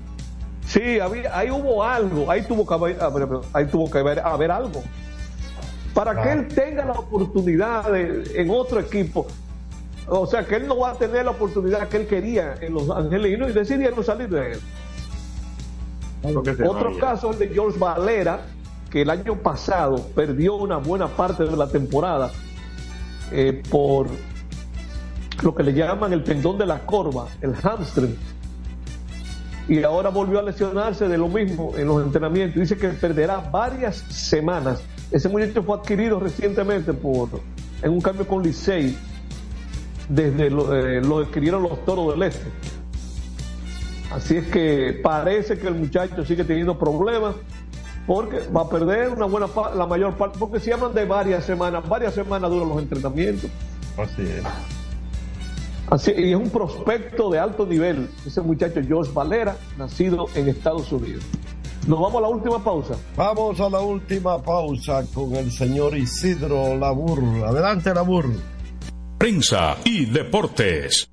Sí, 0.74 1.00
había, 1.00 1.38
ahí 1.38 1.52
hubo 1.52 1.84
algo, 1.84 2.32
ahí 2.32 2.42
tuvo 2.42 2.66
que 2.66 2.74
haber, 2.74 3.00
a 3.04 3.10
ver, 3.10 3.28
ahí 3.54 3.66
tuvo 3.68 3.92
que 3.92 4.00
haber, 4.00 4.20
haber 4.20 4.50
algo. 4.50 4.82
Para 5.94 6.20
que 6.20 6.32
él 6.32 6.48
tenga 6.48 6.84
la 6.86 6.94
oportunidad 6.94 7.92
de- 7.92 8.24
en 8.42 8.50
otro 8.50 8.80
equipo. 8.80 9.28
O 10.08 10.26
sea, 10.26 10.44
que 10.48 10.56
él 10.56 10.68
no 10.68 10.80
va 10.80 10.90
a 10.92 10.94
tener 10.96 11.26
la 11.26 11.32
oportunidad 11.32 11.88
que 11.90 11.98
él 11.98 12.08
quería 12.08 12.56
en 12.60 12.74
los 12.74 12.90
angelinos 12.90 13.52
y 13.52 13.54
decidieron 13.54 14.04
salir 14.04 14.30
de 14.30 14.54
él. 14.54 14.60
Otro 16.68 16.90
vaya. 16.90 17.00
caso 17.00 17.30
es 17.32 17.40
el 17.40 17.50
de 17.50 17.54
George 17.54 17.78
Valera, 17.78 18.40
que 18.90 19.04
el 19.04 19.12
año 19.12 19.36
pasado 19.36 19.98
perdió 20.16 20.56
una 20.56 20.78
buena 20.78 21.08
parte 21.08 21.44
de 21.44 21.56
la 21.56 21.68
temporada 21.68 22.32
eh, 23.32 23.62
por 23.70 24.08
lo 25.44 25.54
que 25.54 25.62
le 25.64 25.74
llaman 25.74 26.14
el 26.14 26.24
tendón 26.24 26.58
de 26.58 26.66
la 26.66 26.80
corva, 26.80 27.28
el 27.42 27.54
hamstring. 27.56 28.18
Y 29.68 29.84
ahora 29.84 30.10
volvió 30.10 30.40
a 30.40 30.44
lesionarse 30.44 31.08
de 31.08 31.18
lo 31.18 31.28
mismo 31.28 31.74
en 31.78 31.88
los 31.88 32.04
entrenamientos. 32.04 32.60
Dice 32.60 32.78
que 32.78 32.90
perderá 32.90 33.38
varias 33.40 33.98
semanas. 34.10 34.84
Ese 35.12 35.30
muchacho 35.30 35.64
fue 35.64 35.78
adquirido 35.78 36.20
recientemente 36.20 36.94
por 36.94 37.30
en 37.82 37.92
un 37.92 38.02
cambio 38.02 38.28
con 38.28 38.44
Licey. 38.44 38.98
Desde 40.10 40.50
lo, 40.50 40.76
eh, 40.76 41.02
adquirieron 41.26 41.64
los 41.64 41.86
toros 41.86 42.14
del 42.14 42.24
este. 42.24 42.46
Así 44.12 44.38
es 44.38 44.48
que 44.48 45.00
parece 45.02 45.58
que 45.58 45.68
el 45.68 45.76
muchacho 45.76 46.26
sigue 46.26 46.44
teniendo 46.44 46.78
problemas 46.78 47.36
porque 48.06 48.42
va 48.56 48.62
a 48.62 48.70
perder 48.70 49.10
una 49.10 49.26
buena 49.26 49.48
la 49.76 49.86
mayor 49.88 50.16
parte, 50.16 50.38
porque 50.38 50.60
si 50.60 50.72
hablan 50.72 50.94
de 50.94 51.06
varias 51.06 51.46
semanas, 51.46 51.88
varias 51.88 52.14
semanas 52.14 52.52
duran 52.52 52.70
los 52.70 52.80
entrenamientos. 52.80 53.50
Así 53.98 54.24
es. 54.24 54.83
Así, 55.94 56.12
y 56.18 56.32
es 56.32 56.36
un 56.36 56.50
prospecto 56.50 57.30
de 57.30 57.38
alto 57.38 57.68
nivel, 57.68 58.10
ese 58.26 58.42
muchacho 58.42 58.82
George 58.84 59.12
Valera, 59.14 59.56
nacido 59.78 60.26
en 60.34 60.50
Estados 60.50 60.92
Unidos. 60.92 61.24
Nos 61.86 62.00
vamos 62.00 62.16
a 62.16 62.22
la 62.22 62.30
última 62.30 62.64
pausa. 62.64 62.96
Vamos 63.16 63.60
a 63.60 63.70
la 63.70 63.80
última 63.80 64.42
pausa 64.42 65.06
con 65.14 65.36
el 65.36 65.52
señor 65.52 65.96
Isidro 65.96 66.76
Labur. 66.76 67.20
Adelante, 67.46 67.94
Labur. 67.94 68.26
Prensa 69.20 69.78
y 69.84 70.06
deportes. 70.06 71.13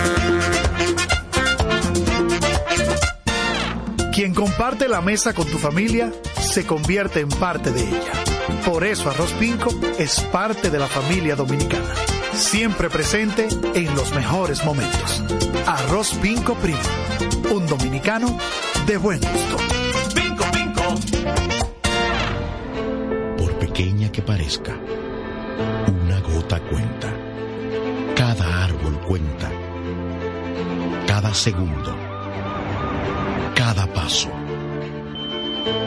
Quien 4.11 4.33
comparte 4.33 4.89
la 4.89 4.99
mesa 4.99 5.33
con 5.33 5.47
tu 5.47 5.57
familia 5.57 6.11
se 6.37 6.65
convierte 6.65 7.21
en 7.21 7.29
parte 7.29 7.71
de 7.71 7.87
ella. 7.87 8.11
Por 8.65 8.83
eso 8.83 9.09
Arroz 9.09 9.31
Pinco 9.33 9.69
es 9.97 10.19
parte 10.19 10.69
de 10.69 10.77
la 10.77 10.87
familia 10.87 11.37
dominicana. 11.37 11.93
Siempre 12.33 12.89
presente 12.89 13.47
en 13.73 13.95
los 13.95 14.13
mejores 14.13 14.65
momentos. 14.65 15.23
Arroz 15.65 16.13
Pinco 16.21 16.55
Primo. 16.55 16.79
Un 17.51 17.65
dominicano 17.67 18.37
de 18.85 18.97
buen 18.97 19.21
gusto. 19.21 19.57
Pinco, 20.13 20.43
pinco. 20.51 20.99
Por 23.37 23.53
pequeña 23.59 24.11
que 24.11 24.21
parezca, 24.21 24.75
una 26.03 26.19
gota 26.19 26.59
cuenta. 26.59 27.13
Cada 28.15 28.65
árbol 28.65 28.99
cuenta. 29.07 29.49
Cada 31.07 31.33
segundo. 31.33 32.10
Cada 33.73 33.87
paso. 33.93 34.29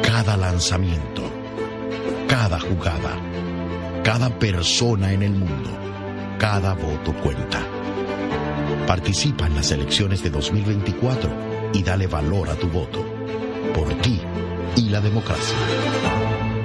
Cada 0.03 0.39
lanzamiento. 0.39 1.31
Cada 2.27 2.59
jugada. 2.59 3.21
Cada 4.03 4.31
persona 4.39 5.13
en 5.13 5.23
el 5.23 5.33
mundo. 5.33 5.71
Cada 6.39 6.73
voto 6.73 7.13
cuenta. 7.23 7.61
Participa 8.87 9.49
en 9.49 9.57
las 9.57 9.71
elecciones 9.71 10.23
de 10.23 10.31
2024 10.31 11.71
y 11.75 11.83
dale 11.83 12.07
valor 12.07 12.49
a 12.49 12.55
tu 12.55 12.69
voto. 12.69 13.05
Por 13.75 13.93
ti 14.01 14.19
y 14.77 14.89
la 14.89 15.03
democracia. 15.03 15.57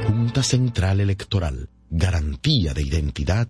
Junta 0.08 0.42
Central 0.42 1.02
Electoral. 1.02 1.70
Garantía 1.90 2.74
de 2.74 2.84
identidad. 2.84 3.50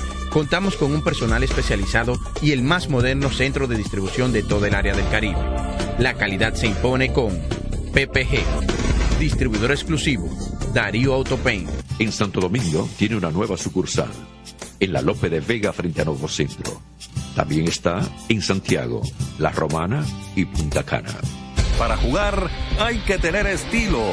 Contamos 0.31 0.77
con 0.77 0.93
un 0.93 1.03
personal 1.03 1.43
especializado 1.43 2.17
y 2.41 2.53
el 2.53 2.63
más 2.63 2.89
moderno 2.89 3.29
centro 3.29 3.67
de 3.67 3.75
distribución 3.75 4.31
de 4.31 4.43
todo 4.43 4.65
el 4.65 4.73
área 4.73 4.95
del 4.95 5.07
Caribe. 5.09 5.37
La 5.99 6.13
calidad 6.13 6.53
se 6.53 6.67
impone 6.67 7.11
con 7.11 7.37
PPG, 7.93 9.19
distribuidor 9.19 9.71
exclusivo, 9.71 10.29
Darío 10.73 11.13
Autopain. 11.15 11.67
En 11.99 12.13
Santo 12.13 12.39
Domingo 12.39 12.89
tiene 12.97 13.17
una 13.17 13.29
nueva 13.29 13.57
sucursal, 13.57 14.09
en 14.79 14.93
la 14.93 15.01
Lope 15.01 15.29
de 15.29 15.41
Vega 15.41 15.73
frente 15.73 16.01
a 16.01 16.05
Nuevo 16.05 16.29
Centro. 16.29 16.81
También 17.35 17.67
está 17.67 18.01
en 18.29 18.41
Santiago, 18.41 19.01
La 19.37 19.51
Romana 19.51 20.05
y 20.33 20.45
Punta 20.45 20.83
Cana. 20.83 21.13
Para 21.77 21.97
jugar 21.97 22.49
hay 22.79 22.99
que 22.99 23.17
tener 23.17 23.47
estilo. 23.47 24.03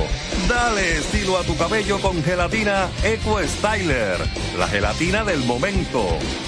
Dale 0.48 0.98
estilo 0.98 1.38
a 1.38 1.44
tu 1.44 1.56
cabello 1.56 2.00
con 2.00 2.22
gelatina 2.22 2.88
Eco 3.02 3.40
Styler, 3.42 4.18
la 4.58 4.68
gelatina 4.68 5.24
del 5.24 5.40
momento. 5.44 6.06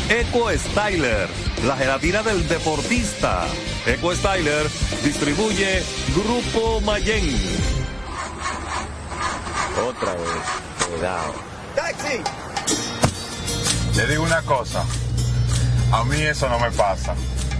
Eco 0.08 0.50
Styler, 0.50 1.28
la 1.66 1.76
gelatina 1.76 2.22
del 2.22 2.48
deportista. 2.48 3.46
Eco 3.86 4.14
Styler 4.14 4.68
distribuye 5.04 5.82
Grupo 6.14 6.80
Mayen. 6.80 7.36
Otra 9.88 10.12
vez, 10.12 10.88
cuidado. 10.88 11.34
¡Taxi! 11.74 12.20
Le 13.96 14.06
digo 14.06 14.22
una 14.22 14.42
cosa, 14.42 14.84
a 15.92 16.04
mí 16.04 16.20
eso 16.22 16.48
no 16.48 16.58
me 16.58 16.70
pasa. 16.70 17.14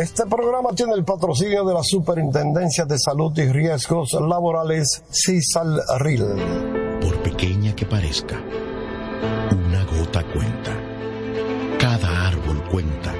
Este 0.00 0.24
programa 0.24 0.70
tiene 0.74 0.94
el 0.94 1.04
patrocinio 1.04 1.62
de 1.62 1.74
la 1.74 1.82
Superintendencia 1.82 2.86
de 2.86 2.98
Salud 2.98 3.36
y 3.36 3.52
Riesgos 3.52 4.14
Laborales, 4.14 5.02
CISALRIL. 5.10 6.24
Por 7.02 7.22
pequeña 7.22 7.76
que 7.76 7.84
parezca, 7.84 8.40
una 9.52 9.84
gota 9.84 10.24
cuenta. 10.32 10.74
Cada 11.78 12.28
árbol 12.28 12.64
cuenta. 12.70 13.14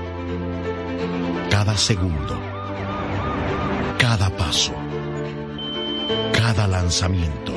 Cada 1.51 1.77
segundo. 1.77 2.41
Cada 3.99 4.35
paso. 4.35 4.73
Cada 6.33 6.67
lanzamiento. 6.67 7.53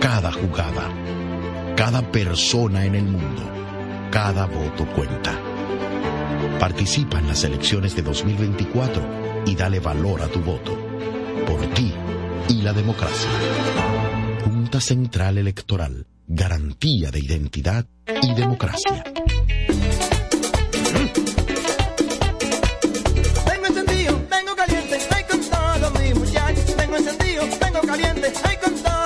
Cada 0.00 0.30
jugada. 0.30 0.88
Cada 1.74 2.02
persona 2.12 2.84
en 2.84 2.94
el 2.94 3.04
mundo. 3.04 3.42
Cada 4.12 4.46
voto 4.46 4.86
cuenta. 4.94 5.51
Participa 6.58 7.18
en 7.18 7.28
las 7.28 7.44
elecciones 7.44 7.96
de 7.96 8.02
2024 8.02 9.44
y 9.46 9.54
dale 9.54 9.80
valor 9.80 10.22
a 10.22 10.28
tu 10.28 10.40
voto. 10.40 10.76
Por 11.46 11.66
ti 11.74 11.92
y 12.48 12.62
la 12.62 12.72
democracia. 12.72 13.30
Junta 14.44 14.80
Central 14.80 15.38
Electoral. 15.38 16.06
Garantía 16.26 17.10
de 17.10 17.20
identidad 17.20 17.84
y 18.22 18.34
democracia. 18.34 19.04
Vengo 23.46 23.66
encendido, 23.66 24.20
vengo 24.30 24.56
caliente, 24.56 24.98
encendido, 26.96 27.42
caliente, 27.86 28.32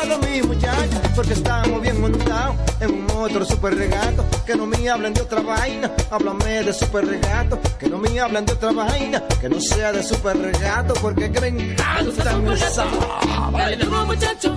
con 0.08 0.20
todos 0.20 0.30
mis 0.30 0.46
muchachos. 0.46 1.00
Porque 1.14 1.32
estamos 1.32 1.80
bien 1.82 2.00
montados 2.00 2.56
en 2.80 2.90
un 2.90 3.06
motor 3.06 3.46
super 3.46 3.74
regato. 3.74 4.24
Que 4.44 4.56
no 4.56 4.66
me 4.66 4.88
hablen 4.88 5.14
de 5.14 5.22
otra 5.22 5.40
vaina, 5.40 5.90
háblame 6.10 6.62
de 6.62 6.72
super 6.72 7.06
regato. 7.06 7.58
Que 7.78 7.88
no 7.88 7.98
me 7.98 8.18
hablen 8.20 8.46
de 8.46 8.52
otra 8.52 8.72
vaina, 8.72 9.22
que 9.40 9.48
no 9.48 9.60
sea 9.60 9.92
de 9.92 10.02
super 10.02 10.36
regato. 10.36 10.94
Porque 10.94 11.30
que 11.30 11.40
me 11.40 11.48
encanta 11.48 12.36
me 12.36 14.04
muchacho, 14.04 14.56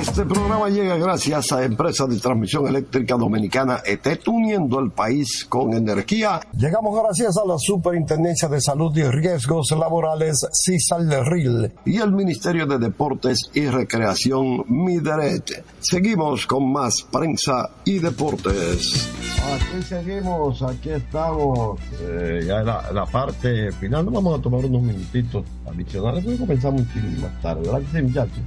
Este 0.00 0.24
programa 0.24 0.68
llega 0.68 0.96
gracias 0.96 1.50
a 1.52 1.64
Empresa 1.64 2.06
de 2.06 2.18
Transmisión 2.18 2.68
Eléctrica 2.68 3.16
Dominicana 3.16 3.80
ETET, 3.84 4.28
uniendo 4.28 4.78
el 4.78 4.92
país 4.92 5.46
con 5.48 5.74
energía. 5.74 6.40
Llegamos 6.56 7.00
gracias 7.02 7.36
a 7.36 7.46
la 7.46 7.56
Superintendencia 7.58 8.48
de 8.48 8.60
Salud 8.60 8.96
y 8.96 9.02
Riesgos 9.02 9.72
Laborales, 9.72 10.46
CISALRIL, 10.52 11.72
y 11.84 11.96
el 11.96 12.12
Ministerio 12.12 12.66
de 12.66 12.78
Deportes 12.78 13.50
y 13.54 13.66
Recreación, 13.66 14.64
MIDERET. 14.68 15.64
Seguimos 15.80 16.46
con 16.46 16.72
más 16.72 17.02
prensa 17.10 17.70
y 17.84 17.98
deportes. 17.98 19.08
Aquí 19.52 19.82
seguimos, 19.82 20.62
aquí 20.62 20.90
estamos, 20.90 21.80
eh, 22.00 22.44
ya 22.46 22.62
la, 22.62 22.92
la 22.92 23.06
parte 23.06 23.72
final. 23.72 24.04
Vamos 24.06 24.38
a 24.38 24.42
tomar 24.42 24.64
unos 24.64 24.82
minutitos 24.82 25.44
adicionales, 25.66 26.24
porque 26.24 26.38
comenzamos 26.38 26.82
un 26.82 27.20
más 27.20 27.42
tarde. 27.42 27.62
¿Verdad 27.62 27.80
que 27.80 27.98
sí, 27.98 28.02
muchachos? 28.02 28.42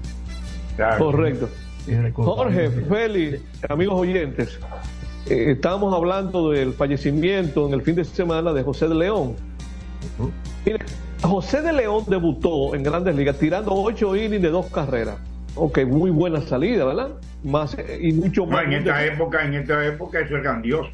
Correcto. 0.97 1.49
Jorge, 2.13 2.69
Félix, 2.69 3.39
amigos 3.69 3.99
oyentes, 3.99 4.59
eh, 5.27 5.51
estábamos 5.51 5.93
hablando 5.93 6.51
del 6.51 6.73
fallecimiento 6.73 7.67
en 7.67 7.73
el 7.73 7.81
fin 7.81 7.95
de 7.95 8.05
semana 8.05 8.53
de 8.53 8.63
José 8.63 8.87
de 8.87 8.95
León. 8.95 9.35
Mire, 10.65 10.79
José 11.23 11.61
de 11.61 11.73
León 11.73 12.03
debutó 12.07 12.75
en 12.75 12.83
Grandes 12.83 13.15
Ligas 13.15 13.37
tirando 13.37 13.73
ocho 13.73 14.15
innings 14.15 14.41
de 14.41 14.49
dos 14.49 14.67
carreras. 14.67 15.17
Ok, 15.55 15.79
muy 15.85 16.11
buena 16.11 16.41
salida, 16.41 16.85
¿verdad? 16.85 17.09
Más 17.43 17.75
eh, 17.77 17.99
y 18.01 18.13
mucho 18.13 18.45
No, 18.45 18.53
más. 18.53 18.65
en 18.65 18.73
esta 18.73 19.03
época, 19.05 19.45
en 19.45 19.55
esta 19.55 19.85
época 19.85 20.19
eso 20.19 20.37
es 20.37 20.43
grandioso. 20.43 20.89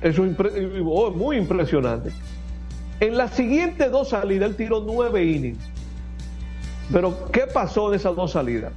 Eso 0.00 0.24
es 0.24 0.36
impre- 0.36 0.82
oh, 0.84 1.10
muy 1.10 1.36
impresionante. 1.36 2.10
En 3.00 3.16
las 3.16 3.32
siguientes 3.32 3.90
dos 3.90 4.08
salidas, 4.08 4.50
él 4.50 4.56
tiró 4.56 4.80
nueve 4.80 5.24
innings. 5.24 5.58
Pero, 6.92 7.30
¿qué 7.32 7.42
pasó 7.52 7.88
en 7.90 7.96
esas 7.96 8.16
dos 8.16 8.32
salidas? 8.32 8.72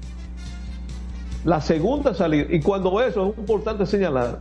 La 1.46 1.62
segunda 1.62 2.16
salida, 2.16 2.48
y 2.50 2.60
cuando 2.60 3.00
eso 3.00 3.30
es 3.30 3.38
importante 3.38 3.86
señalar, 3.86 4.40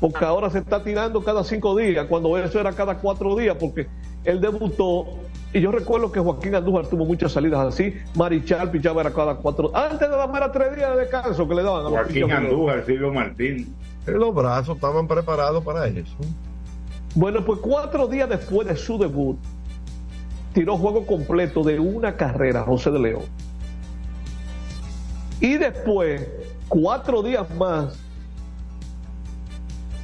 porque 0.00 0.24
ahora 0.24 0.48
se 0.50 0.58
está 0.58 0.84
tirando 0.84 1.22
cada 1.24 1.42
cinco 1.42 1.76
días, 1.76 2.06
cuando 2.08 2.38
eso 2.38 2.60
era 2.60 2.72
cada 2.72 2.98
cuatro 2.98 3.34
días, 3.34 3.56
porque 3.58 3.88
él 4.22 4.40
debutó, 4.40 5.04
y 5.52 5.60
yo 5.60 5.72
recuerdo 5.72 6.12
que 6.12 6.20
Joaquín 6.20 6.54
Andújar 6.54 6.86
tuvo 6.86 7.06
muchas 7.06 7.32
salidas 7.32 7.66
así, 7.66 7.94
Marichal 8.14 8.70
pichaba 8.70 9.00
era 9.00 9.10
cada 9.10 9.34
cuatro, 9.34 9.72
antes 9.74 9.98
de 9.98 10.08
dar 10.16 10.30
era 10.34 10.52
tres 10.52 10.76
días 10.76 10.94
de 10.94 11.00
descanso 11.00 11.48
que 11.48 11.54
le 11.56 11.64
daban 11.64 11.80
a 11.80 11.82
los 11.90 11.92
Joaquín. 11.92 12.30
Andújar, 12.30 12.86
Silvio 12.86 13.12
Martín. 13.12 13.74
Los 14.06 14.32
brazos 14.32 14.76
estaban 14.76 15.08
preparados 15.08 15.64
para 15.64 15.88
eso. 15.88 16.16
Bueno, 17.16 17.44
pues 17.44 17.58
cuatro 17.58 18.06
días 18.06 18.28
después 18.28 18.68
de 18.68 18.76
su 18.76 18.96
debut, 18.96 19.38
tiró 20.52 20.76
juego 20.76 21.04
completo 21.04 21.64
de 21.64 21.80
una 21.80 22.14
carrera 22.14 22.62
José 22.62 22.92
de 22.92 22.98
León. 23.00 23.22
Y 25.40 25.56
después, 25.58 26.28
cuatro 26.68 27.22
días 27.22 27.48
más, 27.56 27.96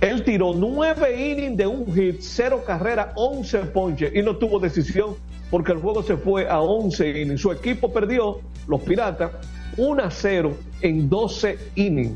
él 0.01 0.25
tiró 0.25 0.55
nueve 0.55 1.31
innings 1.31 1.57
de 1.59 1.67
un 1.67 1.93
hit, 1.95 2.21
cero 2.21 2.63
carrera, 2.67 3.13
once 3.17 3.59
ponches 3.59 4.15
y 4.15 4.23
no 4.23 4.37
tuvo 4.37 4.59
decisión 4.59 5.17
porque 5.51 5.73
el 5.73 5.79
juego 5.79 6.03
se 6.03 6.17
fue 6.17 6.49
a 6.49 6.61
11 6.61 7.23
innings. 7.23 7.41
Su 7.41 7.51
equipo 7.51 7.93
perdió, 7.93 8.39
los 8.69 8.81
Piratas, 8.83 9.33
1 9.77 10.03
a 10.05 10.09
0 10.11 10.57
en 10.81 11.09
12 11.11 11.59
innings. 11.75 12.13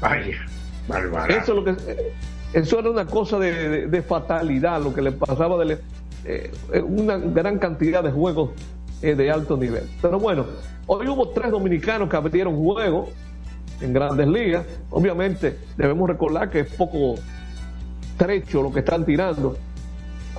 Vaya, 0.00 0.38
bárbaro. 0.88 1.34
Eso, 1.34 1.52
es 1.52 1.56
lo 1.56 1.64
que, 1.64 1.76
eso 2.54 2.78
era 2.78 2.90
una 2.90 3.04
cosa 3.06 3.38
de, 3.38 3.68
de- 3.68 3.86
de 3.88 4.02
fatalidad, 4.02 4.82
lo 4.82 4.94
que 4.94 5.02
le 5.02 5.12
pasaba 5.12 5.58
de 5.58 5.64
le- 5.66 5.78
eh, 6.24 6.50
una 6.82 7.18
gran 7.18 7.58
cantidad 7.58 8.02
de 8.02 8.10
juegos 8.10 8.50
eh, 9.02 9.14
de 9.14 9.30
alto 9.30 9.56
nivel. 9.56 9.88
Pero 10.00 10.18
bueno, 10.18 10.46
hoy 10.86 11.08
hubo 11.08 11.28
tres 11.28 11.50
dominicanos 11.50 12.08
que 12.08 12.16
abrieron 12.16 12.56
juego. 12.56 13.08
en 13.80 13.92
grandes 13.92 14.26
ligas. 14.26 14.64
Obviamente 14.90 15.58
debemos 15.76 16.08
recordar 16.08 16.48
que 16.48 16.60
es 16.60 16.74
poco 16.74 17.16
trecho 18.16 18.62
lo 18.62 18.72
que 18.72 18.80
están 18.80 19.04
tirando. 19.04 19.56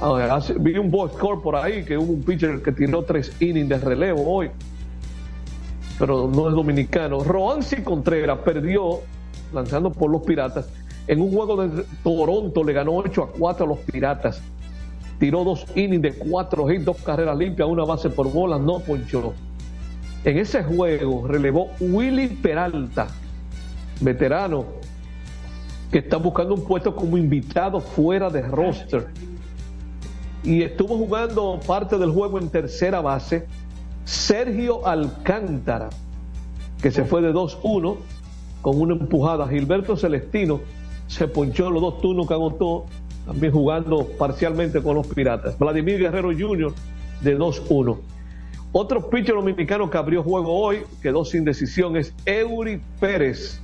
Ah, 0.01 0.39
vi 0.59 0.77
un 0.77 0.91
box 0.91 1.13
score 1.15 1.41
por 1.41 1.55
ahí 1.55 1.83
que 1.83 1.97
hubo 1.97 2.13
un 2.13 2.21
pitcher 2.21 2.61
que 2.61 2.71
tiró 2.71 3.03
tres 3.03 3.31
innings 3.39 3.69
de 3.69 3.79
relevo 3.79 4.31
hoy, 4.31 4.51
pero 5.97 6.27
no 6.27 6.49
es 6.49 6.55
dominicano. 6.55 7.23
Roansi 7.23 7.77
Contreras 7.77 8.39
perdió 8.39 9.01
lanzando 9.53 9.91
por 9.91 10.11
los 10.11 10.21
Piratas. 10.21 10.69
En 11.07 11.21
un 11.21 11.31
juego 11.31 11.65
de 11.65 11.83
Toronto 12.03 12.63
le 12.63 12.73
ganó 12.73 12.95
8 12.95 13.23
a 13.23 13.31
4 13.39 13.65
a 13.65 13.67
los 13.67 13.79
Piratas. 13.79 14.41
Tiró 15.19 15.43
dos 15.43 15.65
innings 15.75 16.01
de 16.01 16.13
cuatro 16.13 16.71
hits, 16.71 16.85
dos 16.85 16.97
carreras 16.97 17.37
limpias, 17.37 17.67
una 17.67 17.83
base 17.85 18.09
por 18.09 18.31
bola, 18.31 18.59
no 18.59 18.79
ponchó. 18.79 19.33
En 20.23 20.37
ese 20.37 20.63
juego 20.63 21.27
relevó 21.27 21.69
Willy 21.79 22.27
Peralta, 22.27 23.07
veterano, 24.01 24.65
que 25.91 25.99
está 25.99 26.17
buscando 26.17 26.53
un 26.53 26.63
puesto 26.65 26.95
como 26.95 27.17
invitado 27.17 27.79
fuera 27.79 28.29
de 28.29 28.41
roster. 28.41 29.07
Y 30.43 30.61
estuvo 30.61 30.97
jugando 30.97 31.59
parte 31.65 31.97
del 31.97 32.11
juego 32.11 32.39
en 32.39 32.49
tercera 32.49 33.01
base. 33.01 33.47
Sergio 34.05 34.85
Alcántara, 34.87 35.89
que 36.81 36.91
se 36.91 37.03
fue 37.03 37.21
de 37.21 37.33
2-1 37.33 37.97
con 38.61 38.79
una 38.79 38.93
empujada. 38.93 39.47
Gilberto 39.47 39.97
Celestino 39.97 40.61
se 41.07 41.27
ponchó 41.27 41.69
los 41.69 41.81
dos 41.81 42.01
turnos 42.01 42.27
que 42.27 42.33
agotó, 42.33 42.85
también 43.27 43.51
jugando 43.51 44.07
parcialmente 44.17 44.81
con 44.81 44.95
los 44.95 45.05
Piratas. 45.05 45.59
Vladimir 45.59 45.99
Guerrero 45.99 46.29
Jr. 46.29 46.73
de 47.21 47.37
2-1. 47.37 47.97
Otro 48.71 49.09
pitcher 49.09 49.35
dominicano 49.35 49.89
que 49.89 49.97
abrió 49.97 50.23
juego 50.23 50.57
hoy, 50.57 50.83
quedó 51.01 51.25
sin 51.25 51.43
decisión, 51.43 51.97
es 51.97 52.13
Eury 52.25 52.81
Pérez. 52.99 53.61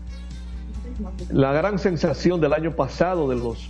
La 1.31 1.53
gran 1.53 1.79
sensación 1.79 2.41
del 2.41 2.53
año 2.53 2.71
pasado 2.75 3.29
de 3.29 3.37
los 3.37 3.69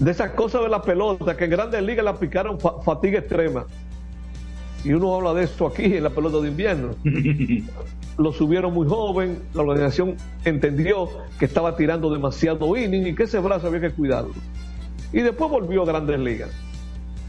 de 0.00 0.10
esas 0.10 0.32
cosas 0.32 0.62
de 0.62 0.68
la 0.68 0.82
pelota 0.82 1.36
que 1.36 1.44
en 1.44 1.50
grandes 1.50 1.82
ligas 1.82 2.04
la 2.04 2.18
picaron 2.18 2.58
fatiga 2.58 3.20
extrema. 3.20 3.66
Y 4.84 4.92
uno 4.92 5.14
habla 5.14 5.32
de 5.32 5.44
esto 5.44 5.66
aquí 5.66 5.84
en 5.84 6.02
la 6.02 6.10
pelota 6.10 6.40
de 6.40 6.48
invierno. 6.48 6.94
Lo 8.18 8.32
subieron 8.32 8.72
muy 8.74 8.86
joven, 8.86 9.38
la 9.54 9.62
organización 9.62 10.16
entendió 10.44 11.08
que 11.38 11.46
estaba 11.46 11.74
tirando 11.74 12.12
demasiado 12.12 12.76
inning 12.76 13.08
y 13.08 13.14
que 13.14 13.24
ese 13.24 13.38
brazo 13.40 13.68
había 13.68 13.80
que 13.80 13.90
cuidarlo. 13.90 14.34
Y 15.12 15.20
después 15.20 15.50
volvió 15.50 15.82
a 15.82 15.86
grandes 15.86 16.20
ligas. 16.20 16.50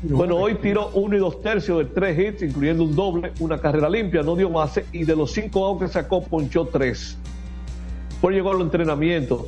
Bueno, 0.04 0.36
hoy 0.36 0.56
tiró 0.56 0.90
uno 0.94 1.16
y 1.16 1.20
dos 1.20 1.42
tercios 1.42 1.80
de 1.80 1.86
tres 1.86 2.20
hits, 2.20 2.44
incluyendo 2.44 2.84
un 2.84 2.96
doble, 2.96 3.32
una 3.40 3.58
carrera 3.58 3.90
limpia, 3.90 4.22
no 4.22 4.36
dio 4.36 4.50
base 4.50 4.86
y 4.92 5.04
de 5.04 5.16
los 5.16 5.32
cinco 5.32 5.66
outs 5.66 5.82
que 5.82 5.88
sacó, 5.88 6.22
ponchó 6.24 6.66
tres. 6.66 7.18
Después 8.10 8.36
llegó 8.36 8.52
al 8.52 8.62
entrenamiento 8.62 9.48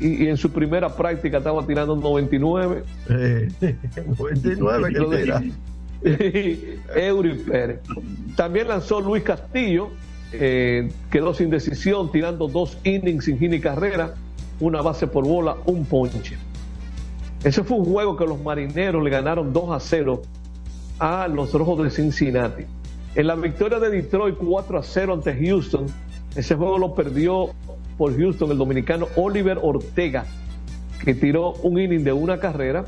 y, 0.00 0.26
en 0.26 0.36
su 0.36 0.50
primera 0.50 0.94
práctica 0.96 1.38
estaba 1.38 1.66
tirando 1.66 1.94
99. 1.96 2.84
99 4.18 4.92
que 5.10 5.16
tira. 5.16 5.42
Eury 6.96 7.34
Pérez. 7.38 7.80
También 8.36 8.68
lanzó 8.68 9.00
Luis 9.00 9.22
Castillo, 9.22 9.90
eh, 10.32 10.90
quedó 11.10 11.34
sin 11.34 11.50
decisión, 11.50 12.10
tirando 12.10 12.48
dos 12.48 12.78
innings 12.84 13.24
sin 13.24 13.38
gini 13.38 13.60
carrera, 13.60 14.14
una 14.60 14.82
base 14.82 15.06
por 15.06 15.26
bola, 15.26 15.56
un 15.66 15.84
ponche. 15.84 16.36
Ese 17.42 17.64
fue 17.64 17.78
un 17.78 17.86
juego 17.86 18.16
que 18.16 18.26
los 18.26 18.40
marineros 18.40 19.02
le 19.02 19.10
ganaron 19.10 19.52
2 19.52 19.70
a 19.72 19.80
0 19.80 20.22
a 20.98 21.26
los 21.28 21.52
Rojos 21.52 21.82
de 21.82 21.90
Cincinnati. 21.90 22.64
En 23.14 23.26
la 23.26 23.34
victoria 23.34 23.80
de 23.80 23.90
Detroit 23.90 24.36
4 24.36 24.78
a 24.78 24.82
0 24.82 25.14
ante 25.14 25.34
Houston, 25.34 25.86
ese 26.36 26.54
juego 26.54 26.78
lo 26.78 26.94
perdió 26.94 27.50
por 27.96 28.16
Houston 28.16 28.50
el 28.52 28.58
dominicano 28.58 29.08
Oliver 29.16 29.58
Ortega, 29.60 30.26
que 31.02 31.14
tiró 31.14 31.54
un 31.62 31.78
inning 31.80 32.04
de 32.04 32.12
una 32.12 32.38
carrera. 32.38 32.84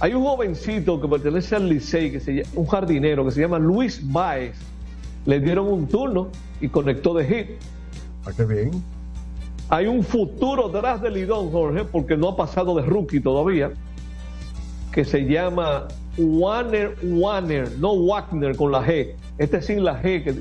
Hay 0.00 0.14
un 0.14 0.24
jovencito 0.24 0.98
que 0.98 1.06
pertenece 1.06 1.54
al 1.56 1.68
Licey, 1.68 2.10
que 2.10 2.20
se 2.20 2.42
un 2.54 2.66
jardinero 2.66 3.22
que 3.24 3.32
se 3.32 3.42
llama 3.42 3.58
Luis 3.58 4.00
Baez. 4.02 4.56
Le 5.26 5.40
dieron 5.40 5.68
un 5.68 5.86
turno 5.86 6.28
y 6.58 6.68
conectó 6.68 7.12
de 7.12 7.26
hit. 7.26 7.46
Ah, 8.24 8.30
qué 8.34 8.44
bien. 8.46 8.70
Hay 9.68 9.86
un 9.86 10.02
futuro 10.02 10.70
detrás 10.70 11.02
de 11.02 11.10
Lidón, 11.10 11.50
Jorge, 11.50 11.84
porque 11.84 12.16
no 12.16 12.30
ha 12.30 12.36
pasado 12.36 12.74
de 12.74 12.82
rookie 12.82 13.20
todavía, 13.20 13.72
que 14.90 15.04
se 15.04 15.26
llama 15.26 15.86
Warner 16.16 16.96
Warner, 17.02 17.78
no 17.78 17.94
Wagner 18.06 18.56
con 18.56 18.72
la 18.72 18.82
G. 18.82 19.14
Este 19.36 19.60
sin 19.60 19.84
la 19.84 20.02
G. 20.02 20.24
Que, 20.24 20.34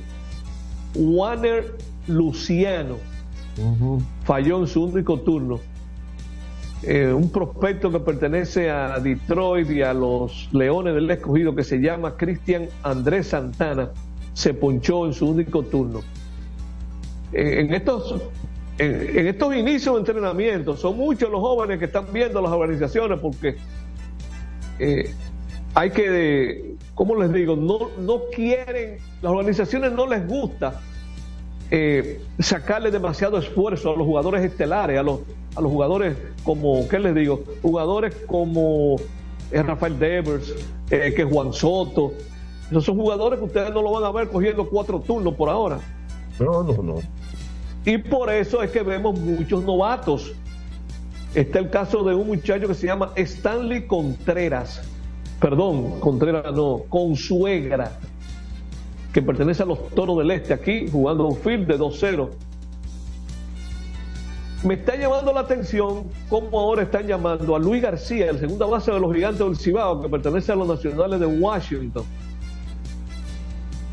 Warner 0.95 1.75
Luciano. 2.07 2.95
Falló 4.23 4.61
en 4.61 4.67
su 4.67 4.85
único 4.85 5.19
turno. 5.19 5.59
Eh, 6.83 7.11
un 7.11 7.29
prospecto 7.29 7.91
que 7.91 7.99
pertenece 7.99 8.69
a 8.69 8.99
Detroit 8.99 9.69
y 9.69 9.81
a 9.81 9.93
los 9.93 10.49
Leones 10.53 10.95
del 10.95 11.11
Escogido 11.11 11.53
que 11.53 11.63
se 11.63 11.79
llama 11.79 12.15
Cristian 12.15 12.67
Andrés 12.83 13.27
Santana 13.27 13.89
se 14.33 14.53
ponchó 14.53 15.05
en 15.05 15.13
su 15.13 15.27
único 15.27 15.63
turno. 15.63 16.01
Eh, 17.33 17.59
en 17.59 17.73
estos 17.73 18.21
en, 18.79 19.27
estos 19.27 19.55
inicios 19.55 19.95
de 19.95 19.99
entrenamiento, 19.99 20.77
son 20.77 20.97
muchos 20.97 21.29
los 21.29 21.41
jóvenes 21.41 21.79
que 21.79 21.85
están 21.85 22.05
viendo 22.13 22.41
las 22.41 22.51
organizaciones 22.51 23.19
porque 23.19 23.57
eh, 24.79 25.13
hay 25.75 25.91
que, 25.91 26.75
¿cómo 26.95 27.15
les 27.15 27.31
digo? 27.33 27.55
No, 27.55 27.89
no 27.99 28.21
quieren, 28.33 28.97
las 29.21 29.31
organizaciones 29.31 29.91
no 29.91 30.07
les 30.07 30.25
gusta 30.25 30.79
eh, 31.69 32.21
sacarle 32.39 32.89
demasiado 32.89 33.37
esfuerzo 33.37 33.93
a 33.93 33.97
los 33.97 34.05
jugadores 34.07 34.43
estelares, 34.43 34.97
a 34.97 35.03
los, 35.03 35.19
a 35.55 35.61
los 35.61 35.71
jugadores 35.71 36.17
como, 36.43 36.87
¿qué 36.87 36.99
les 36.99 37.15
digo? 37.15 37.43
Jugadores 37.61 38.15
como 38.27 38.97
eh, 39.51 39.63
Rafael 39.63 39.97
Devers, 39.97 40.53
que 40.89 41.23
Juan 41.23 41.53
Soto. 41.53 42.13
Esos 42.69 42.85
son 42.85 42.97
jugadores 42.97 43.39
que 43.39 43.45
ustedes 43.45 43.73
no 43.73 43.81
lo 43.81 43.91
van 43.91 44.03
a 44.03 44.11
ver 44.11 44.29
cogiendo 44.29 44.67
cuatro 44.69 44.99
turnos 44.99 45.33
por 45.33 45.49
ahora. 45.49 45.79
No, 46.39 46.63
no, 46.63 46.81
no. 46.81 46.95
Y 47.85 47.97
por 47.97 48.31
eso 48.31 48.61
es 48.61 48.71
que 48.71 48.83
vemos 48.83 49.19
muchos 49.19 49.63
novatos. 49.63 50.33
Está 51.33 51.59
el 51.59 51.69
caso 51.69 52.03
de 52.03 52.15
un 52.15 52.27
muchacho 52.27 52.67
que 52.67 52.73
se 52.73 52.87
llama 52.87 53.11
Stanley 53.15 53.87
Contreras. 53.87 54.81
Perdón, 55.39 55.99
Contreras 55.99 56.53
no, 56.53 56.83
Consuegra, 56.89 57.97
que 59.13 59.21
pertenece 59.21 59.63
a 59.63 59.65
los 59.65 59.89
Toros 59.89 60.17
del 60.17 60.31
Este 60.31 60.53
aquí, 60.53 60.87
jugando 60.91 61.27
un 61.27 61.37
field 61.37 61.67
de 61.67 61.77
2-0. 61.77 62.29
Me 64.63 64.73
está 64.73 64.95
llamando 64.97 65.31
la 65.31 65.39
atención 65.41 66.03
cómo 66.29 66.59
ahora 66.59 66.83
están 66.83 67.07
llamando 67.07 67.55
a 67.55 67.59
Luis 67.59 67.81
García, 67.81 68.29
el 68.29 68.39
segunda 68.39 68.65
base 68.65 68.91
de 68.91 68.99
los 68.99 69.13
Gigantes 69.13 69.39
del 69.39 69.55
Cibao, 69.57 70.01
que 70.01 70.09
pertenece 70.09 70.51
a 70.51 70.55
los 70.55 70.67
Nacionales 70.67 71.19
de 71.19 71.25
Washington. 71.27 72.03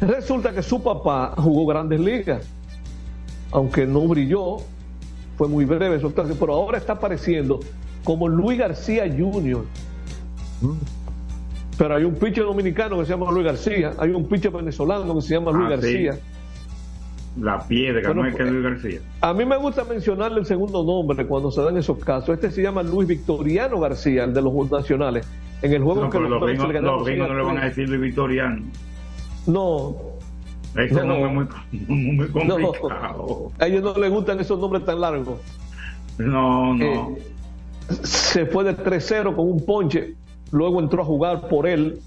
Resulta 0.01 0.53
que 0.53 0.63
su 0.63 0.83
papá 0.83 1.35
jugó 1.39 1.67
grandes 1.67 2.01
ligas 2.01 2.47
aunque 3.53 3.87
no 3.87 4.01
brilló, 4.09 4.57
fue 5.39 5.49
muy 5.49 5.65
breve 5.65 5.99
su 6.01 6.09
actuación, 6.09 6.37
pero 6.39 6.53
ahora 6.55 6.79
está 6.79 6.95
apareciendo 6.95 7.61
como 8.05 8.29
Luis 8.29 8.59
García 8.59 9.05
Jr. 9.09 9.65
Pero 11.79 11.95
hay 11.95 12.05
un 12.05 12.15
pitcher 12.17 12.45
dominicano 12.45 12.99
que 12.99 13.05
se 13.07 13.11
llama 13.13 13.31
Luis 13.31 13.47
García, 13.47 13.93
hay 13.99 14.11
un 14.11 14.27
pitcher 14.27 14.51
venezolano 14.51 15.15
que 15.15 15.23
se 15.23 15.35
llama 15.35 15.53
Luis 15.53 15.67
Ah, 15.67 15.71
García. 15.71 16.13
sí. 16.15 16.19
La 17.41 17.67
piedra, 17.67 18.01
Bueno, 18.07 18.23
no 18.23 18.29
es 18.29 18.35
que 18.35 18.43
pues, 18.43 18.53
Luis 18.53 18.65
García. 18.65 19.01
A 19.21 19.35
mí 19.35 19.45
me 19.45 19.57
gusta 19.59 19.85
mencionarle 19.85 20.41
el 20.41 20.47
segundo 20.47 20.83
nombre 20.83 21.27
cuando 21.27 21.51
se 21.51 21.61
dan 21.63 21.77
esos 21.77 21.99
casos. 21.99 22.31
Este 22.31 22.51
se 22.51 22.63
llama 22.63 22.83
Luis 22.83 23.07
Victoriano 23.09 23.79
García, 23.79 24.25
el 24.25 24.33
de 24.33 24.41
los 24.43 24.71
nacionales. 24.71 25.29
En 25.63 25.73
el 25.73 25.83
juego 25.83 26.01
No, 26.01 26.07
en 26.07 26.13
que 26.13 26.19
los 26.21 26.31
los 26.31 26.43
gringos, 26.43 26.83
los 26.83 27.05
gringos 27.05 27.29
no 27.29 27.35
le 27.35 27.43
van 27.43 27.59
a 27.59 27.61
6 27.63 27.77
decir 27.77 27.89
Luis 27.91 28.01
Victoriano. 28.01 28.63
No, 29.47 29.97
Ese 30.77 30.95
No, 30.95 31.05
nombre 31.05 31.21
no. 31.33 31.43
es 31.43 31.89
muy, 31.89 31.89
muy 32.17 32.29
complicado. 32.29 32.73
no. 32.79 33.53
A 33.59 33.67
ellos 33.67 33.83
no 33.83 33.95
les 34.01 34.11
gustan 34.11 34.41
esos 34.41 34.59
nombres 34.59 34.85
tan 34.85 35.01
largos. 35.01 35.39
No, 36.19 36.75
no. 36.75 36.85
Eh, 36.85 37.17
se 38.03 38.47
fue 38.47 38.65
de 38.65 38.77
3-0 38.77 39.37
con 39.37 39.49
un 39.49 39.65
ponche, 39.65 40.15
luego 40.53 40.81
entró 40.81 41.03
a 41.03 41.05
jugar 41.05 41.49
por 41.49 41.67
él 41.67 42.01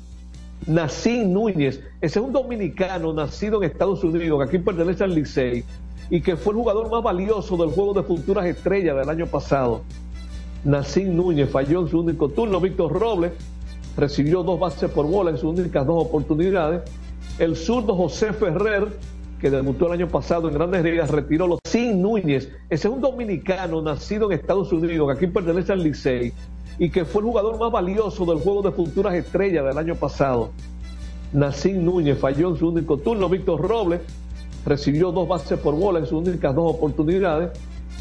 Nacín 0.67 1.33
Núñez, 1.33 1.81
ese 2.01 2.19
es 2.19 2.25
un 2.25 2.31
dominicano 2.31 3.13
nacido 3.13 3.61
en 3.61 3.69
Estados 3.69 4.03
Unidos, 4.03 4.39
que 4.39 4.47
aquí 4.47 4.63
pertenece 4.63 5.03
al 5.03 5.15
Licey, 5.15 5.63
y 6.09 6.21
que 6.21 6.35
fue 6.35 6.53
el 6.53 6.59
jugador 6.59 6.89
más 6.91 7.03
valioso 7.03 7.57
del 7.57 7.69
juego 7.69 7.93
de 7.93 8.03
futuras 8.03 8.45
estrellas 8.45 8.97
del 8.97 9.09
año 9.09 9.25
pasado. 9.27 9.81
Nacín 10.63 11.15
Núñez 11.15 11.49
falló 11.49 11.81
en 11.81 11.87
su 11.87 11.99
único 11.99 12.29
turno, 12.29 12.59
Víctor 12.59 12.91
Robles 12.91 13.31
recibió 13.99 14.43
dos 14.43 14.59
bases 14.59 14.89
por 14.89 15.05
bola 15.05 15.31
en 15.31 15.37
sus 15.37 15.57
únicas 15.59 15.85
dos 15.85 16.05
oportunidades. 16.05 16.81
El 17.37 17.55
zurdo 17.55 17.95
José 17.95 18.33
Ferrer, 18.33 18.87
que 19.39 19.49
debutó 19.49 19.87
el 19.87 19.93
año 19.93 20.07
pasado 20.07 20.47
en 20.47 20.53
Grandes 20.53 20.83
Ligas, 20.83 21.09
retiró 21.09 21.47
los 21.47 21.59
Sin 21.65 22.01
Núñez. 22.01 22.49
Ese 22.69 22.87
es 22.87 22.93
un 22.93 23.01
dominicano 23.01 23.81
nacido 23.81 24.31
en 24.31 24.39
Estados 24.39 24.71
Unidos, 24.71 25.07
que 25.07 25.13
aquí 25.13 25.27
pertenece 25.31 25.71
al 25.71 25.83
Licey, 25.83 26.33
y 26.79 26.89
que 26.89 27.05
fue 27.05 27.21
el 27.21 27.27
jugador 27.27 27.59
más 27.59 27.71
valioso 27.71 28.25
del 28.25 28.39
juego 28.39 28.61
de 28.61 28.71
futuras 28.71 29.13
estrellas 29.13 29.65
del 29.65 29.77
año 29.77 29.95
pasado. 29.95 30.51
Nacín 31.33 31.85
Núñez 31.85 32.17
falló 32.17 32.49
en 32.49 32.57
su 32.57 32.69
único 32.69 32.97
turno. 32.97 33.29
Víctor 33.29 33.61
Robles 33.61 34.01
recibió 34.65 35.11
dos 35.11 35.27
bases 35.27 35.59
por 35.59 35.75
bola 35.75 35.99
en 35.99 36.05
sus 36.05 36.25
únicas 36.25 36.55
dos 36.55 36.73
oportunidades. 36.75 37.51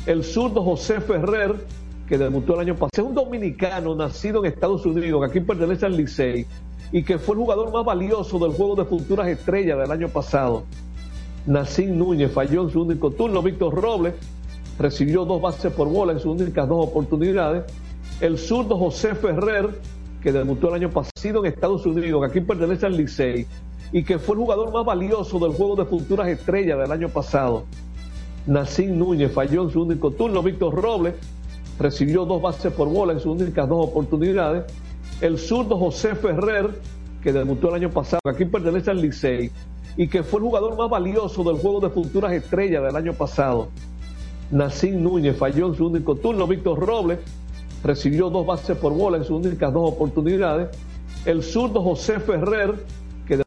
El 0.07 0.23
zurdo 0.25 0.63
José 0.63 1.01
Ferrer, 1.01 1.57
que 2.09 2.17
debutó 2.17 2.55
el 2.55 2.61
año 2.61 2.75
pasado, 2.75 2.91
es 2.93 3.01
un 3.01 3.15
dominicano 3.15 3.95
nacido 3.95 4.45
en 4.45 4.53
Estados 4.53 4.87
Unidos, 4.87 5.21
que 5.21 5.39
aquí 5.39 5.41
pertenece 5.45 5.85
al 5.85 5.97
Licey, 5.97 6.47
y 6.93 7.03
que 7.03 7.19
fue 7.19 7.35
el 7.35 7.41
jugador 7.41 7.73
más 7.73 7.85
valioso 7.85 8.39
del 8.39 8.53
juego 8.53 8.77
de 8.77 8.85
futuras 8.85 9.29
estrellas 9.29 9.77
del 9.79 9.91
año 9.91 10.09
pasado. 10.09 10.63
Nacín 11.47 11.99
Núñez 11.99 12.33
falló 12.33 12.63
en 12.63 12.71
su 12.71 12.83
único 12.83 13.11
turno. 13.11 13.43
Víctor 13.43 13.75
Robles 13.75 14.15
recibió 14.79 15.25
dos 15.25 15.43
bases 15.43 15.73
por 15.73 15.89
bola 15.89 16.13
en 16.13 16.21
sus 16.21 16.41
únicas 16.41 16.69
dos 16.69 16.87
oportunidades. 16.87 17.65
El 18.21 18.37
zurdo 18.37 18.77
José 18.77 19.15
Ferrer, 19.15 19.69
que 20.21 20.33
debutó 20.33 20.69
el 20.69 20.75
año 20.75 20.91
pasado 20.91 21.13
en 21.45 21.47
Estados 21.47 21.87
Unidos, 21.87 22.21
que 22.21 22.27
aquí 22.27 22.41
pertenece 22.41 22.87
al 22.87 22.97
Licey, 22.97 23.47
y 23.93 24.03
que 24.03 24.19
fue 24.19 24.35
el 24.35 24.41
jugador 24.41 24.73
más 24.73 24.85
valioso 24.85 25.39
del 25.39 25.53
juego 25.53 25.77
de 25.77 25.85
futuras 25.85 26.27
estrellas 26.27 26.79
del 26.81 26.91
año 26.91 27.09
pasado. 27.09 27.65
Nacín 28.45 28.99
Núñez 28.99 29.33
falló 29.33 29.63
en 29.63 29.71
su 29.71 29.83
único 29.83 30.11
turno. 30.11 30.43
Víctor 30.43 30.75
Robles 30.75 31.15
recibió 31.79 32.25
dos 32.25 32.43
bases 32.43 32.73
por 32.73 32.89
bola 32.89 33.13
en 33.13 33.21
sus 33.21 33.41
únicas 33.41 33.69
dos 33.69 33.87
oportunidades. 33.87 34.65
El 35.21 35.39
zurdo 35.39 35.79
José 35.79 36.17
Ferrer, 36.17 36.71
que 37.23 37.33
debutó 37.33 37.69
el 37.69 37.75
año 37.77 37.91
pasado, 37.91 38.21
que 38.25 38.31
aquí 38.31 38.45
pertenece 38.47 38.91
al 38.91 39.01
Licey, 39.01 39.53
y 39.97 40.09
que 40.09 40.25
fue 40.25 40.41
el 40.41 40.47
jugador 40.47 40.77
más 40.77 40.91
valioso 40.91 41.45
del 41.45 41.59
juego 41.59 41.79
de 41.79 41.91
futuras 41.91 42.33
estrellas 42.33 42.83
del 42.83 42.97
año 42.97 43.13
pasado. 43.13 43.69
Nacín 44.51 45.05
Núñez 45.05 45.37
falló 45.37 45.69
en 45.69 45.75
su 45.77 45.87
único 45.87 46.17
turno. 46.17 46.49
Víctor 46.49 46.81
Robles 46.81 47.21
recibió 47.83 48.31
dos 48.31 48.47
bases 48.47 48.77
por 48.77 48.93
bola 48.93 49.19
en 49.19 49.25
sus 49.25 49.45
únicas 49.45 49.73
dos 49.73 49.93
oportunidades. 49.93 50.69
El 51.25 51.43
zurdo 51.43 51.83
José 51.83 52.21
Ferrer, 52.21 52.75
que 53.27 53.43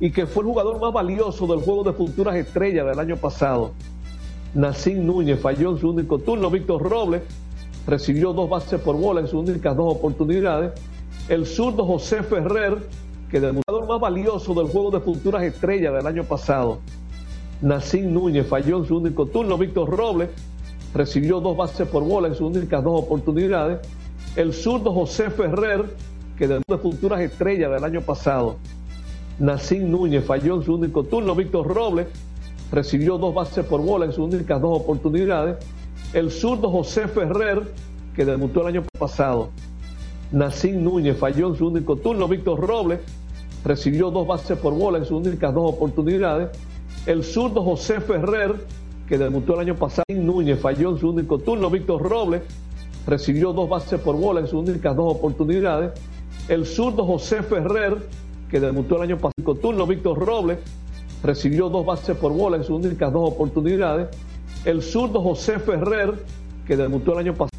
y 0.00 0.10
que 0.10 0.26
fue 0.26 0.42
el 0.42 0.48
jugador 0.48 0.80
más 0.80 0.92
valioso 0.92 1.46
del 1.46 1.60
juego 1.60 1.84
de 1.84 1.92
futuras 1.92 2.36
estrellas 2.36 2.86
del 2.86 2.98
año 2.98 3.16
pasado. 3.16 3.72
Nacín 4.54 5.06
Núñez 5.06 5.40
falló 5.40 5.70
en 5.70 5.78
su 5.78 5.90
único 5.90 6.18
turno. 6.18 6.50
Víctor 6.50 6.82
Robles 6.82 7.22
recibió 7.86 8.32
dos 8.32 8.48
bases 8.48 8.80
por 8.80 8.96
bola 8.96 9.20
en 9.20 9.28
sus 9.28 9.48
únicas 9.48 9.76
dos 9.76 9.94
oportunidades. 9.94 10.72
El 11.28 11.46
zurdo 11.46 11.84
José 11.84 12.22
Ferrer, 12.22 12.78
que 13.30 13.38
el 13.38 13.60
jugador 13.66 13.88
más 13.88 14.00
valioso 14.00 14.54
del 14.54 14.68
juego 14.68 14.90
de 14.90 15.00
futuras 15.00 15.42
estrellas 15.42 15.94
del 15.94 16.06
año 16.06 16.24
pasado. 16.24 16.78
Nacín 17.60 18.12
Núñez 18.12 18.46
falló 18.46 18.78
en 18.78 18.86
su 18.86 18.96
único 18.98 19.26
turno. 19.26 19.58
Víctor 19.58 19.90
Robles 19.90 20.30
recibió 20.96 21.40
dos 21.40 21.56
bases 21.56 21.86
por 21.86 22.02
bola 22.02 22.28
en 22.28 22.34
sus 22.34 22.56
únicas 22.56 22.82
dos 22.82 23.02
oportunidades. 23.02 23.86
El 24.34 24.52
zurdo 24.52 24.92
José 24.92 25.30
Ferrer, 25.30 25.84
que 26.38 26.48
de 26.48 26.60
futuras 26.82 27.20
estrellas 27.20 27.70
del 27.70 27.84
año 27.84 28.00
pasado. 28.00 28.56
Nacín 29.38 29.90
Núñez 29.90 30.24
falló 30.24 30.56
en 30.56 30.62
su 30.62 30.74
único 30.74 31.04
turno. 31.04 31.34
Víctor 31.34 31.66
Robles 31.66 32.06
recibió 32.72 33.18
dos 33.18 33.34
bases 33.34 33.64
por 33.64 33.82
bola 33.82 34.06
en 34.06 34.12
sus 34.12 34.34
únicas 34.34 34.60
dos 34.60 34.80
oportunidades. 34.80 35.56
El 36.12 36.30
zurdo 36.30 36.70
José 36.70 37.08
Ferrer, 37.08 37.62
que 38.14 38.24
debutó 38.24 38.62
el 38.62 38.68
año 38.68 38.84
pasado. 38.98 39.50
Nacín 40.32 40.82
Núñez 40.82 41.18
falló 41.18 41.48
en 41.48 41.56
su 41.56 41.66
único 41.68 41.96
turno. 41.96 42.26
Víctor 42.26 42.58
Robles 42.60 43.00
recibió 43.64 44.10
dos 44.10 44.26
bases 44.26 44.58
por 44.58 44.74
bola 44.74 44.98
en 44.98 45.04
sus 45.04 45.26
únicas 45.26 45.52
dos 45.52 45.74
oportunidades. 45.74 46.48
El 47.04 47.22
zurdo 47.22 47.62
José 47.62 48.00
Ferrer, 48.00 48.56
que 49.06 49.18
debutó 49.18 49.54
el 49.54 49.60
año 49.60 49.76
pasado, 49.76 50.04
Núñez 50.08 50.60
falló 50.60 50.90
en 50.90 50.98
su 50.98 51.10
único 51.10 51.38
turno. 51.38 51.70
Víctor 51.70 52.02
Robles 52.02 52.42
recibió 53.06 53.52
dos 53.52 53.68
bases 53.68 54.00
por 54.00 54.16
bola 54.16 54.40
en 54.40 54.48
sus 54.48 54.68
únicas 54.68 54.96
dos 54.96 55.14
oportunidades. 55.14 55.92
El 56.48 56.66
zurdo 56.66 57.04
José 57.04 57.42
Ferrer, 57.42 57.96
que 58.50 58.60
debutó 58.60 58.96
el 58.96 59.02
año 59.02 59.16
pasado, 59.16 59.54
turno. 59.54 59.86
Víctor 59.86 60.18
Robles 60.18 60.58
recibió 61.22 61.68
dos 61.68 61.86
bases 61.86 62.16
por 62.16 62.32
bola 62.32 62.56
en 62.56 62.64
sus 62.64 62.84
únicas 62.84 63.12
dos 63.12 63.32
oportunidades. 63.32 64.08
El 64.64 64.82
zurdo 64.82 65.22
José 65.22 65.58
Ferrer, 65.60 66.14
que 66.66 66.76
debutó 66.76 67.12
el 67.12 67.18
año 67.18 67.34
pasado, 67.34 67.50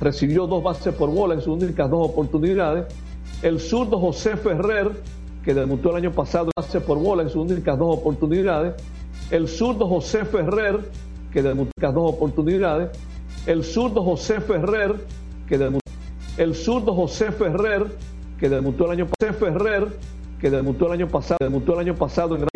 recibió 0.00 0.46
dos 0.46 0.62
bases 0.62 0.94
por 0.94 1.10
bola 1.10 1.34
en 1.34 1.40
sus 1.40 1.60
únicas 1.60 1.90
dos 1.90 2.10
oportunidades. 2.10 2.86
El 3.42 3.58
zurdo 3.58 3.98
José 3.98 4.36
Ferrer, 4.36 4.92
que 5.44 5.52
debutó 5.52 5.90
el 5.90 5.96
año 5.96 6.12
pasado, 6.12 6.50
base 6.56 6.80
por 6.80 6.98
bola 6.98 7.24
en 7.24 7.30
sus 7.30 7.50
únicas 7.50 7.76
dos 7.76 7.98
oportunidades. 7.98 8.74
El 9.32 9.48
zurdo 9.48 9.88
José 9.88 10.26
Ferrer, 10.26 10.78
que 11.32 11.42
debutó 11.42 11.70
en 11.80 11.94
dos 11.94 12.12
oportunidades. 12.12 12.90
El 13.46 13.64
zurdo 13.64 14.04
José 14.04 14.42
Ferrer, 14.42 14.94
que 15.48 15.56
debutó. 15.56 15.80
El 16.36 16.54
zurdo 16.54 16.94
José 16.94 17.32
Ferrer, 17.32 17.86
que 18.38 18.50
debutó 18.50 18.84
el 18.84 18.90
año 18.90 19.06
pasado. 19.06 19.32
Ferrer, 19.32 19.88
que 20.38 20.50
debutó 20.50 20.86
el 20.88 20.92
año 20.92 21.08
pasado, 21.08 21.38
debutó 21.40 21.72
el 21.72 21.78
año 21.78 21.94
pasado 21.94 22.36
en 22.36 22.42
los 22.42 22.50